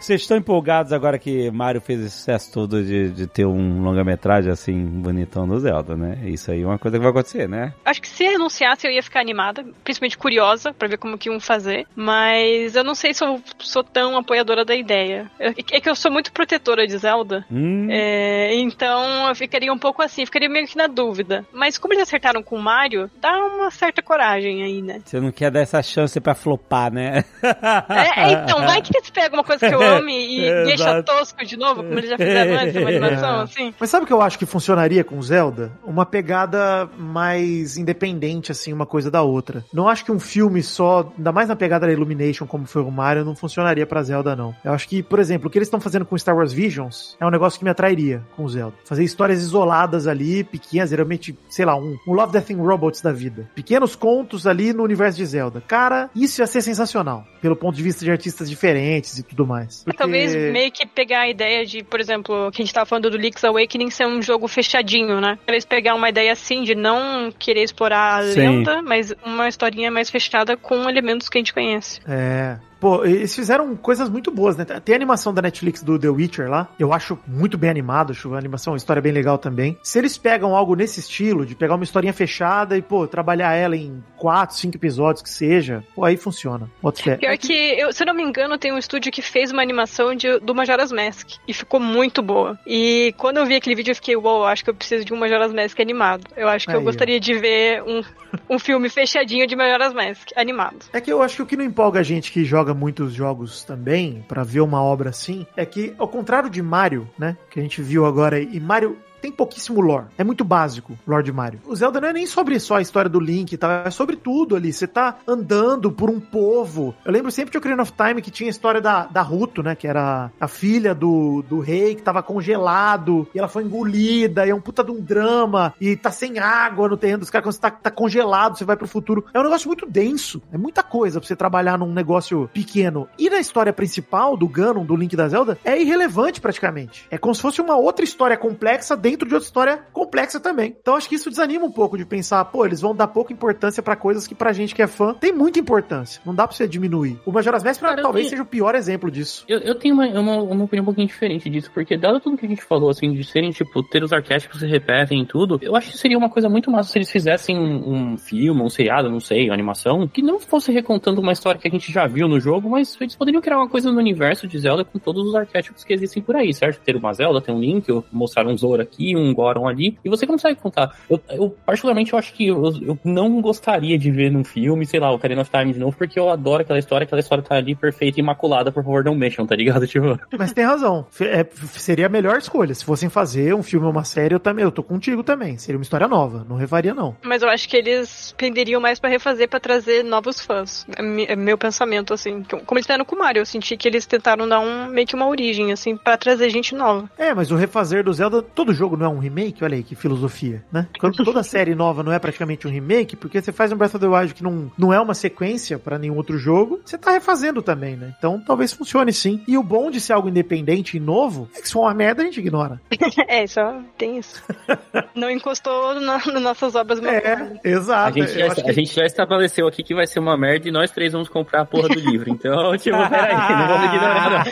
[0.08, 4.50] Vocês estão empolgados agora que Mario fez esse sucesso todo de, de ter um longa-metragem
[4.50, 6.18] assim, bonitão do Zelda, né?
[6.24, 7.74] Isso aí é uma coisa que vai acontecer, né?
[7.84, 11.42] Acho que se renunciasse eu ia ficar animada, principalmente curiosa pra ver como que iam
[11.42, 15.30] fazer, mas eu não sei se eu sou tão apoiadora da ideia.
[15.38, 19.78] Eu- É que eu sou muito protetora de Zelda, Hum, é, então eu ficaria um
[19.78, 21.46] pouco assim, ficaria meio que na dúvida.
[21.52, 25.02] Mas como eles acertaram com o Mario, dá uma certa coragem aí, né?
[25.04, 27.26] Você não quer dar essa chance pra flopar, né?
[27.44, 30.64] É, é, então, vai que eles pegam uma coisa que eu amo some e É,
[30.66, 31.04] deixa exato.
[31.12, 33.44] tosco de novo, como eles já fizeram antes, uma animação, É.
[33.44, 33.74] assim.
[33.80, 35.72] Mas sabe o que eu acho que funcionaria com Zelda?
[35.84, 39.64] Uma pegada mais independente, assim, uma coisa da outra.
[39.74, 42.92] Não acho que um filme só, ainda mais na pegada da Illumination, como foi o
[42.92, 44.56] Mario, não funcionaria pra Zelda, não.
[44.64, 47.26] Eu acho que, por exemplo, o que eles estão fazendo com Star Wars Visions é
[47.26, 48.76] um negócio que me atrairia com o Zelda.
[48.86, 53.12] Fazer histórias isoladas ali, pequenas, geralmente, sei lá, um, um Love, Death and Robots da
[53.12, 53.50] vida.
[53.56, 55.62] Pequenos contos ali no universo de Zelda.
[55.68, 57.26] Cara, isso ia ser sensacional.
[57.42, 59.86] Pelo ponto de vista de artistas diferentes e tudo mais.
[59.88, 63.10] Porque- Talvez meio que pegar a ideia de, por exemplo, que a gente tava falando
[63.10, 65.40] do Link's Awakening ser um jogo fechadinho, né?
[65.48, 68.40] Eles pegar uma ideia assim de não querer explorar a Sim.
[68.40, 72.02] lenda, mas uma historinha mais fechada com elementos que a gente conhece.
[72.06, 72.58] É.
[72.80, 74.66] Pô, eles fizeram coisas muito boas, né?
[74.66, 76.70] Tem a animação da Netflix do The Witcher lá.
[76.80, 79.78] Eu acho muito bem animado, acho a animação, uma história bem legal também.
[79.82, 83.76] Se eles pegam algo nesse estilo, de pegar uma historinha fechada e, pô, trabalhar ela
[83.76, 86.70] em quatro, cinco episódios que seja, pô, aí funciona.
[86.96, 87.18] Fé.
[87.18, 90.16] Pior que, eu, se eu não me engano, tem um estúdio que fez uma animação
[90.16, 91.32] de, do Majora's Mask.
[91.48, 92.58] E ficou muito boa.
[92.66, 95.18] E quando eu vi aquele vídeo, eu fiquei, uou, acho que eu preciso de um
[95.18, 96.24] Majora's Mask animado.
[96.36, 96.84] Eu acho que Aí, eu ó.
[96.84, 98.02] gostaria de ver um,
[98.50, 100.86] um filme fechadinho de Majora's Mask, animado.
[100.94, 103.64] É que eu acho que o que não empolga a gente que joga muitos jogos
[103.64, 107.64] também, pra ver uma obra assim, é que, ao contrário de Mario, né, que a
[107.64, 110.06] gente viu agora, e Mario tem pouquíssimo lore.
[110.18, 111.60] É muito básico lore de Mario.
[111.66, 114.56] O Zelda não é nem sobre só a história do Link tal, é sobre tudo
[114.56, 114.72] ali.
[114.72, 116.96] Você tá andando por um povo.
[117.06, 119.76] Eu lembro sempre de Ocarina of Time que tinha a história da, da Ruto, né,
[119.76, 124.50] que era a filha do, do rei que tava congelado e ela foi engolida e
[124.50, 127.54] é um puta de um drama e tá sem água no terreno dos caras quando
[127.54, 129.26] você tá, tá congelado, você vai pro futuro.
[129.34, 130.42] É um negócio muito denso.
[130.52, 133.08] É muita coisa pra você trabalhar num negócio pequeno.
[133.18, 137.08] E na história principal do Ganon, do Link da Zelda, é irrelevante praticamente.
[137.10, 140.76] É como se fosse uma outra história complexa dentro de outra história complexa também.
[140.82, 143.82] Então acho que isso desanima um pouco de pensar, pô, eles vão dar pouca importância
[143.82, 146.22] pra coisas que pra gente que é fã tem muita importância.
[146.26, 147.20] Não dá pra você diminuir.
[147.26, 149.46] O Majora's Mask Cara, talvez tenho- seja o pior exemplo disso.
[149.48, 152.46] Eu, eu tenho uma, uma, uma opinião um pouquinho diferente disso, porque dado tudo que
[152.46, 155.76] a gente falou, assim, de serem, tipo, ter os arquétipos se repetem e tudo, eu
[155.76, 159.10] acho que seria uma coisa muito massa se eles fizessem um, um filme, um seriado,
[159.10, 162.28] não sei, uma animação, que não fosse recontando uma história que a gente já viu
[162.28, 165.36] no jogo, mas eles poderiam criar uma coisa no universo de Zelda com todos os
[165.36, 166.82] arquétipos que existem por aí, certo?
[166.82, 170.26] Ter uma Zelda, ter um Link, mostrar um Zora aqui, um Goron ali, e você
[170.26, 170.96] consegue contar.
[171.10, 175.00] Eu, eu particularmente, eu acho que eu, eu não gostaria de ver num filme, sei
[175.00, 177.56] lá, o Ocarina of Time de novo, porque eu adoro aquela história, aquela história tá
[177.56, 179.88] ali perfeita e imaculada, por favor, não mexam, tá ligado?
[179.88, 180.20] Tipo...
[180.38, 181.06] Mas tem razão.
[181.22, 181.46] É,
[181.78, 182.74] seria a melhor escolha.
[182.74, 185.58] Se fossem fazer um filme ou uma série, eu também, eu tô contigo também.
[185.58, 186.46] Seria uma história nova.
[186.48, 187.16] Não refaria, não.
[187.24, 190.86] Mas eu acho que eles penderiam mais pra refazer, pra trazer novos fãs.
[190.98, 192.44] É, é meu pensamento, assim.
[192.44, 195.16] Como eles fizeram com o Mario, eu senti que eles tentaram dar um, meio que
[195.16, 197.10] uma origem, assim, pra trazer gente nova.
[197.18, 199.64] É, mas o refazer do Zelda, todo jogo não é um remake?
[199.64, 200.88] Olha aí que filosofia, né?
[201.00, 204.00] Quando toda série nova não é praticamente um remake, porque você faz um Breath of
[204.00, 207.62] the Wild que não, não é uma sequência pra nenhum outro jogo, você tá refazendo
[207.62, 208.14] também, né?
[208.18, 209.42] Então talvez funcione sim.
[209.48, 212.22] E o bom de ser algo independente e novo é que se for uma merda
[212.22, 212.80] a gente ignora.
[213.28, 214.42] é, só tem isso.
[215.16, 217.04] Não encostou na- nas nossas obras.
[217.04, 218.20] É, exato.
[218.20, 220.68] A gente, já, acho a que- gente já estabeleceu aqui que vai ser uma merda
[220.68, 222.30] e nós três vamos comprar a porra do livro.
[222.30, 224.46] Então, tipo, peraí, não vamos ignorar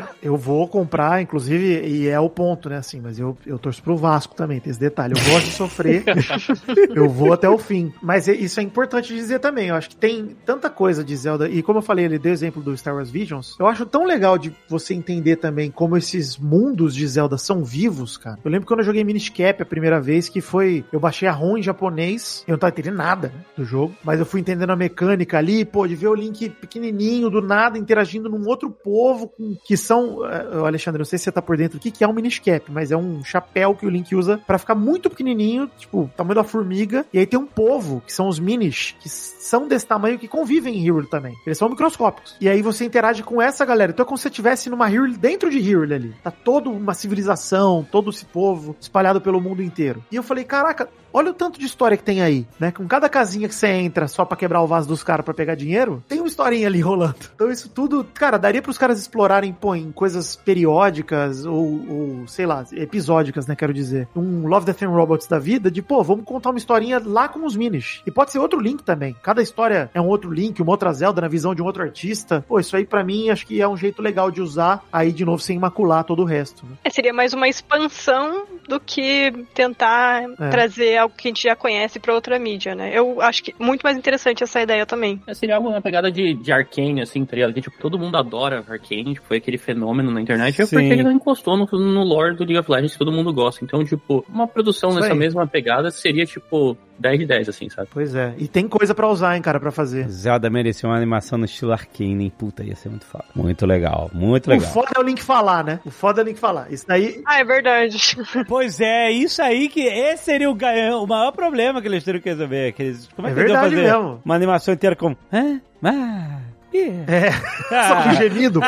[0.00, 0.08] não.
[0.22, 2.78] Eu vou comprar, inclusive, e é o ponto, né?
[2.78, 5.14] Assim, mas eu, eu torço pro Vasco também, tem esse detalhe.
[5.16, 6.04] Eu gosto de sofrer,
[6.94, 7.92] eu vou até o fim.
[8.02, 9.68] Mas isso é importante dizer também.
[9.68, 12.62] Eu acho que tem tanta coisa de Zelda, e como eu falei, ele deu exemplo
[12.62, 13.56] do Star Wars Visions.
[13.58, 18.16] Eu acho tão legal de você entender também como esses mundos de Zelda são vivos,
[18.16, 18.38] cara.
[18.44, 20.84] Eu lembro quando eu joguei Minish Cap a primeira vez, que foi.
[20.92, 24.18] Eu baixei a ROM em japonês, eu não tava entendendo nada né, do jogo, mas
[24.18, 28.28] eu fui entendendo a mecânica ali, pô, de ver o Link pequenininho, do nada, interagindo
[28.28, 30.24] num outro povo, com, que são.
[30.26, 32.38] eh, Alexandre, não sei se você tá por dentro do que, que é um Minish
[32.38, 36.36] Cap, mas é um chapéu que o Link usa pra ficar muito pequenininho, tipo, tamanho
[36.36, 40.18] da formiga, e aí tem um povo, que são os Minish, que são desse tamanho,
[40.18, 41.34] que convivem em Hyrule também.
[41.46, 42.36] Eles são microscópicos.
[42.40, 43.92] E aí você interage com essa galera.
[43.92, 46.14] Então é como se você estivesse numa Hyrule dentro de Hyrule ali.
[46.22, 50.04] Tá toda uma civilização, todo esse povo espalhado pelo mundo inteiro.
[50.10, 52.70] E eu falei, caraca, olha o tanto de história que tem aí, né?
[52.70, 55.54] Com cada casinha que você entra só pra quebrar o vaso dos caras pra pegar
[55.54, 57.16] dinheiro, tem uma historinha ali rolando.
[57.34, 62.46] Então isso tudo, cara, daria pros caras explorarem, pô, em coisas periódicas ou, ou, sei
[62.46, 64.08] lá, episódicas, né, quero dizer.
[64.14, 67.44] Um Love, Death and Robots da vida, de, pô, vamos contar uma historinha lá com
[67.44, 68.02] os Minis.
[68.06, 69.14] E pode ser outro Link também.
[69.22, 72.44] Cada história é um outro Link, uma outra Zelda na visão de um outro artista.
[72.46, 75.24] Pô, isso aí pra mim acho que é um jeito legal de usar aí de
[75.24, 76.72] novo sem macular todo o resto, né?
[76.84, 80.48] É, seria mais uma expansão do que tentar É.
[80.50, 82.90] trazer algo que a gente já conhece pra outra mídia, né?
[82.96, 85.20] Eu acho que muito mais interessante essa ideia também.
[85.26, 87.52] É, Seria algo na pegada de, de Arcane, assim, tá ligado?
[87.52, 90.76] Que, tipo, todo mundo adora Arcane, tipo, foi aquele fenômeno na internet, é Sim.
[90.76, 93.64] porque ele não encostou no, no lore do League of Legends todo mundo gosta.
[93.64, 95.18] Então, tipo, uma produção Isso nessa aí.
[95.18, 97.88] mesma pegada seria, tipo, 10 de 10, assim, sabe?
[97.92, 98.34] Pois é.
[98.38, 100.08] E tem coisa pra usar, hein, cara, pra fazer.
[100.08, 102.32] Zelda merecia uma animação no estilo arcane, hein?
[102.36, 103.24] Puta, ia ser muito foda.
[103.34, 104.70] Muito legal, muito O legal.
[104.70, 105.80] foda é o Link falar, né?
[105.84, 106.70] O foda é o Link falar.
[106.70, 107.22] Isso daí.
[107.26, 107.96] Ah, é verdade.
[108.46, 112.28] Pois é, isso aí que esse seria o, o maior problema que eles teriam que
[112.28, 112.72] resolver.
[112.72, 114.20] Que eles, como é É que verdade fazer mesmo.
[114.24, 115.16] uma animação inteira com...
[115.32, 115.60] Hã?
[115.82, 116.38] Ah.
[116.72, 117.32] É.
[117.88, 118.60] Só com gemido.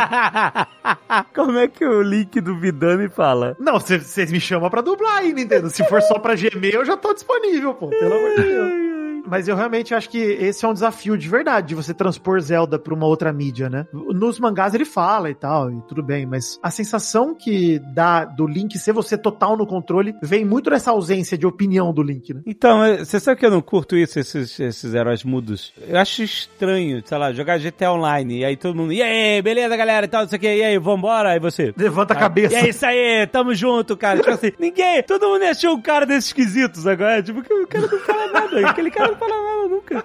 [1.35, 3.57] Como é que o Link do Vidani fala?
[3.59, 5.71] Não, vocês me chamam pra dublar aí, Nintendo.
[5.71, 7.89] Se for só pra gemer, eu já tô disponível, pô.
[7.89, 8.82] Pelo amor de Deus.
[9.33, 12.79] Mas eu realmente acho que esse é um desafio de verdade, de você transpor Zelda
[12.79, 13.87] pra uma outra mídia, né?
[13.91, 18.47] Nos mangás ele fala e tal, e tudo bem, mas a sensação que dá do
[18.47, 22.43] Link ser você total no controle vem muito dessa ausência de opinião do Link, né?
[22.45, 25.73] Então, eh, você sabe que eu não curto isso, esses, esses heróis mudos?
[25.81, 29.75] Eu acho estranho, sei lá, jogar GTA Online, e aí todo mundo, e aí, beleza,
[29.79, 31.73] galera, e tal, não sei o que, e aí, vambora, e você...
[31.75, 32.55] Levanta a cabeça.
[32.55, 34.19] E é isso aí, tamo junto, cara.
[34.19, 37.23] Tipo assim, ninguém, todo mundo achou um cara desses esquisitos agora.
[37.23, 38.69] Tipo, que o cara não fala nada.
[38.69, 40.05] Aquele cara não fala nada nunca.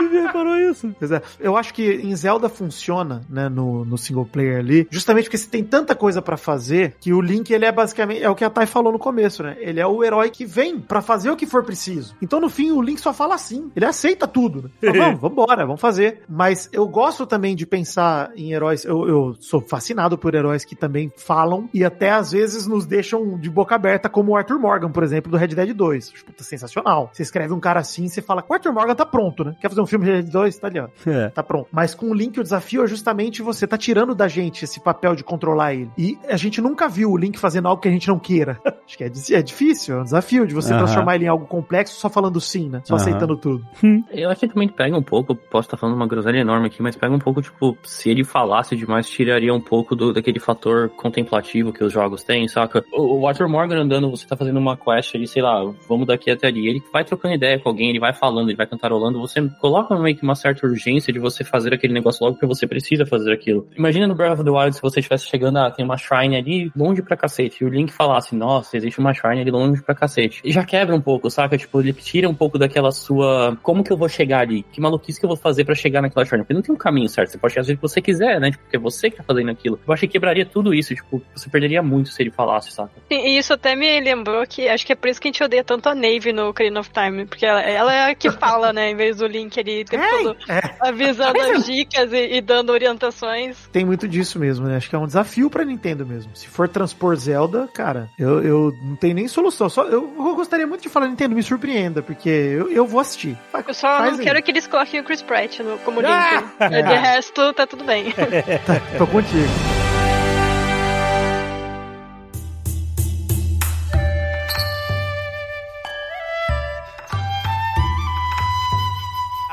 [0.00, 0.94] Ninguém reparou isso.
[0.98, 1.22] Pois é.
[1.38, 5.48] Eu acho que em Zelda funciona, né, no, no single player ali, justamente porque você
[5.48, 8.50] tem tanta coisa pra fazer que o Link, ele é basicamente, é o que a
[8.50, 9.56] Thay falou no começo, né?
[9.58, 12.14] Ele é o herói que vem pra fazer o que for preciso.
[12.20, 13.70] Então, no fim, o Link só fala assim.
[13.74, 14.70] Ele aceita tudo, né?
[14.80, 16.22] Fala, vamos, vambora, vamos fazer.
[16.28, 20.76] Mas eu gosto também de pensar em heróis, eu, eu sou fascinado por heróis que
[20.76, 24.90] também falam e até às vezes nos deixam de boca aberta, como o Arthur Morgan,
[24.90, 26.12] por exemplo, do Red Dead 2.
[26.14, 27.10] Acho, puta, sensacional.
[27.12, 29.56] Você escreve um cara assim, você fala, o Arthur Morgan tá pronto, né?
[29.60, 30.58] Quer fazer um filme de 2?
[30.58, 31.28] Tá ali, ó É.
[31.30, 31.68] tá pronto.
[31.72, 35.14] Mas com o Link, o desafio é justamente você tá tirando da gente esse papel
[35.14, 35.90] de controlar ele.
[35.98, 38.58] E a gente nunca viu o Link fazendo algo que a gente não queira.
[38.86, 40.78] Acho que é, é difícil, é um desafio de você Aham.
[40.84, 42.80] transformar ele em algo complexo só falando sim, né?
[42.84, 43.02] Só Aham.
[43.02, 43.64] aceitando tudo.
[44.10, 46.96] Eu acho que também pega um pouco, posso estar falando uma groselha enorme aqui, mas
[46.96, 51.72] pega um pouco, tipo, se ele falasse demais, tiraria um pouco do, daquele fator contemplativo
[51.72, 52.84] que os jogos têm, saca?
[52.92, 56.30] O, o Arthur Morgan andando, você tá fazendo uma quest ali, sei lá, vamos daqui
[56.30, 59.40] até ali, ele vai trocando ideia com alguém, ele vai falando, ele vai cantarolando, você
[59.60, 63.06] coloca meio que uma certa urgência de você fazer aquele negócio logo porque você precisa
[63.06, 63.68] fazer aquilo.
[63.76, 66.72] Imagina no Breath of the Wild se você estivesse chegando, ah, tem uma shrine ali
[66.76, 70.40] longe pra cacete, e o Link falasse, nossa, existe uma shrine ali longe pra cacete.
[70.44, 71.56] E já quebra um pouco, saca?
[71.56, 74.62] Tipo, ele tira um pouco daquela sua, como que eu vou chegar ali?
[74.72, 76.42] Que maluquice que eu vou fazer pra chegar naquela shrine?
[76.42, 78.50] Porque não tem um caminho certo, você pode chegar do que você quiser, né?
[78.50, 79.78] Tipo, porque é você que tá fazendo aquilo.
[79.86, 82.92] Eu acho que quebraria tudo isso, tipo, você perderia muito se ele falasse, saca?
[83.10, 85.42] Sim, E isso até me lembrou que acho que é por isso que a gente
[85.42, 87.26] odeia tanto a Nave no Ocarina of Time.
[87.26, 88.90] Porque ela, ela é a que fala, né?
[88.90, 93.56] Em vez do Link o tempo todo É, avisando as dicas e, e dando orientações.
[93.72, 94.76] tem muito disso mesmo, né?
[94.76, 96.34] Acho que é um desafio pra Nintendo mesmo.
[96.34, 99.68] Se for transpor Zelda, cara, eu, eu não tenho nem solução.
[99.68, 103.36] Só, eu, eu gostaria muito de falar, Nintendo, me surpreenda, porque eu, eu vou assistir.
[103.66, 104.18] Eu só não aí.
[104.18, 106.10] quero que eles coloquem o Chris Pratt no, como Link.
[106.10, 106.68] Ah!
[106.68, 108.12] De resto, tá tudo bem.
[108.98, 109.93] Tô contigo.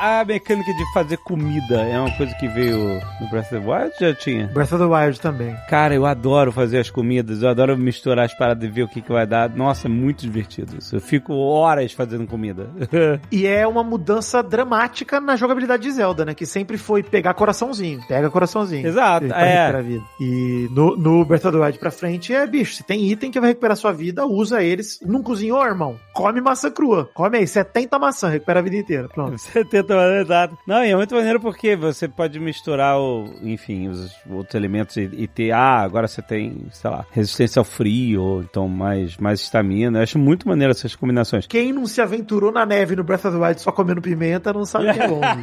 [0.02, 3.94] A mecânica de fazer comida é uma coisa que veio no Breath of the Wild?
[4.00, 4.48] Já tinha?
[4.48, 5.56] Breath of the Wild também.
[5.70, 9.00] Cara, eu adoro fazer as comidas, eu adoro misturar as paradas e ver o que,
[9.00, 9.48] que vai dar.
[9.52, 10.96] Nossa, é muito divertido isso.
[10.96, 12.68] Eu fico horas fazendo comida.
[13.32, 16.34] E é uma mudança dramática na jogabilidade de Zelda, né?
[16.34, 18.02] Que sempre foi pegar coraçãozinho.
[18.08, 18.88] Pega coraçãozinho.
[18.88, 19.28] Exato, é.
[19.28, 20.04] recuperar a vida.
[20.20, 23.40] E no, no Breath of the Wild pra frente é, bicho, se tem item que
[23.40, 25.00] vai recuperar sua vida, usa eles.
[25.04, 25.98] Não cozinhou, irmão?
[26.14, 27.10] Come maçã crua.
[27.14, 29.08] Come aí, 70 maçã, recupera a vida inteira.
[29.08, 29.36] Pronto.
[30.20, 30.58] Exato.
[30.66, 35.10] Não, e é muito maneiro porque você pode misturar, o, enfim, os outros elementos e,
[35.14, 39.42] e ter, ah, agora você tem, sei lá, resistência ao frio, ou então mais mais
[39.42, 40.00] estamina.
[40.00, 41.48] Eu acho muito maneiro essas combinações.
[41.48, 44.66] Quem não se aventurou na neve no Breath of the Wild só comendo pimenta não
[44.66, 45.22] sabe o que é bom.
[45.22, 45.42] bicho.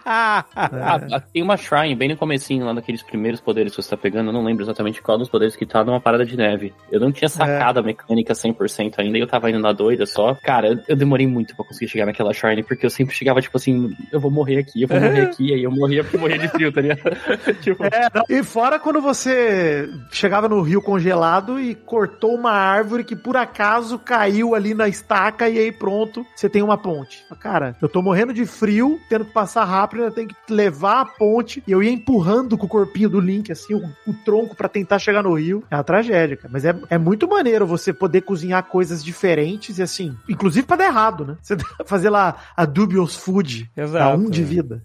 [0.02, 4.28] Ah, tem uma shrine bem no comecinho, lá daqueles primeiros poderes que você tá pegando,
[4.28, 6.72] eu não lembro exatamente qual dos poderes que tá numa parada de neve.
[6.90, 10.34] Eu não tinha sacado a mecânica 100% ainda, e eu tava indo na doida só.
[10.42, 13.56] Cara, eu, eu demorei muito pra conseguir chegar naquela shrine, porque eu sempre chegava, tipo
[13.60, 16.38] assim, eu vou morrer aqui, eu vou morrer aqui, aí eu morria porque eu morria
[16.38, 17.00] de frio, tá ligado?
[17.60, 18.08] tipo, É.
[18.28, 23.98] E fora quando você chegava no rio congelado e cortou uma árvore que por acaso
[23.98, 27.24] caiu ali na estaca e aí pronto, você tem uma ponte.
[27.38, 31.04] Cara, eu tô morrendo de frio, tendo que passar rápido, eu tenho que levar a
[31.04, 34.68] ponte e eu ia empurrando com o corpinho do Link, assim, o, o tronco pra
[34.68, 35.64] tentar chegar no rio.
[35.70, 36.50] É uma tragédia, cara.
[36.52, 40.86] Mas é, é muito maneiro você poder cozinhar coisas diferentes e assim, inclusive pra dar
[40.86, 41.36] errado, né?
[41.42, 41.56] Você
[41.86, 44.18] fazer lá a Dubious Food, a Exato.
[44.20, 44.82] um de vida.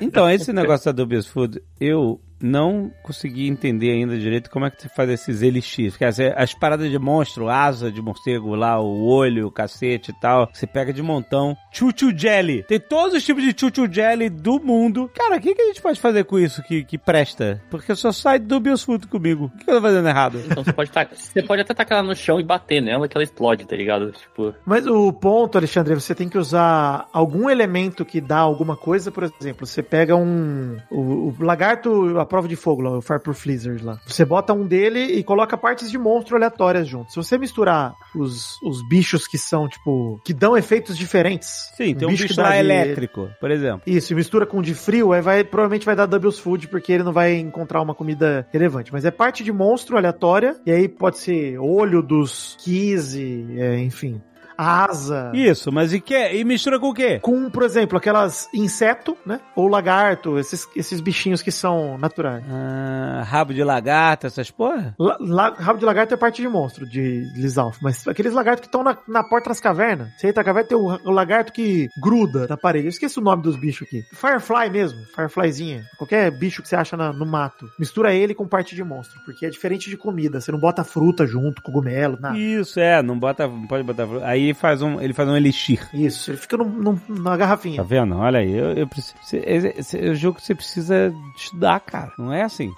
[0.00, 4.82] Então, esse negócio da Dubious Food, eu não consegui entender ainda direito como é que
[4.82, 5.96] você faz esses elixir.
[5.96, 10.14] Quer dizer, as paradas de monstro, asa de morcego lá, o olho, o cacete e
[10.14, 11.56] tal, você pega de montão.
[11.70, 12.64] Chuchu Jelly.
[12.64, 15.10] Tem todos os tipos de Chuchu Jelly do mundo.
[15.14, 17.62] Cara, o que, que a gente pode fazer com isso que, que presta?
[17.70, 19.46] Porque só sai Dubious Food comigo.
[19.46, 20.40] O que, que eu tô fazendo errado?
[20.44, 23.16] Então você pode, tacar, você pode até tacar ela no chão e bater nela que
[23.16, 24.12] ela explode, tá ligado?
[24.12, 28.76] Tipo, Mas o ponto, Alexandre, é você tem que usar algum elemento que dá alguma
[28.76, 30.76] coisa, por exemplo, você pega um.
[30.90, 34.00] O, o lagarto, a prova de fogo lá, o Fireproof Lizard lá.
[34.06, 37.10] Você bota um dele e coloca partes de monstro aleatórias junto.
[37.10, 41.70] Se você misturar os, os bichos que são, tipo, que dão efeitos diferentes.
[41.76, 43.82] Sim, tem um bicho, que dá lá de- elétrico, por exemplo.
[43.86, 46.90] Isso, e mistura com o de frio, aí vai, provavelmente vai dar Doubles Food, porque
[46.92, 48.90] ele não vai encontrar uma comida relevante.
[48.92, 54.22] Mas é parte de monstro aleatória, e aí pode ser olho dos Kizzy, é, enfim,
[54.62, 55.30] asa.
[55.34, 56.14] Isso, mas e que?
[56.14, 57.18] E mistura com o quê?
[57.20, 59.40] Com, por exemplo, aquelas inseto, né?
[59.56, 62.44] Ou lagarto, esses, esses bichinhos que são naturais.
[62.50, 64.94] Ah, rabo de lagarto, essas porra?
[64.98, 68.66] La- la- rabo de lagarto é parte de monstro, de Lisalf, mas aqueles lagartos que
[68.68, 70.08] estão na, na porta das cavernas.
[70.16, 72.86] Você entra na caverna, tem o, o lagarto que gruda na parede.
[72.86, 74.02] Eu esqueci o nome dos bichos aqui.
[74.14, 75.84] Firefly mesmo, Fireflyzinha.
[75.98, 77.66] Qualquer bicho que você acha na- no mato.
[77.78, 80.40] Mistura ele com parte de monstro, porque é diferente de comida.
[80.40, 82.38] Você não bota fruta junto, cogumelo, nada.
[82.38, 84.06] Isso, é, não bota, não pode botar.
[84.24, 85.88] Aí faz um, ele faz um elixir.
[85.92, 87.82] Isso, ele fica num- num- Tá garrafinha.
[87.82, 88.16] vendo?
[88.16, 89.14] Olha aí, eu, eu preciso.
[89.32, 92.12] esse- Eu jogo que você precisa estudar, cara.
[92.18, 92.70] Não é assim.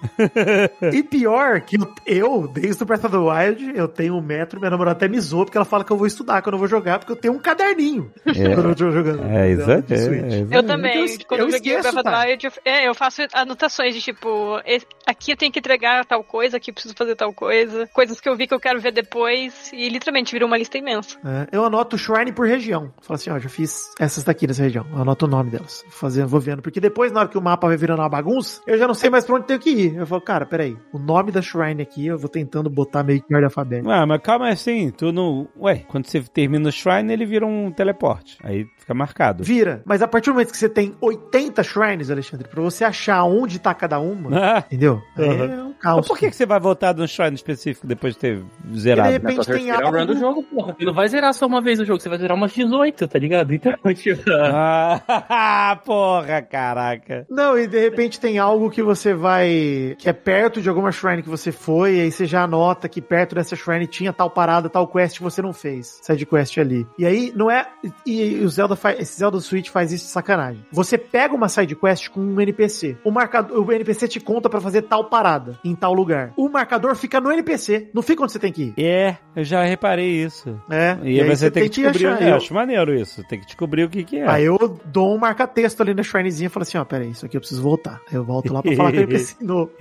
[0.92, 1.76] E pior que
[2.06, 5.18] eu, desde o Breath of the Wild, eu tenho um metro, minha namorada até me
[5.20, 7.34] zoa, porque ela fala que eu vou estudar quando eu vou jogar, porque eu tenho
[7.34, 9.24] um caderninho quando eu tô jogando.
[9.26, 9.74] É, isso é.
[9.78, 10.62] é, Eu é.
[10.62, 12.20] também, eu- quando eu, eu joguei o Breath of the tá?
[12.24, 14.60] Wild, eu- é, eu faço anotações de tipo,
[15.06, 18.28] aqui eu tenho que entregar tal coisa, aqui eu preciso fazer tal coisa, coisas que
[18.28, 21.18] eu vi que eu quero ver depois, e literalmente virou uma lista imensa.
[21.54, 22.92] É, eu anoto shrine por região.
[23.00, 24.84] Falo assim, ó, já fiz essas daqui nessa região.
[24.92, 25.82] Eu anoto o nome delas.
[25.84, 26.60] Vou Fazendo, vou vendo.
[26.60, 29.08] Porque depois, na hora que o mapa vai virando uma bagunça, eu já não sei
[29.08, 29.96] mais pra onde tenho que ir.
[29.96, 30.76] Eu falo, cara, peraí.
[30.92, 33.94] O nome da shrine aqui, eu vou tentando botar meio que em ordem alfabética.
[33.94, 35.48] Ah, mas calma assim, tu não.
[35.58, 38.36] Ué, quando você termina o shrine, ele vira um teleporte.
[38.42, 39.44] Aí fica marcado.
[39.44, 39.82] Vira.
[39.84, 43.58] Mas a partir do momento que você tem 80 shrines, Alexandre, pra você achar onde
[43.58, 45.00] tá cada uma, entendeu?
[45.16, 45.24] Uhum.
[45.24, 45.73] É um.
[45.84, 49.10] Mas por que, que você vai voltar num shrine específico depois de ter De zerado?
[49.10, 50.14] repente na tua tem terceira run do algo...
[50.14, 50.74] jogo, porra.
[50.78, 53.18] Você não vai zerar só uma vez o jogo, você vai zerar umas 18, tá
[53.18, 53.52] ligado?
[53.54, 54.22] Então, tipo...
[54.30, 57.26] Ah, porra, caraca.
[57.28, 59.96] Não, e de repente tem algo que você vai.
[59.98, 63.00] que é perto de alguma shrine que você foi, e aí você já anota que
[63.00, 65.98] perto dessa shrine tinha tal parada, tal quest que você não fez.
[66.02, 66.86] Side quest ali.
[66.98, 67.66] E aí não é.
[68.06, 69.00] E, e o Zelda faz.
[69.00, 70.64] Esse Zelda Switch faz isso de sacanagem.
[70.70, 72.96] Você pega uma side quest com um NPC.
[73.04, 73.58] O marcador.
[73.58, 76.32] O NPC te conta pra fazer tal parada em tal lugar.
[76.36, 78.74] O marcador fica no NPC, não fica onde você tem que ir.
[78.78, 80.60] É, eu já reparei isso.
[80.70, 82.06] É, E, aí você tem que descobrir.
[82.06, 82.22] achar.
[82.22, 83.22] Eu Eu- acho maneiro isso.
[83.28, 84.28] Tem que descobrir o que, que é.
[84.28, 87.36] Aí eu dou um marca-texto ali na shrinezinha e falo assim: ó, peraí, isso aqui
[87.36, 88.00] eu preciso voltar.
[88.08, 89.70] Aí eu volto lá pra falar com o NPC novo.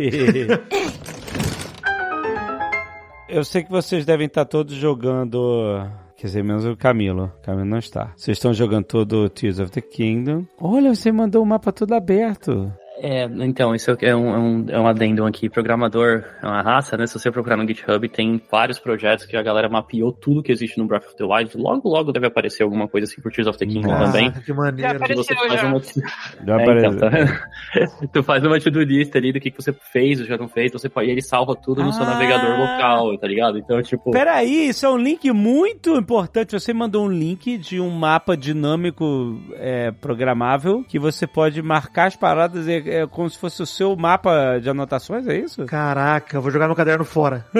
[3.29, 5.83] Eu sei que vocês devem estar todos jogando.
[6.15, 7.31] Quer dizer, menos o Camilo.
[7.39, 8.11] O Camilo não está.
[8.15, 10.45] Vocês estão jogando todo o Tears of the Kingdom.
[10.59, 12.71] Olha, você mandou o mapa todo aberto.
[12.97, 15.49] É, então, isso é um, é um, é um adendo aqui.
[15.49, 17.07] Programador é uma raça, né?
[17.07, 20.77] Se você procurar no GitHub, tem vários projetos que a galera mapeou tudo que existe
[20.77, 21.57] no Breath of the Wild.
[21.57, 24.05] Logo, logo deve aparecer alguma coisa assim por Tears of the Kingdom Nossa.
[24.11, 24.31] também.
[24.31, 24.99] Que maneiro.
[24.99, 25.67] Já você faz já.
[25.67, 25.79] uma...
[26.45, 27.09] Já É, então, tá
[28.13, 30.71] tu faz uma to-do list ali do que, que você fez ou já não fez,
[30.71, 32.11] você pode, e ele salva tudo no seu Ah.
[32.11, 33.57] navegador local, tá ligado?
[33.57, 36.51] Então, tipo, Peraí, isso é um link muito importante.
[36.51, 42.15] Você mandou um link de um mapa dinâmico é, programável que você pode marcar as
[42.15, 45.65] paradas é, é como se fosse o seu mapa de anotações, é isso?
[45.65, 47.45] Caraca, eu vou jogar meu caderno fora.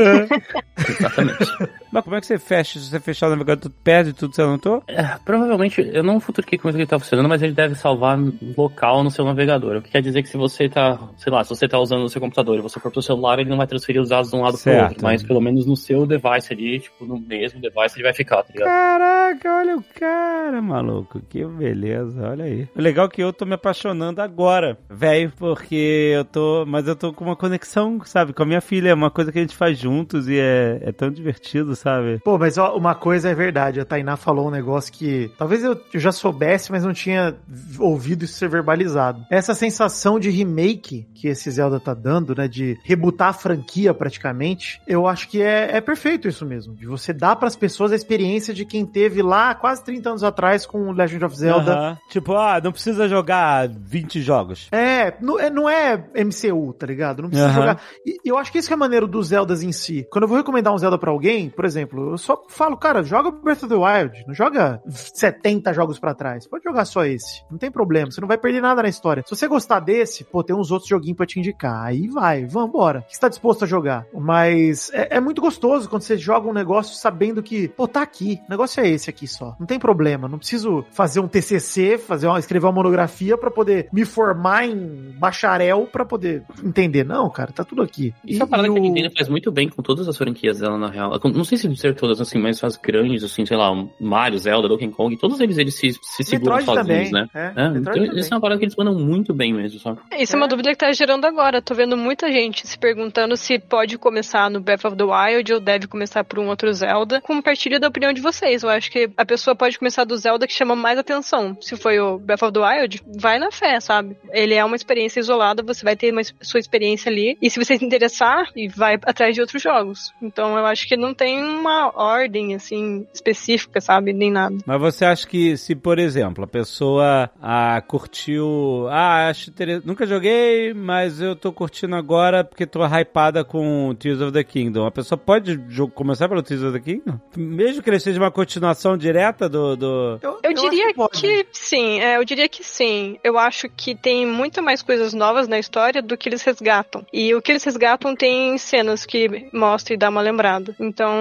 [0.90, 1.52] exatamente.
[1.94, 2.80] Mas como é que você fecha?
[2.80, 4.82] Se você fechar o navegador, tu perde tudo que você anotou?
[4.88, 8.18] É, provavelmente, eu não futuquei como é que ele tá funcionando, mas ele deve salvar
[8.57, 9.78] local no seu navegador.
[9.78, 12.10] O que quer dizer que se você tá, sei lá, se você tá usando o
[12.10, 14.41] seu computador e você for pro celular, ele não vai transferir os dados de um
[14.41, 14.78] lado Certo.
[14.78, 15.03] pro outro.
[15.03, 18.52] Mas pelo menos no seu device ali, tipo, no mesmo device ele vai ficar, tá
[18.52, 18.68] ligado?
[18.68, 21.22] Caraca, olha o cara, maluco.
[21.30, 22.68] Que beleza, olha aí.
[22.76, 26.65] O legal é que eu tô me apaixonando agora, velho, porque eu tô.
[26.65, 28.90] Mas eu tô com uma conexão, sabe, com a minha filha.
[28.90, 32.20] É uma coisa que a gente faz juntos e é, é tão divertido, sabe?
[32.24, 33.80] Pô, mas ó, uma coisa é verdade.
[33.80, 37.36] A Tainá falou um negócio que talvez eu, já soubesse, mas não tinha
[37.78, 39.26] ouvido isso ser verbalizado.
[39.30, 42.48] Essa sensação de remake que esse Zelda tá dando, né?
[42.48, 46.76] De rebutar a franquia praticamente, eu acho que é, é perfeito isso mesmo.
[46.76, 50.66] De você dar pras pessoas a experiência de quem teve lá quase 30 anos atrás
[50.66, 51.74] com o Legend of Zelda.
[51.74, 51.98] Aham.
[52.10, 54.70] Tipo, ah, não precisa jogar 20 jogos.
[54.72, 57.22] É, não é, não é MCU, tá ligado?
[57.22, 57.60] Não precisa Aham.
[57.60, 57.82] jogar.
[58.06, 60.08] E eu acho que isso que é maneiro dos Zeldas em si.
[60.10, 63.04] Quando eu vou recomendar um Zelda pra alguém, por exemplo, exemplo, eu só falo, cara,
[63.04, 66.48] joga Breath of the Wild, não joga 70 jogos pra trás.
[66.48, 67.44] Pode jogar só esse.
[67.52, 69.24] Não tem problema, você não vai perder nada na história.
[69.26, 71.84] Se você gostar desse, pô, tem uns outros joguinhos pra te indicar.
[71.86, 73.00] Aí vai, vambora.
[73.00, 74.06] O que você tá disposto a jogar?
[74.14, 78.40] Mas é, é muito gostoso quando você joga um negócio sabendo que, pô, tá aqui.
[78.48, 79.56] O negócio é esse aqui só.
[79.60, 80.28] Não tem problema.
[80.28, 85.14] Não preciso fazer um TCC, fazer uma, escrever uma monografia pra poder me formar em
[85.18, 87.04] bacharel pra poder entender.
[87.04, 88.14] Não, cara, tá tudo aqui.
[88.26, 90.18] Isso é uma parada e que a o- Nintendo faz muito bem com todas as
[90.18, 91.20] franquias dela, na real.
[91.34, 94.90] Não sei se ser todas assim, mas as grandes, assim, sei lá, Mario, Zelda, Donkey
[94.90, 97.11] Kong, todos eles, eles se, se seguram Metroid sozinhos, também.
[97.11, 97.30] né?
[97.34, 98.19] É, É, então, também.
[98.19, 99.99] isso é uma parada que eles mandam muito bem mesmo, sabe?
[100.18, 101.61] Isso é uma dúvida que tá gerando agora.
[101.61, 105.60] Tô vendo muita gente se perguntando se pode começar no Breath of the Wild ou
[105.60, 107.22] deve começar por um outro Zelda.
[107.22, 108.64] Compartilha da opinião de vocês.
[108.64, 111.57] Eu acho que a pessoa pode começar do Zelda que chama mais atenção.
[111.61, 114.15] Se foi o Breath of the Wild, vai na fé, sabe?
[114.31, 117.38] Ele é uma experiência isolada, você vai ter uma sua experiência ali.
[117.41, 120.11] E se você se interessar, e vai atrás de outros jogos.
[120.22, 124.14] Então eu acho que não tem uma ordem, assim, específica, sabe?
[124.14, 124.58] Nem nada.
[124.66, 128.88] Mas você acha que se, por exemplo, a pessoa ah, curtiu.
[128.90, 129.88] Ah, acho interessante.
[129.88, 134.86] Nunca joguei, mas eu tô curtindo agora porque tô hypada com Tears of the Kingdom.
[134.86, 135.60] A pessoa pode
[135.94, 137.20] começar pelo Tears of the Kingdom?
[137.36, 139.76] Mesmo que ele seja uma continuação direta do.
[139.76, 140.20] do...
[140.22, 141.22] Eu, acho diria pode.
[141.22, 143.18] que, sim, é, eu diria que sim.
[143.24, 147.06] Eu acho que tem muito mais coisas novas na história do que eles resgatam.
[147.12, 150.76] E o que eles resgatam tem cenas que mostra e dá uma lembrada.
[150.80, 151.12] Então,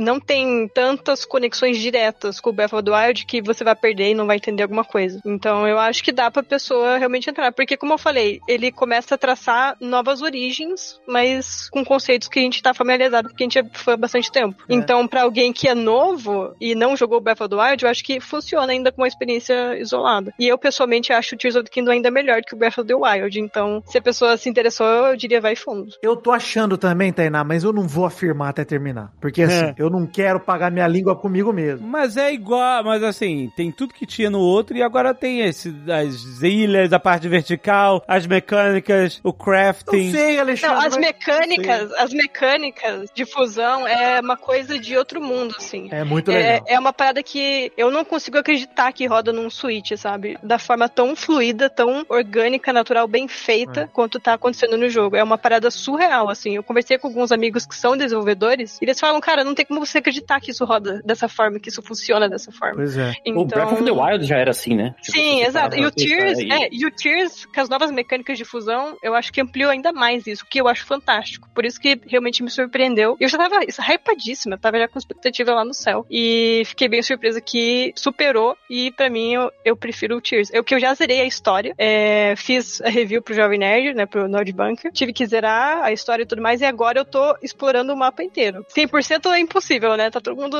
[0.00, 4.10] não tem tantas conexões diretas com o Breath of the Wild que você vai perder
[4.10, 5.20] e não vai entender alguma coisa.
[5.24, 7.52] Então, eu acho que dá pra pessoa realmente entrar.
[7.52, 12.42] Porque, como eu falei, ele começa a traçar novas origens, mas com conceitos que a
[12.42, 14.62] gente tá familiarizado porque a gente é fã há bastante tempo.
[14.68, 14.74] É.
[14.74, 18.04] Então, pra alguém que é novo e não jogou Breath of the Wild, eu acho
[18.04, 20.32] que funciona ainda com uma experiência isolada.
[20.38, 22.86] E eu, pessoalmente, acho o Tears of the Kingdom ainda melhor que o Breath of
[22.86, 23.40] the Wild.
[23.40, 25.92] Então, se a pessoa se interessou, eu diria vai fundo.
[26.02, 29.12] Eu tô achando também, Tainá, mas eu não vou afirmar até terminar.
[29.24, 29.74] Porque assim, É.
[29.78, 31.88] eu não quero pagar minha língua comigo mesmo.
[31.88, 35.74] Mas é igual, mas assim, tem tudo que tinha no outro e agora tem esse,
[35.90, 40.12] as ilhas, a parte vertical, as mecânicas, o crafting.
[40.12, 40.76] sei, Alexandre.
[40.76, 45.88] Não, as mecânicas, as mecânicas de fusão é uma coisa de outro mundo, assim.
[45.90, 46.64] É muito É, legal.
[46.68, 50.36] é uma parada que eu não consigo acreditar que roda num Switch, sabe?
[50.42, 53.86] Da forma tão fluida, tão orgânica, natural, bem feita, É.
[53.86, 55.16] quanto tá acontecendo no jogo.
[55.16, 56.56] É uma parada surreal, assim.
[56.56, 59.84] Eu conversei com alguns amigos que são desenvolvedores, e eles falam, cara, não tem como
[59.84, 62.76] você acreditar que isso roda dessa forma, que isso funciona dessa forma.
[62.76, 63.12] Pois é.
[63.34, 64.94] O Breath of the Wild já era assim, né?
[65.02, 65.70] Tipo, Sim, exato.
[65.70, 69.14] para E o Tears, é, e o Tears, com as novas mecânicas de fusão, eu
[69.14, 71.48] acho que ampliou ainda mais isso, que eu acho fantástico.
[71.54, 73.16] Por isso que realmente me surpreendeu.
[73.20, 76.06] Eu já tava hypadíssima, tava já com expectativa lá no céu.
[76.10, 80.50] E fiquei bem surpresa que superou, e pra mim eu, eu prefiro o Tears.
[80.52, 84.06] Eu que eu já zerei a história, é, fiz a review pro Jovem Nerd, né,
[84.06, 87.36] pro Nord Bunker, tive que zerar a história e tudo mais, e agora eu tô
[87.42, 88.64] explorando o mapa inteiro.
[88.74, 90.10] 100% é impossível, né?
[90.10, 90.56] Tá todo mundo.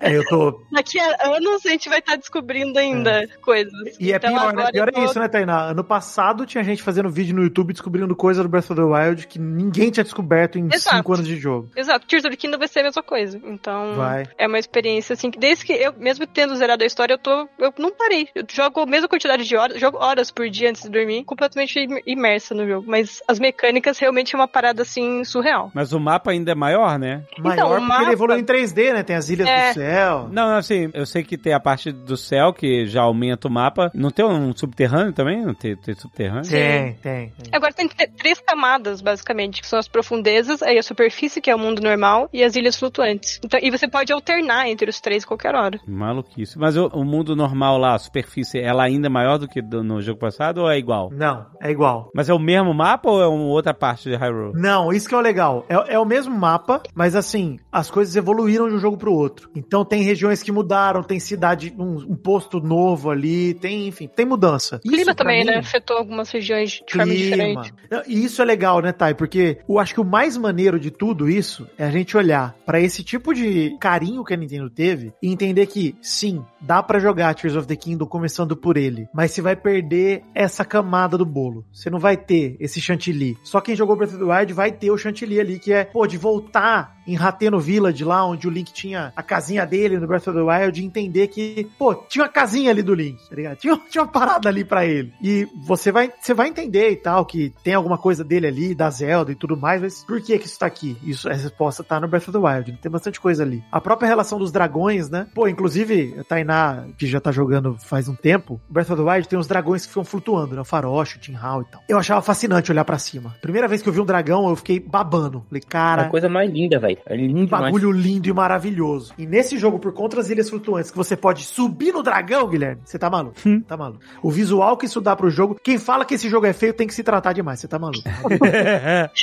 [0.00, 0.60] É, eu tô.
[0.72, 3.72] Daqui a anos a gente vai estar descobrindo ainda coisas.
[3.98, 4.70] E é Então pior, né?
[4.72, 5.70] Pior tô- é isso, né, Tainá?
[5.70, 9.26] Ano passado tinha gente fazendo vídeo no YouTube descobrindo coisa do Breath of the Wild
[9.26, 10.96] que ninguém tinha descoberto em Exato.
[10.96, 11.68] 5 anos de jogo.
[11.76, 13.40] Exato, Tears of the Kingdom vai ser a mesma coisa.
[13.44, 14.26] Então, Vai.
[14.36, 17.48] é uma experiência assim que desde que eu, mesmo tendo zerado a história, eu tô.
[17.58, 18.28] Eu não parei.
[18.34, 21.78] Eu jogo a mesma quantidade de horas, jogo horas por dia antes de dormir, completamente
[21.78, 22.84] im- imersa no jogo.
[22.88, 25.70] Mas as mecânicas realmente é uma parada assim surreal.
[25.74, 27.22] Mas o mapa ainda é maior, né?
[27.38, 29.02] Maior Então, o porque mapa- ele evoluiu em 3D, né?
[29.02, 29.67] Tem as ilhas É.
[29.70, 30.28] do céu.
[30.30, 33.90] Não, assim, eu sei que tem a parte do céu que já aumenta o mapa.
[33.94, 35.44] Não tem um subterrâneo também?
[35.44, 36.48] Não tem, tem subterrâneo?
[36.48, 37.30] Tem, tem.
[37.30, 37.32] tem.
[37.52, 41.58] Agora tem três camadas, basicamente, que são as profundezas, aí a superfície, que é o
[41.58, 43.40] mundo normal, e as ilhas flutuantes.
[43.44, 45.78] Então, e você pode alternar entre os três a qualquer hora.
[45.86, 46.58] Maluquice.
[46.58, 49.82] Mas o, o mundo normal lá, a superfície, ela ainda é maior do que do-
[49.82, 51.10] no jogo passado ou é igual?
[51.12, 52.10] Não, é igual.
[52.14, 54.52] Mas é o mesmo mapa ou é uma outra parte de Hyrule?
[54.54, 55.64] Não, isso que é o legal.
[55.68, 59.50] É, é o mesmo mapa, mas assim, as coisas evoluíram de um jogo pro outro.
[59.58, 64.26] Então tem regiões que mudaram, tem cidade, um, um posto novo ali, tem, enfim, tem
[64.26, 64.76] mudança.
[64.76, 65.58] O clima Isso, também, mim, né?
[65.58, 67.62] Afetou algumas regiões de forma clima.
[67.62, 67.74] diferente.
[67.90, 69.14] Não, E isso é legal, né, Thay?
[69.14, 72.80] Porque eu acho que o mais maneiro de tudo isso é a gente olhar pra
[72.80, 77.34] esse tipo de carinho que a Nintendo teve e entender que, sim, dá pra jogar
[77.34, 81.64] Tears of the Kingdom começando por ele, mas você vai perder essa camada do bolo.
[81.72, 83.36] Você não vai ter esse chantilly.
[83.42, 86.06] Só quem jogou Breath of the Wild vai ter o chantilly ali, que é, pô,
[86.06, 90.28] de voltar em Rateno Village, lá onde o Link tinha a casinha dele no Breath
[90.28, 93.56] of the Wild e entender que, pô, tinha uma casinha ali do Link, tá ligado?
[93.56, 95.12] Tinha, tinha uma parada ali pra ele.
[95.22, 98.90] E você vai, você vai entender e tal, que tem alguma coisa dele ali, da
[98.90, 100.96] Zelda e tudo mais, mas por que que isso tá aqui?
[101.02, 103.62] Isso, essa resposta tá no Breath of the Wild, tem bastante coisa ali.
[103.72, 105.26] A própria relação dos dragões, né?
[105.34, 109.28] Pô, inclusive, a Tainá, que já tá jogando faz um tempo, Breath of the Wild
[109.28, 110.60] tem uns dragões que ficam flutuando, né?
[110.60, 111.82] O Faroche, o Tinhal e tal.
[111.88, 113.34] Eu achava fascinante olhar pra cima.
[113.40, 115.44] Primeira vez que eu vi um dragão, eu fiquei babando.
[115.48, 116.98] Falei, É cara, a coisa mais linda, velho.
[117.06, 117.64] É lindo demais.
[117.64, 119.14] bagulho lindo e maravilhoso.
[119.16, 122.82] E nesse jogo, por conta das ilhas flutuantes, que você pode subir no dragão, Guilherme,
[122.84, 123.36] você tá maluco.
[123.68, 124.00] Tá maluco.
[124.20, 126.88] O visual que isso dá pro jogo, quem fala que esse jogo é feio tem
[126.88, 128.02] que se tratar demais, você tá maluco.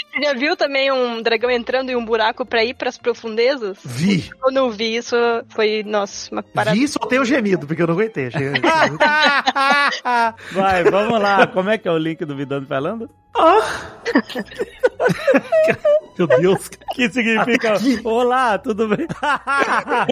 [0.06, 3.78] Você já viu também um dragão entrando em um buraco pra ir pras profundezas?
[3.84, 4.30] Vi.
[4.46, 5.16] Eu não vi isso,
[5.50, 6.76] foi, nossa, uma parada.
[6.76, 8.28] Vi e soltei o gemido, porque eu não aguentei.
[8.28, 8.52] Achei...
[10.54, 11.48] Vai, vamos lá.
[11.48, 13.10] Como é que é o link do Vidano falando?
[16.18, 16.70] Meu Deus.
[16.94, 17.74] Que significa.
[18.04, 19.08] Olá, tudo bem?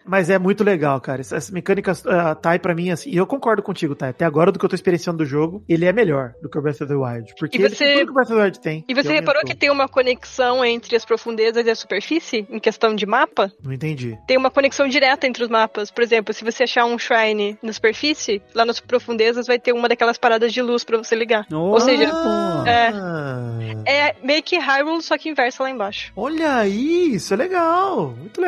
[0.05, 1.19] Mas é muito legal, cara.
[1.19, 4.09] Essas mecânicas, uh, Tai, pra mim, assim, e eu concordo contigo, Tai.
[4.11, 6.61] Até agora, do que eu tô experienciando do jogo, ele é melhor do que o
[6.61, 7.33] Breath of the Wild.
[7.37, 8.85] Porque E ele você- tudo que o Breath of the Wild tem.
[8.87, 12.57] E você que reparou que tem uma conexão entre as profundezas e a superfície, em
[12.59, 13.51] questão de mapa?
[13.61, 14.17] Não entendi.
[14.25, 15.91] Tem uma conexão direta entre os mapas.
[15.91, 19.89] Por exemplo, se você achar um shrine na superfície, lá nas profundezas vai ter uma
[19.89, 21.45] daquelas paradas de luz pra você ligar.
[21.51, 22.05] Ou seja,
[22.65, 22.87] é.
[22.93, 26.13] Ah, é meio que Hyrule, só que inversa lá embaixo.
[26.15, 28.15] Olha aí, isso é legal.
[28.17, 28.46] Muito legal.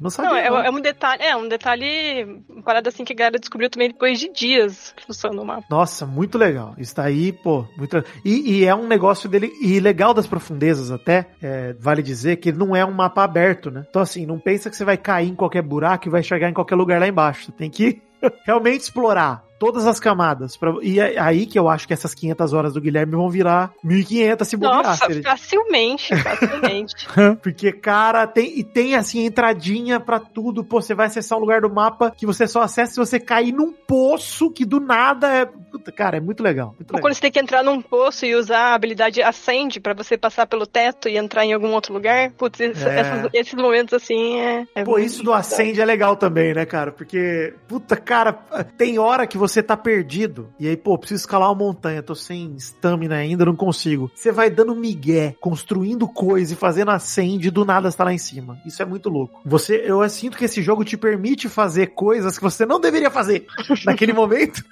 [0.00, 0.30] Não sabia.
[0.30, 3.70] Não, é, é um detalhe, é um detalhe, uma parada assim que a galera descobriu
[3.70, 5.66] também depois de dias fuçando o mapa.
[5.70, 6.74] Nossa, muito legal.
[6.78, 9.52] Isso tá aí, pô, muito e, e é um negócio dele.
[9.60, 13.84] E legal das profundezas, até, é, vale dizer que não é um mapa aberto, né?
[13.88, 16.54] Então, assim, não pensa que você vai cair em qualquer buraco e vai chegar em
[16.54, 17.46] qualquer lugar lá embaixo.
[17.46, 18.00] Você tem que
[18.46, 20.56] realmente explorar todas as camadas.
[20.56, 23.72] Pra, e é aí que eu acho que essas 500 horas do Guilherme vão virar
[23.82, 24.82] 1500 se bobear.
[24.84, 26.94] Nossa, ele- facilmente, facilmente.
[27.42, 30.62] Porque, cara, tem, e tem assim, entradinha pra tudo.
[30.64, 33.52] Pô, você vai acessar um lugar do mapa que você só acessa se você cair
[33.52, 35.46] num poço que do nada é.
[35.46, 36.68] Puta, cara, é muito legal.
[36.68, 37.00] Muito Ou legal.
[37.02, 40.46] quando você tem que entrar num poço e usar a habilidade Ascend pra você passar
[40.46, 42.30] pelo teto e entrar em algum outro lugar.
[42.32, 43.00] Putz, esse- É.
[43.00, 44.66] essas- esses momentos assim é.
[44.74, 46.90] é Pô, isso do Ascend é legal também, né, cara?
[46.92, 48.32] Porque, puta, cara,
[48.76, 50.48] tem hora que você tá perdido.
[50.58, 54.10] E aí, pô, preciso escalar uma montanha, tô sem stamina ainda, não consigo.
[54.14, 58.12] Você vai dando migué, construindo coisa e fazendo Ascend e do nada você tá lá
[58.12, 58.58] em cima.
[58.66, 59.40] Isso é muito louco.
[59.44, 63.46] Você, eu sinto que esse jogo te permite fazer coisas que você não deveria fazer
[63.84, 64.62] naquele momento.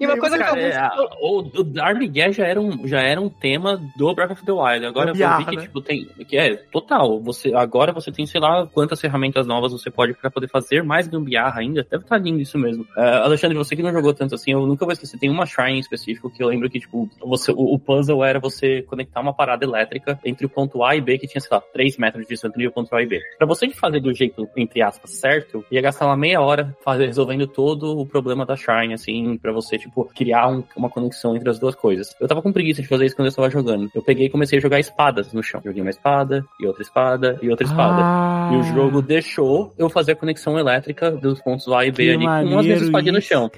[0.00, 0.90] E uma coisa que Cara, eu é,
[1.20, 4.52] o, o Dar Miguel já era, um, já era um tema do Breath of the
[4.52, 4.86] Wild.
[4.86, 5.62] Agora eu vi que, né?
[5.62, 6.06] tipo, tem.
[6.26, 7.20] Que é total.
[7.20, 11.06] Você, agora você tem, sei lá, quantas ferramentas novas você pode pra poder fazer mais
[11.06, 11.86] gambiarra ainda.
[11.90, 12.86] Deve estar lindo isso mesmo.
[12.96, 15.18] É, Alexandre, você que não jogou tanto assim, eu nunca vou esquecer.
[15.18, 18.38] Tem uma shrine em específico que eu lembro que, tipo, você, o, o puzzle era
[18.38, 21.60] você conectar uma parada elétrica entre o ponto A e B, que tinha, sei lá,
[21.72, 23.20] 3 metros de distância entre o ponto A e B.
[23.38, 27.46] Pra você fazer do jeito, entre aspas, certo, ia gastar uma meia hora fazer, resolvendo
[27.46, 31.58] todo o problema da shrine, assim, pra você, tipo, criar um- uma conexão entre as
[31.58, 32.14] duas coisas.
[32.20, 33.90] Eu tava com preguiça de fazer isso quando eu estava jogando.
[33.94, 35.60] Eu peguei e comecei a jogar espadas no chão.
[35.64, 38.02] Joguei uma espada, e outra espada, e outra espada.
[38.02, 42.04] Ah, E o jogo deixou eu fazer a conexão elétrica dos pontos A e B
[42.04, 43.48] que ali com as minhas espadinhas no chão.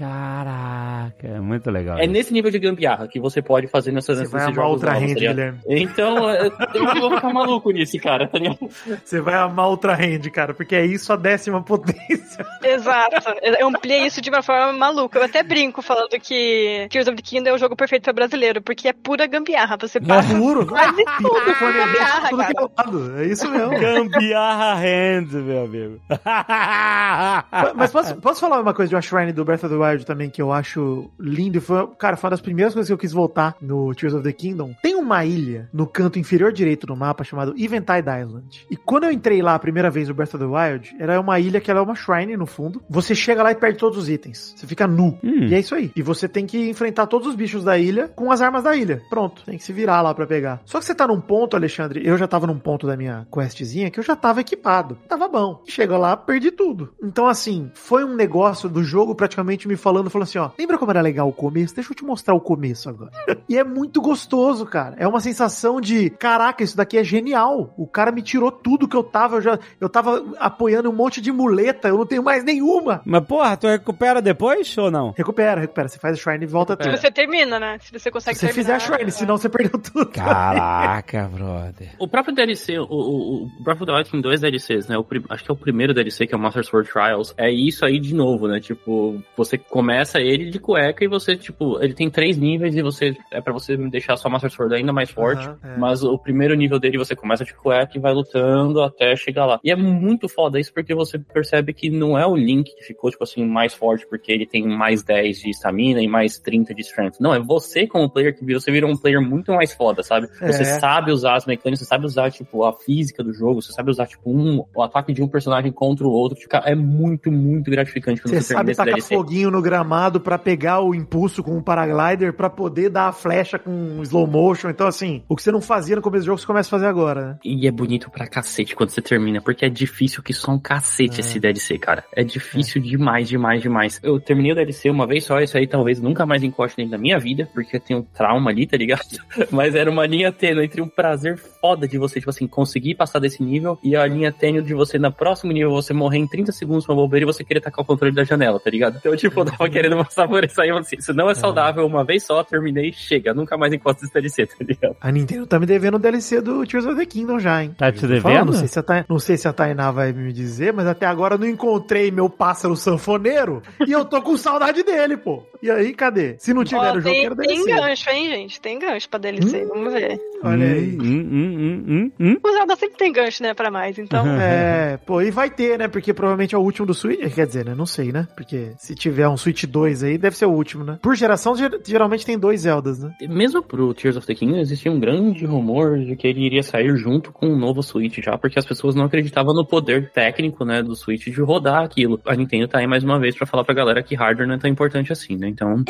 [0.51, 1.99] Caraca, é muito legal.
[1.99, 2.13] É isso.
[2.13, 4.93] nesse nível de gambiarra que você pode fazer nessas, Você nesses vai amar jogos Ultra
[4.95, 5.35] novos, Hand, tá ligado?
[5.37, 5.59] Guilherme.
[5.69, 8.59] Então, eu eu vou ficar maluco nisso, cara, tá ligado?
[9.05, 12.45] Você vai amar Ultra Hand, cara, porque é isso a décima potência.
[12.63, 13.17] Exato.
[13.43, 15.19] Eu ampliei isso de uma forma maluca.
[15.19, 18.61] Eu até brinco falando que Tears of the Kingdom é o jogo perfeito pra brasileiro,
[18.61, 19.77] porque é pura gambiarra.
[19.81, 20.67] Você passa Puro.
[20.67, 22.53] quase tudo com Gambiarra, gambiarra, tudo cara.
[22.53, 23.19] é lado.
[23.21, 23.71] É isso mesmo.
[23.71, 26.01] Gambiarra Hands, meu amigo.
[27.77, 30.29] Mas posso, posso falar uma coisa de uma Shrine do Breath of the Wild também
[30.31, 31.59] que eu acho lindo?
[31.59, 34.23] e Foi, cara, foi uma das primeiras coisas que eu quis voltar no Tears of
[34.23, 34.75] the Kingdom.
[34.83, 38.67] Tem uma ilha no canto inferior direito do mapa chamado Eventide Island.
[38.71, 41.39] E quando eu entrei lá a primeira vez no Breath of the Wild, era uma
[41.39, 42.83] ilha que ela é uma Shrine no fundo.
[42.89, 44.55] Você chega lá e perde todos os itens.
[44.57, 45.19] Você fica nu.
[45.23, 45.47] Hum.
[45.49, 45.91] E é isso aí.
[45.95, 49.03] E você tem que enfrentar todos os bichos da ilha com as armas da ilha.
[49.09, 49.43] Pronto.
[49.45, 50.61] Tem que se virar lá pra pegar.
[50.65, 52.07] Só que você tá num ponto, Alexandre.
[52.07, 54.99] Eu já tava num ponto da minha questzinha que eu já tava equipado.
[55.09, 55.63] Tava bom.
[55.67, 56.93] Chega lá, perdi tudo.
[57.03, 60.91] Então, assim, foi um negócio do jogo praticamente me falando, falando assim: ó, lembra como
[60.91, 61.75] era legal o começo?
[61.75, 63.11] Deixa eu te mostrar o começo agora.
[63.49, 64.95] e é muito gostoso, cara.
[64.99, 67.75] É uma sensação de: caraca, isso daqui é genial.
[67.77, 69.37] O cara me tirou tudo que eu tava.
[69.37, 71.89] Eu já eu tava apoiando um monte de muleta.
[71.89, 73.03] Eu não tenho mais nenhuma.
[73.05, 75.13] Mas, porra, tu recupera depois ou não?
[75.17, 75.89] Recupera, recupera.
[75.89, 76.97] Você faz a Shrine e volta Se tudo.
[76.97, 77.79] você termina, né?
[77.81, 80.07] Se você consegue Se você fizer a terminar, Shrine, senão você perdeu tudo.
[80.07, 81.91] Caraca, brother.
[81.99, 84.97] O próprio DLC, o, o, o Breath of the Wild tem dois DLCs, né?
[84.97, 87.35] O, acho que é o primeiro DLC, que é o Master Sword Trials.
[87.37, 88.61] É isso aí de novo, né?
[88.61, 93.15] Tipo, você começa ele de cueca e você, tipo, ele tem três níveis e você
[93.31, 95.47] é pra você deixar sua Master Sword ainda mais forte.
[95.47, 95.79] Aham, é.
[95.79, 99.61] Mas o primeiro nível dele você começa de cueca e vai lutando até chegar lá.
[99.63, 103.11] E é muito foda isso porque você percebe que não é o Link que ficou,
[103.11, 106.81] tipo assim, mais forte porque ele tem mais 10 de estamina e mais 30 de
[106.83, 107.17] strength.
[107.21, 110.29] Não, é você como player que você vira um player muito mais foda, sabe?
[110.47, 110.79] Você É.
[110.79, 114.07] sabe usar as mecânicas, você sabe usar, tipo, a física do jogo, você sabe usar,
[114.07, 116.39] tipo, um, o ataque de um personagem contra o outro.
[116.39, 120.81] Tipo, é muito, muito gratificante quando Você você, sabe tacar foguinho no gramado pra pegar
[120.81, 124.71] o impulso com o paraglider pra poder dar a flecha com slow motion.
[124.71, 126.87] Então, assim, o que você não fazia no começo do jogo, você começa a fazer
[126.87, 127.39] agora, né?
[127.45, 131.21] E é bonito pra cacete quando você termina, porque é difícil que só um cacete
[131.21, 132.05] esse DLC, cara.
[132.15, 134.01] É difícil demais, demais, demais.
[134.03, 136.99] Eu terminei o DLC uma vez só, isso aí talvez nunca mais encoste dentro da
[136.99, 139.03] minha vida, porque eu tenho um trauma ali, tá ligado?
[139.51, 143.19] Mas era uma linha tênue entre um prazer foda de você, tipo assim, conseguir passar
[143.19, 146.53] desse nível e a linha tênue de você, na próximo nível, você morrer em 30
[146.53, 148.97] segundos uma bobeira e você querer tacar o controle da janela, tá ligado?
[148.99, 151.35] Então, tipo, eu tava querendo passar por isso aí, eu falei assim, isso não é
[151.35, 154.97] saudável, uma vez só, terminei, chega, nunca mais encosto esse DLC, tá ligado?
[155.01, 157.75] A Nintendo tá me devendo o DLC do Tears of the Kingdom já, hein?
[157.77, 158.47] Tá te devendo?
[158.47, 161.07] Não sei, se a Ta- não sei se a Tainá vai me dizer, mas até
[161.07, 165.43] agora eu não encontrei meu pássaro sanfoneiro e eu tô com saudade dele, pô.
[165.63, 166.37] E aí, cadê?
[166.39, 167.81] Se não tiver Ó, o jogo, tem, quero tem DLC.
[167.81, 168.61] gancho, hein, gente?
[168.61, 170.19] Tem gancho pra DLC, vamos ver.
[170.43, 170.97] Olha aí.
[170.99, 172.37] Hum, hum, hum, hum, hum.
[172.43, 174.25] O Zelda sempre tem gancho, né, pra mais, então...
[174.41, 175.87] É, pô, e vai ter, né?
[175.87, 177.35] Porque provavelmente é o último do Switch.
[177.35, 177.75] Quer dizer, né?
[177.75, 178.27] Não sei, né?
[178.35, 180.99] Porque se tiver um Switch 2 aí, deve ser o último, né?
[181.03, 183.13] Por geração, ger- geralmente tem dois Zeldas, né?
[183.29, 186.97] Mesmo pro Tears of the Kingdom, existia um grande rumor de que ele iria sair
[186.97, 190.83] junto com um novo Switch já, porque as pessoas não acreditavam no poder técnico, né,
[190.83, 192.21] do Switch de rodar aquilo.
[192.27, 194.59] A Nintendo tá aí mais uma vez pra falar pra galera que hardware não é
[194.59, 195.49] tão importante assim, né?
[195.49, 195.83] Então,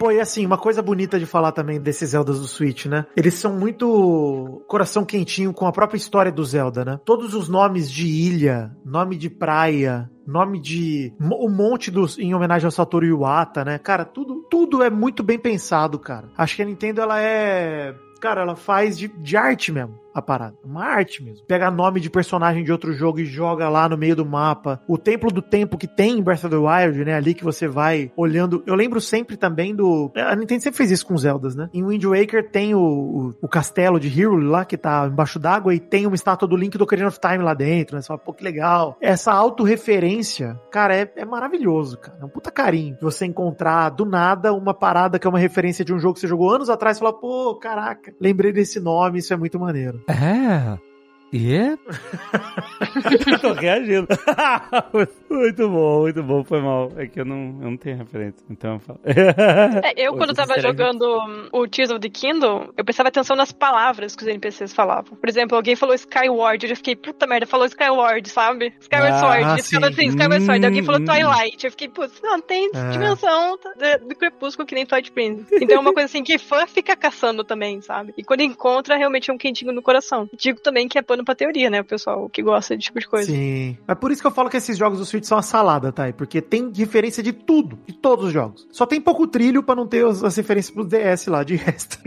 [0.00, 3.04] Pô, e assim, uma coisa bonita de falar também desses Zeldas do Switch, né?
[3.14, 6.98] Eles são muito coração quentinho com a própria história do Zelda, né?
[7.04, 12.64] Todos os nomes de ilha, nome de praia, nome de o monte dos em homenagem
[12.64, 13.76] ao Satoru Iwata, né?
[13.76, 16.30] Cara, tudo tudo é muito bem pensado, cara.
[16.34, 20.56] Acho que a Nintendo ela é Cara, ela faz de, de arte mesmo a parada.
[20.64, 21.46] Uma arte mesmo.
[21.46, 24.80] Pega nome de personagem de outro jogo e joga lá no meio do mapa.
[24.88, 27.14] O Templo do Tempo que tem em Breath of the Wild, né?
[27.14, 28.62] Ali que você vai olhando.
[28.66, 30.10] Eu lembro sempre também do.
[30.16, 31.68] A Nintendo sempre fez isso com Zeldas, né?
[31.72, 35.74] Em Wind Waker tem o, o, o castelo de Hyrule lá que tá embaixo d'água
[35.74, 38.02] e tem uma estátua do Link do Ocarina of Time lá dentro, né?
[38.02, 38.96] Você fala, pô, que legal.
[39.00, 42.18] Essa autorreferência, cara, é, é maravilhoso, cara.
[42.20, 45.92] É um puta carinho você encontrar do nada uma parada que é uma referência de
[45.92, 49.32] um jogo que você jogou anos atrás e falar, pô, caraca, lembrei desse nome, isso
[49.32, 49.99] é muito maneiro.
[50.08, 50.89] É.
[51.32, 51.76] E é?
[53.40, 54.08] Tô reagindo.
[55.30, 56.44] muito bom, muito bom.
[56.44, 56.90] Foi mal.
[56.96, 58.44] É que eu não, eu não tenho referência.
[58.50, 59.00] Então eu falo.
[59.04, 63.36] É, eu, quando esses tava jogando um, o Tears of the Kingdom, eu prestava atenção
[63.36, 65.16] nas palavras que os NPCs falavam.
[65.16, 68.72] Por exemplo, alguém falou Skyward, eu já fiquei, puta merda, falou Skyward, sabe?
[68.80, 69.42] Skyward Ah, Sword.
[69.58, 69.92] Eu ficava sim.
[69.92, 70.66] assim, Skyward Sword.
[70.66, 71.04] Alguém falou Hum.
[71.04, 71.64] Twilight.
[71.64, 72.90] Eu fiquei, putz, não, tem É.
[72.90, 75.46] dimensão do, do crepúsculo que nem Twilight Prince.
[75.60, 78.12] Então é uma coisa assim que fã fica caçando também, sabe?
[78.16, 80.28] E quando encontra, realmente é um quentinho no coração.
[80.36, 81.80] Digo também que é pano pra teoria, né?
[81.80, 83.30] O pessoal que gosta desse tipo de coisa.
[83.30, 83.76] Sim.
[83.86, 86.12] É por isso que eu falo que esses jogos do Switch são uma salada, tá?
[86.12, 88.66] Porque tem referência de tudo, de todos os jogos.
[88.70, 91.98] Só tem pouco trilho pra não ter as, as referências pro DS lá, de resto.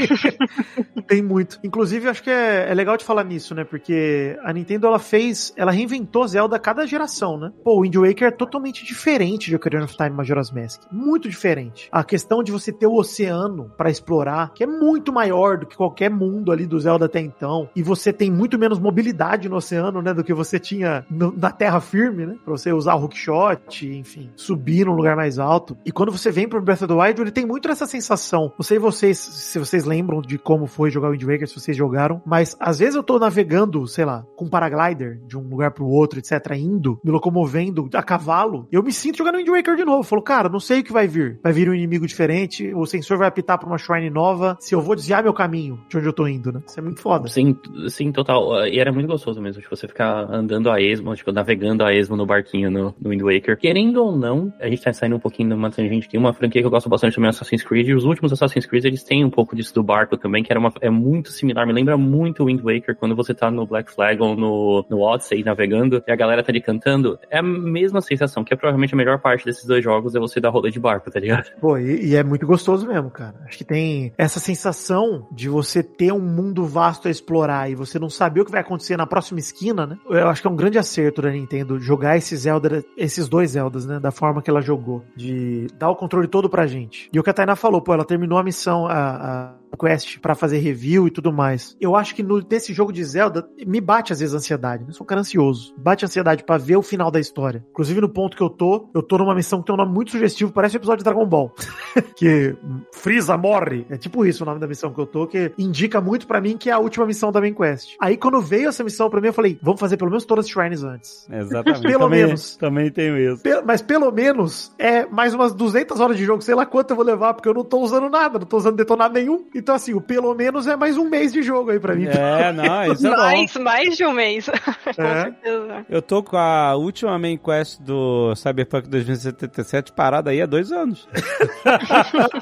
[1.07, 1.59] tem muito.
[1.63, 3.63] Inclusive, acho que é, é legal de falar nisso, né?
[3.63, 7.51] Porque a Nintendo, ela fez, ela reinventou Zelda a cada geração, né?
[7.63, 10.81] Pô, o Wind Waker é totalmente diferente de Ocarina of Time Majora's Mask.
[10.91, 11.89] Muito diferente.
[11.91, 15.75] A questão de você ter o oceano pra explorar, que é muito maior do que
[15.75, 17.69] qualquer mundo ali do Zelda até então.
[17.75, 19.02] E você tem muito menos mobilidade
[19.49, 20.13] no oceano, né?
[20.13, 22.35] Do que você tinha no- na terra firme, né?
[22.43, 25.75] Pra você usar o hookshot, enfim, subir num lugar mais alto.
[25.85, 28.53] E quando você vem pro Breath of the Wild, ele tem muito essa sensação.
[28.57, 31.75] Não sei vocês, se vocês lembram de como foi jogar o Wind Waker, se vocês
[31.75, 35.71] jogaram, mas às vezes eu tô navegando, sei lá, com um paraglider de um lugar
[35.71, 39.85] pro outro, etc, indo, me locomovendo a cavalo, eu me sinto jogando Wind Waker de
[39.85, 39.99] novo.
[39.99, 41.39] Eu falo, cara, não sei o que vai vir.
[41.43, 44.81] Vai vir um inimigo diferente, o sensor vai apitar pra uma shrine nova, se eu
[44.81, 46.61] vou desviar meu caminho de onde eu tô indo, né?
[46.67, 47.27] Isso é muito foda.
[47.27, 47.55] sim,
[47.89, 48.65] sim, total.
[48.67, 52.15] E era muito gostoso mesmo, tipo, você ficar andando a esmo, tipo, navegando a esmo
[52.15, 53.57] no barquinho no, no Wind Waker.
[53.57, 56.09] Querendo ou não, a gente tá saindo um pouquinho de uma tangente.
[56.09, 58.85] Tem uma franquia que eu gosto bastante também, Assassin's Creed, e os últimos Assassin's Creed,
[58.85, 61.73] eles têm um pouco disso do barco também, que era uma, é muito similar, me
[61.73, 66.03] lembra muito Wind Waker, quando você tá no Black Flag ou no, no Odyssey navegando,
[66.07, 69.19] e a galera tá ali cantando, é a mesma sensação, que é provavelmente a melhor
[69.19, 71.51] parte desses dois jogos, é você dar rolê de barco, tá ligado?
[71.59, 73.35] Pô, e, e é muito gostoso mesmo, cara.
[73.45, 77.97] Acho que tem essa sensação de você ter um mundo vasto a explorar e você
[77.99, 79.97] não saber o que vai acontecer na próxima esquina, né?
[80.09, 83.85] Eu acho que é um grande acerto da Nintendo jogar esse Zelda, esses dois Zeldas,
[83.85, 83.99] né?
[83.99, 85.03] Da forma que ela jogou.
[85.15, 87.09] De dar o controle todo pra gente.
[87.13, 90.35] E o que a Tainá falou, pô, ela terminou a missão, a, a Quest pra
[90.35, 91.75] fazer review e tudo mais.
[91.79, 94.85] Eu acho que no, nesse jogo de Zelda me bate às vezes a ansiedade.
[94.87, 95.73] Eu sou um cara ansioso.
[95.77, 97.65] Bate a ansiedade pra ver o final da história.
[97.71, 100.11] Inclusive no ponto que eu tô, eu tô numa missão que tem um nome muito
[100.11, 101.51] sugestivo, parece um episódio de Dragon Ball.
[102.15, 102.55] que
[102.91, 103.85] Freeza morre.
[103.89, 106.57] É tipo isso o nome da missão que eu tô, que indica muito pra mim
[106.57, 107.95] que é a última missão da main quest.
[107.99, 110.51] Aí quando veio essa missão pra mim, eu falei, vamos fazer pelo menos todas as
[110.51, 111.27] shrines antes.
[111.29, 111.81] Exatamente.
[111.93, 112.55] Pelo também, menos.
[112.57, 113.43] Também tenho isso.
[113.43, 116.95] Pe- mas pelo menos é mais umas 200 horas de jogo, sei lá quanto eu
[116.95, 119.45] vou levar, porque eu não tô usando nada, não tô usando detonado nenhum.
[119.63, 122.05] Então, assim, o pelo menos é mais um mês de jogo aí pra mim.
[122.05, 123.15] É, não, isso é bom.
[123.15, 124.49] mais, mais de um mês.
[124.93, 125.21] Com É.
[125.23, 125.85] certeza.
[125.89, 131.07] Eu tô com a última main quest do Cyberpunk 2077 parada aí há dois anos.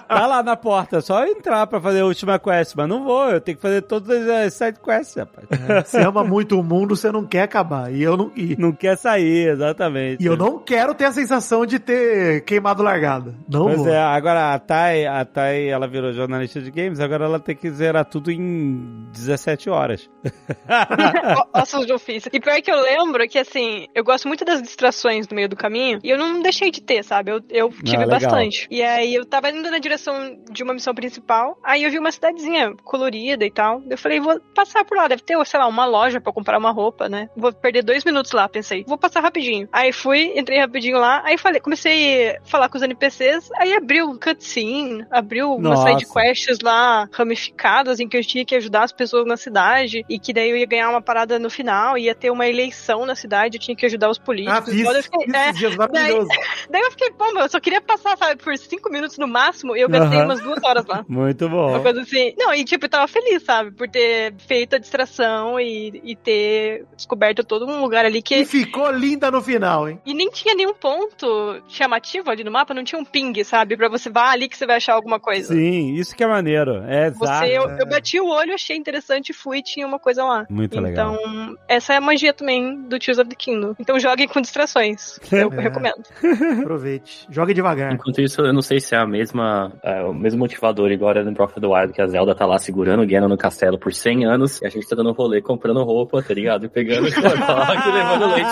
[0.07, 3.29] tá lá na porta, é só entrar pra fazer a última quest, mas não vou,
[3.29, 5.47] eu tenho que fazer todas as side quests, rapaz.
[5.87, 7.93] Você ama muito o mundo, você não quer acabar.
[7.93, 8.31] E eu não.
[8.35, 10.23] E, Não quer sair, exatamente.
[10.23, 13.35] e eu não quero ter a sensação de ter queimado largada.
[13.47, 13.89] Não Pois vou.
[13.89, 17.69] é, agora a Thay, a Thay, ela virou jornalista de games, agora ela tem que
[17.69, 20.09] zerar tudo em 17 horas.
[21.53, 22.29] Ossos de ofício.
[22.33, 25.55] E pior que eu lembro que, assim, eu gosto muito das distrações no meio do
[25.55, 25.99] caminho.
[26.03, 27.31] E eu não deixei de ter, sabe?
[27.31, 28.19] Eu, eu tive legal.
[28.19, 28.67] bastante.
[28.69, 31.57] E aí eu tava indo na direção de uma missão principal.
[31.63, 33.81] Aí eu vi uma cidadezinha colorida e tal.
[33.89, 35.07] Eu falei, vou passar por lá.
[35.07, 37.29] Deve ter, sei lá, uma loja pra comprar uma roupa, né?
[37.35, 38.83] Vou perder dois minutos lá, pensei.
[38.87, 39.67] Vou passar rapidinho.
[39.71, 41.21] Aí fui, entrei rapidinho lá.
[41.23, 43.49] Aí falei, comecei a falar com os NPCs.
[43.57, 45.89] Aí abriu um cutscene, abriu Nossa.
[45.89, 50.03] side quests lá ramificadas em que eu tinha que ajudar as pessoas na cidade.
[50.09, 51.97] E que daí eu ia ganhar uma parada no final.
[51.97, 53.57] Ia ter uma eleição na cidade.
[53.57, 54.57] Eu tinha que ajudar os políticos.
[54.59, 56.27] Ah, fiz, Olha, eu fiquei- é, dias maravilhoso.
[56.69, 59.75] Daí eu fiquei, pô, meu, eu só queria passar, sabe, por cinco minutos no máximo,
[59.75, 60.25] e eu gastei Aham.
[60.25, 61.03] umas duas horas lá.
[61.09, 61.83] Muito Uma bom.
[61.83, 62.33] coisa assim.
[62.37, 66.85] Não, e tipo, eu tava feliz, sabe, por ter feito a distração e, e ter
[66.95, 68.45] descoberto todo um lugar ali E que.
[68.45, 69.99] ficou linda no final, hein?
[70.05, 73.75] E nem tinha nenhum ponto chamativo ali no mapa, não tinha um ping, sabe?
[73.77, 75.53] Pra você vá ali que você vai achar alguma coisa.
[75.53, 76.80] Sim, isso que é maneiro.
[76.87, 77.45] É exato.
[77.45, 80.45] Você, eu, eu bati o olho, achei interessante e fui e tinha uma coisa lá.
[80.49, 81.13] Muito legal.
[81.15, 83.75] Então, essa é a magia também do Tears of the Kingdom.
[83.79, 85.19] Então joguem com distrações.
[85.31, 85.61] Eu É.
[85.61, 86.03] recomendo.
[86.61, 87.27] Aproveite.
[87.29, 87.93] Jogue devagar.
[87.93, 91.23] Enquanto isso, eu não sei se é a mesma, é, o mesmo motivador igual era
[91.23, 93.77] no Breath of the Wild, que a Zelda tá lá segurando o Ganon no castelo
[93.77, 96.65] por 100 anos, e a gente tá dando rolê, comprando roupa, tá ligado?
[96.65, 98.51] E pegando o e levando leite.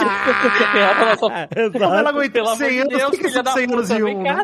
[0.72, 1.20] Pra nossa...
[1.20, 2.10] Como ela Exato.
[2.10, 2.98] aguentou Pelo 100 amor de anos?
[2.98, 4.24] Deus, que que é filha da 100 anos puta, e vem um?
[4.24, 4.44] cá, né?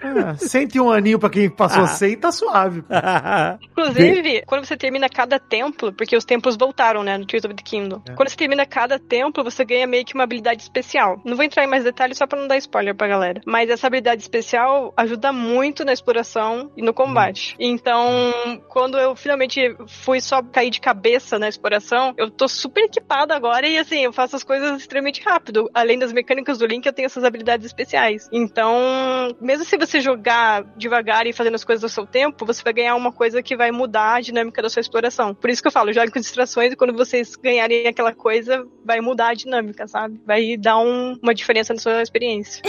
[0.00, 0.30] tá?
[0.30, 2.73] Ah, 101 aninho pra quem passou 100, tá suave.
[2.82, 2.94] Pô.
[3.82, 7.62] Inclusive, quando você termina cada templo, porque os templos voltaram, né, no Tears of the
[7.62, 8.02] Kingdom.
[8.08, 8.14] É.
[8.14, 11.20] Quando você termina cada templo, você ganha meio que uma habilidade especial.
[11.24, 13.40] Não vou entrar em mais detalhes só pra não dar spoiler pra galera.
[13.46, 17.54] Mas essa habilidade especial ajuda muito na exploração e no combate.
[17.58, 18.32] Então,
[18.68, 23.66] quando eu finalmente fui só cair de cabeça na exploração, eu tô super equipada agora
[23.66, 25.70] e assim, eu faço as coisas extremamente rápido.
[25.74, 28.28] Além das mecânicas do Link, eu tenho essas habilidades especiais.
[28.32, 32.72] Então, mesmo se você jogar devagar e fazendo as coisas ao seu tempo, você vai
[32.72, 35.34] ganhar uma coisa que vai mudar a dinâmica da sua exploração.
[35.34, 39.00] Por isso que eu falo, jogue com distrações e quando vocês ganharem aquela coisa, vai
[39.00, 40.20] mudar a dinâmica, sabe?
[40.26, 42.62] Vai dar um- uma diferença na sua experiência.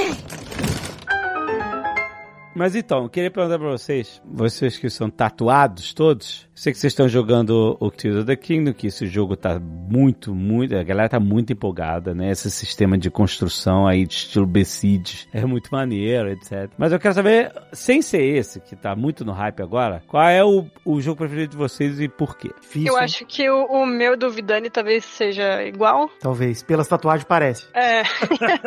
[2.56, 6.92] Mas então, eu queria perguntar pra vocês, vocês que são tatuados todos, sei que vocês
[6.94, 11.10] estão jogando o Tears of the Kingdom, que esse jogo tá muito, muito, a galera
[11.10, 12.32] tá muito empolgada, né?
[12.32, 16.70] Esse sistema de construção aí de estilo Besiege é muito maneiro, etc.
[16.78, 20.44] Mas eu quero saber, sem ser esse, que tá muito no hype agora, qual é
[20.44, 22.52] o, o jogo preferido de vocês e por quê?
[22.62, 23.04] Difícil, Eu hein?
[23.04, 26.10] acho que o, o meu do Vidani talvez seja igual.
[26.22, 26.64] Talvez.
[26.64, 27.68] Pelas tatuagens parece.
[27.74, 28.04] É.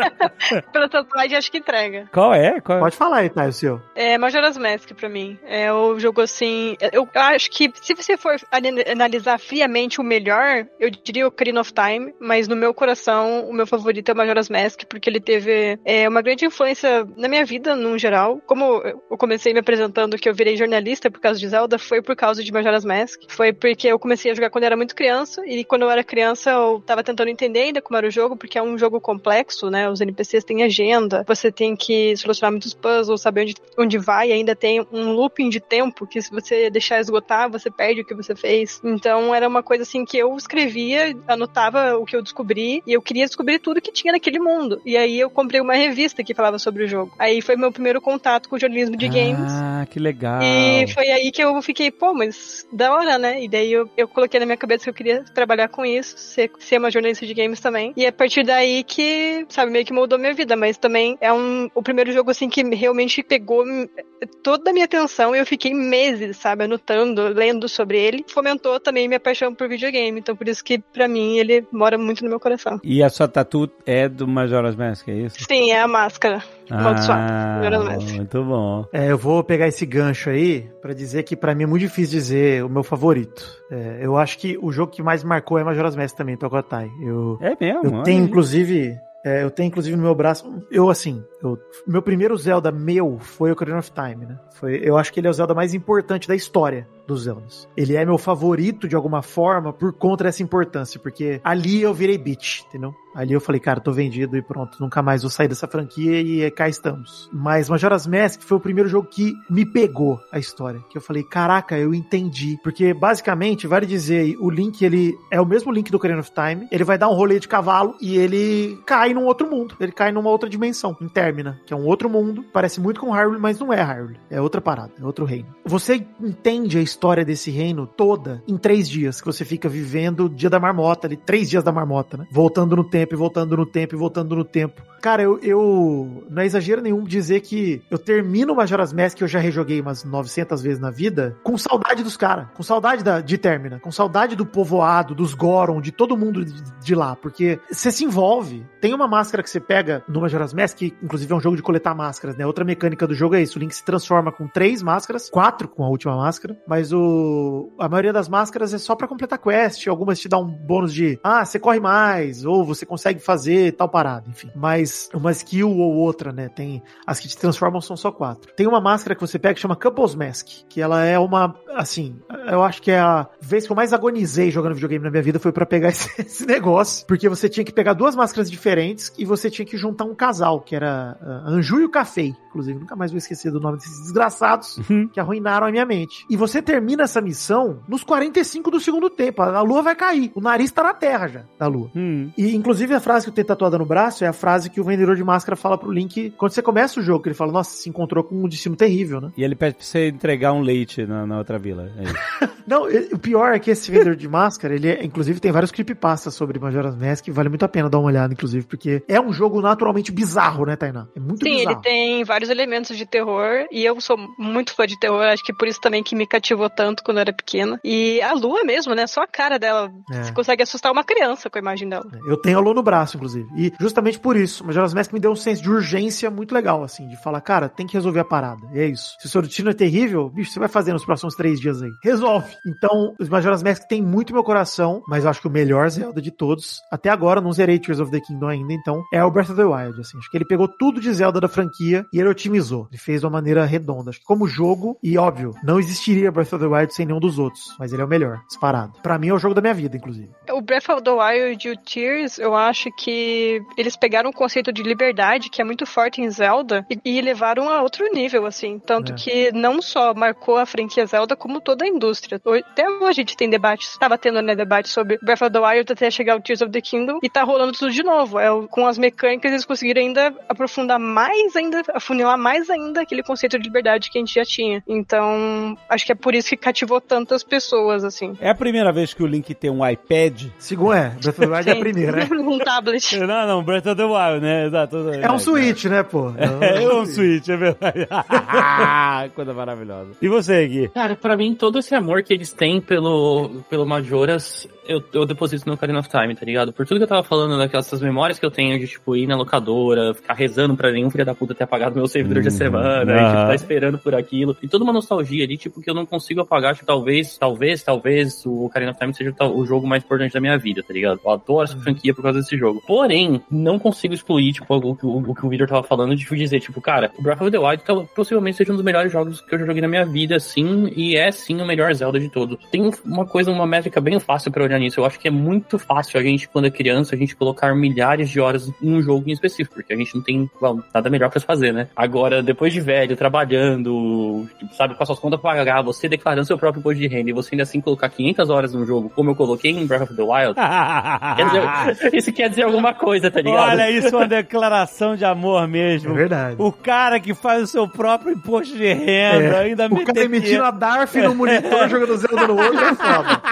[0.73, 2.09] Pela tatuagem, acho que entrega.
[2.12, 2.60] Qual é?
[2.60, 2.81] Qual é?
[2.81, 3.78] Pode falar aí, Thay, o seu.
[3.95, 5.39] É Majora's Mask pra mim.
[5.45, 6.77] É o jogo assim.
[6.93, 11.61] Eu, acho que se você for ana- analisar friamente o melhor, eu diria o Ocarina
[11.61, 15.21] of Time, mas no meu coração, o meu favorito é o Majora's Mask, porque ele
[15.21, 18.41] teve é, uma grande influência na minha vida, no geral.
[18.47, 22.17] Como eu comecei me apresentando que eu virei jornalista por causa de Zelda, foi por
[22.17, 23.23] causa de Majora's Mask.
[23.29, 26.05] Foi porque eu comecei a jogar quando eu era muito criança, e quando eu era
[26.05, 29.71] criança eu tava tentando entender ainda como era o jogo, porque é um jogo complexo,
[29.71, 29.89] né?
[29.89, 34.55] Os NPCs têm agenda, você tem que solucionar muitos puzzles, saber onde, onde vai, ainda
[34.55, 38.35] tem um looping de tempo que se você deixar esgotar, você perde o que você
[38.35, 38.81] fez.
[38.85, 43.03] Então era uma coisa assim que eu escrevia, anotava o que eu descobri, e eu
[43.03, 44.81] queria descobrir tudo que tinha naquele mundo.
[44.85, 47.12] E aí eu comprei uma revista que falava sobre o jogo.
[47.19, 49.53] Aí foi meu primeiro contato com o jornalismo de games.
[49.53, 50.40] Ah, que legal.
[50.43, 53.43] E foi aí que eu fiquei, pô, mas da hora, né?
[53.43, 56.51] E daí eu, eu coloquei na minha cabeça que eu queria trabalhar com isso, ser,
[56.59, 57.93] ser uma jornalista de games também.
[57.97, 60.57] E é a partir daí que, sabe, meio que moldou minha vida.
[60.57, 63.99] Mas também é um, o primeiro jogo, assim, que realmente pegou pegou
[64.43, 68.25] toda a minha atenção e eu fiquei meses, sabe, anotando, lendo sobre ele.
[68.29, 72.23] Fomentou também minha paixão por videogame, então por isso que pra mim ele mora muito
[72.25, 72.81] no meu coração.
[72.83, 75.37] E a sua tatu é do Majora's Mask, é isso?
[75.49, 76.43] Sim, é a máscara.
[76.71, 78.85] Ah, muito bom.
[78.93, 82.19] É, eu vou pegar esse gancho aí pra dizer que pra mim é muito difícil
[82.19, 83.47] dizer o meu favorito.
[83.71, 86.91] É, eu acho que o jogo que mais marcou é Majora's Mask também, Tokotai.
[87.01, 87.99] Eu, É mesmo?
[87.99, 92.36] eu tenho, inclusive, é, eu tenho inclusive no meu braço, eu assim, eu- meu primeiro
[92.36, 94.39] Zelda meu foi Ocarina of Time, né?
[94.55, 97.67] Foi, eu acho que ele é o Zelda mais importante da história dos Zeldas.
[97.75, 102.19] Ele é meu favorito de alguma forma por conta dessa importância, porque ali eu virei
[102.19, 102.95] bitch, entendeu?
[103.15, 106.43] Ali eu falei, cara, tô vendido e pronto, nunca mais vou sair dessa franquia e
[106.43, 107.29] é, cá estamos.
[107.33, 111.25] Mas Majora's Mask foi o primeiro jogo que me pegou a história, que eu falei,
[111.25, 112.59] caraca, eu entendi.
[112.63, 116.69] Porque basicamente, vale dizer, o Link, ele é o mesmo Link do Ocarina of Time,
[116.71, 120.13] ele vai dar um rolê de cavalo e ele cai num outro mundo, ele cai
[120.13, 123.59] numa outra dimensão, em Termina, que é um outro mundo, parece muito com Hyrule, mas
[123.59, 125.49] não é Hyrule, é outra parada, é outro reino.
[125.65, 130.29] Você entende a história desse reino toda em três dias, que você fica vivendo o
[130.29, 132.27] dia da marmota, ali, três dias da marmota, né?
[132.31, 134.83] Voltando no tempo, voltando no tempo, voltando no tempo.
[135.01, 139.29] Cara, eu, eu não é exagero nenhum dizer que eu termino Majora's Mask, que eu
[139.29, 143.39] já rejoguei umas 900 vezes na vida, com saudade dos caras, com saudade da, de
[143.39, 147.93] Termina, com saudade do povoado, dos Goron, de todo mundo de, de lá, porque você
[147.93, 148.66] se envolve.
[148.81, 151.62] Tem uma máscara que você pega no Majora's Mask, que inclusive é um jogo de
[151.62, 152.45] coletar máscaras, né?
[152.45, 155.85] Outra mecânica do jogo é isso, o Link se transforma com três máscaras, quatro com
[155.85, 160.19] a última máscara, mas o a maioria das máscaras é só pra completar quest, algumas
[160.19, 164.28] te dão um bônus de, ah, você corre mais, ou você consegue fazer tal parada,
[164.28, 164.51] enfim.
[164.55, 166.48] Mas uma skill ou outra, né?
[166.48, 168.52] Tem as que te transformam são só quatro.
[168.55, 172.16] Tem uma máscara que você pega que chama Couples Mask, que ela é uma, assim,
[172.51, 175.39] eu acho que é a vez que eu mais agonizei jogando videogame na minha vida
[175.39, 179.24] foi pra pegar esse, esse negócio, porque você tinha que pegar duas máscaras diferentes e
[179.24, 182.97] você tinha que juntar um casal, que era uh, Anju e o Café, inclusive, nunca
[182.97, 184.78] mais vou esquecer do nome desses desgraçados
[185.12, 186.24] que arruinaram a minha mente.
[186.28, 190.41] E você termina essa missão nos 45 do segundo tempo, a lua vai cair, o
[190.41, 191.91] nariz tá na terra já, da lua.
[191.95, 192.31] Hum.
[192.39, 194.85] E, inclusive, a frase que eu tenho tatuada no braço é a frase que o
[194.85, 197.71] vendedor de máscara fala pro Link quando você começa o jogo, que ele fala, nossa,
[197.71, 199.33] se encontrou com um destino terrível, né?
[199.37, 201.91] E ele pede pra você entregar um leite na, na outra vila.
[201.99, 202.49] É.
[202.69, 206.35] Não, o pior é que esse vendedor de máscara, ele é, inclusive, tem vários creepypastas
[206.35, 209.33] sobre Majora's Mask, que vale muito a pena dar uma olhada, inclusive, porque é um
[209.33, 211.09] jogo naturalmente bizarro, né, Tainá?
[211.17, 211.77] É muito Sim, bizarro.
[211.77, 215.53] ele tem vários elementos de terror e eu sou muito fã de terror, acho que
[215.55, 217.79] por isso também que me cativou tanto quando era pequena.
[217.85, 219.07] E a lua mesmo, né?
[219.07, 219.93] Só a cara dela.
[220.11, 220.23] É.
[220.23, 222.07] Você consegue assustar uma criança com a imagem dela.
[222.27, 223.49] Eu tenho a Lua no braço, inclusive.
[223.57, 227.09] E justamente por isso, Majora's Mask me deu um senso de urgência muito legal, assim,
[227.09, 228.67] de falar, cara, tem que resolver a parada.
[228.73, 229.15] E é isso.
[229.19, 231.91] Se o seu destino é terrível, bicho, você vai fazer nos próximos três dias aí.
[232.03, 232.49] Resolve.
[232.67, 236.21] Então, os Majora's Mask tem muito meu coração, mas eu acho que o melhor Zelda
[236.21, 239.51] de todos, até agora, não zerei Tears of the Kingdom ainda, então, é o Breath
[239.51, 240.19] of the Wild, assim.
[240.19, 242.89] Acho que ele pegou tudo de Zelda da franquia e ele otimizou.
[242.91, 244.11] Ele fez de uma maneira redonda.
[244.11, 247.39] Acho que como jogo, e óbvio, não existiria Breath of the Wild sem nenhum dos
[247.39, 248.93] outros, mas ele é o melhor, disparado.
[249.03, 250.29] Pra mim é o jogo da minha vida, inclusive.
[250.51, 254.73] O Breath of the Wild e o Tears, eu acho que eles pegaram um conceito
[254.73, 258.79] de liberdade que é muito forte em Zelda e, e levaram a outro nível, assim.
[258.79, 259.15] Tanto É.
[259.15, 262.41] que não só marcou a franquia Zelda, como toda a indústria.
[262.70, 265.93] Até hoje a gente tem debates, tava tendo né, debate sobre Breath of the Wild
[265.93, 268.39] até chegar o Tears of the Kingdom e tá rolando tudo de novo.
[268.39, 273.23] É, o- com as mecânicas eles conseguiram ainda aprofundar mais ainda, afunilar mais ainda aquele
[273.23, 274.83] conceito de liberdade que a gente já tinha.
[274.87, 278.36] Então, acho que é por isso que cativou tantas pessoas, assim.
[278.40, 280.47] É a primeira vez que o Link tem um iPad?
[280.59, 282.28] Segundo, é, Breath of the Wild é a primeira, né?
[282.39, 283.19] um tablet.
[283.19, 284.66] Não, não, Breath of the Wild, né?
[284.66, 284.97] Exato.
[285.10, 286.32] É um Switch, né, pô?
[286.36, 288.06] É, é um Switch, é verdade.
[289.35, 290.10] Coisa maravilhosa.
[290.20, 290.89] E você, Gui?
[290.89, 295.66] Cara, pra mim, todo esse amor que eles têm pelo, pelo Majoras, eu, eu deposito
[295.66, 296.73] no Ocarina of Time, tá ligado?
[296.73, 299.36] Por tudo que eu tava falando, daquelas memórias que eu tenho de, tipo, ir na
[299.36, 303.12] locadora, ficar rezando pra nenhum filho da puta ter apagado meu save durante a semana,
[303.12, 303.28] e, Aham.
[303.28, 304.56] tipo, tá esperando por aquilo.
[304.62, 308.45] E toda uma nostalgia ali, tipo, que eu não consigo apagar, tipo, talvez, talvez, talvez
[308.47, 311.21] o Ocarina of Time seja o jogo mais importante da minha vida, tá ligado?
[311.25, 312.83] Eu adoro essa franquia por causa desse jogo.
[312.87, 316.61] Porém, não consigo excluir, tipo, o, o, o que o Victor tava falando, de dizer,
[316.61, 319.55] tipo, cara, o Breath of the Wild tal- possivelmente seja um dos melhores jogos que
[319.55, 322.59] eu já joguei na minha vida, sim, e é sim o melhor Zelda de todos.
[322.71, 325.01] Tem uma coisa, uma métrica bem fácil pra olhar nisso.
[325.01, 328.31] Eu acho que é muito fácil a gente, quando é criança, a gente colocar milhares
[328.31, 331.31] de horas em um jogo em específico, porque a gente não tem bom, nada melhor
[331.31, 331.89] pra se fazer, né?
[331.97, 336.59] Agora, depois de velho, trabalhando, sabe, com as suas contas pra pagar, você declarando seu
[336.59, 339.35] próprio imposto de renda e você ainda assim colocar 500 horas num jogo, como eu
[339.35, 340.55] coloquei em Breath of the Wild,
[341.36, 343.70] quer dizer, isso quer dizer alguma coisa, tá ligado?
[343.70, 346.15] Olha, isso é uma declaração de amor É mesmo.
[346.15, 346.57] verdade.
[346.59, 350.65] O cara que faz o seu próprio imposto de renda, É, ainda o cara emitindo
[350.65, 353.43] a DARF no monitor jogando Zelda no outro é foda.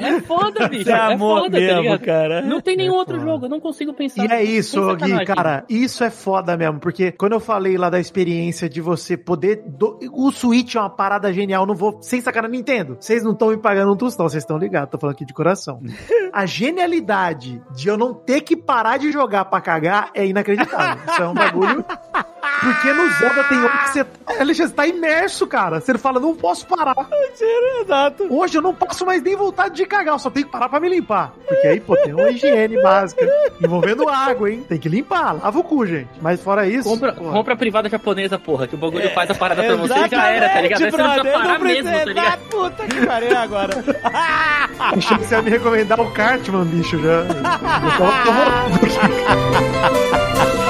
[0.00, 0.90] É, é foda, bicho.
[0.90, 2.00] É É, amor foda, tá mesmo, ligado?
[2.00, 2.42] cara.
[2.42, 3.30] Não tem nenhum É outro foda.
[3.30, 4.24] jogo, eu não consigo pensar.
[4.24, 7.98] E é isso, Gui, cara, isso é foda mesmo, porque quando eu falei lá da
[8.00, 9.62] experiência de você poder.
[9.66, 12.00] do- O Switch é uma parada genial, não vou.
[12.02, 12.96] Sem sacanagem, Nintendo.
[13.00, 15.80] Vocês não estão me pagando um tostão, vocês estão ligados, tô falando aqui de coração.
[16.32, 21.02] A genialidade de eu não ter que parar de jogar pra cagar é inacreditável.
[21.10, 21.84] Isso é um bagulho.
[22.60, 24.06] Porque no Zelda tem hora que você.
[24.38, 25.80] Alexandre, você tá imerso, cara.
[25.80, 26.94] Você fala, não posso parar.
[27.80, 28.26] Exato.
[28.30, 30.78] Hoje eu não passo mais nem vontade de cagar, eu só tenho que parar pra
[30.78, 31.32] me limpar.
[31.48, 33.26] Porque aí, pô, tem uma higiene básica.
[33.62, 34.64] Envolvendo água, hein?
[34.68, 36.08] Tem que limpar, lava o cu, gente.
[36.20, 36.88] Mas fora isso.
[36.88, 37.32] Compra, porra.
[37.32, 40.28] compra a privada japonesa, porra, que o bagulho faz a parada pra você e já
[40.28, 40.84] era, tá ligado?
[40.84, 42.28] Aí você não precisa parar não precisa- mesmo, tá ligado?
[42.30, 43.70] Ah, Puta que pariu agora.
[44.78, 47.20] Achei que você ia me recomendar o Cartman, bicho, já.
[48.00, 48.24] Eu
[50.40, 50.69] tava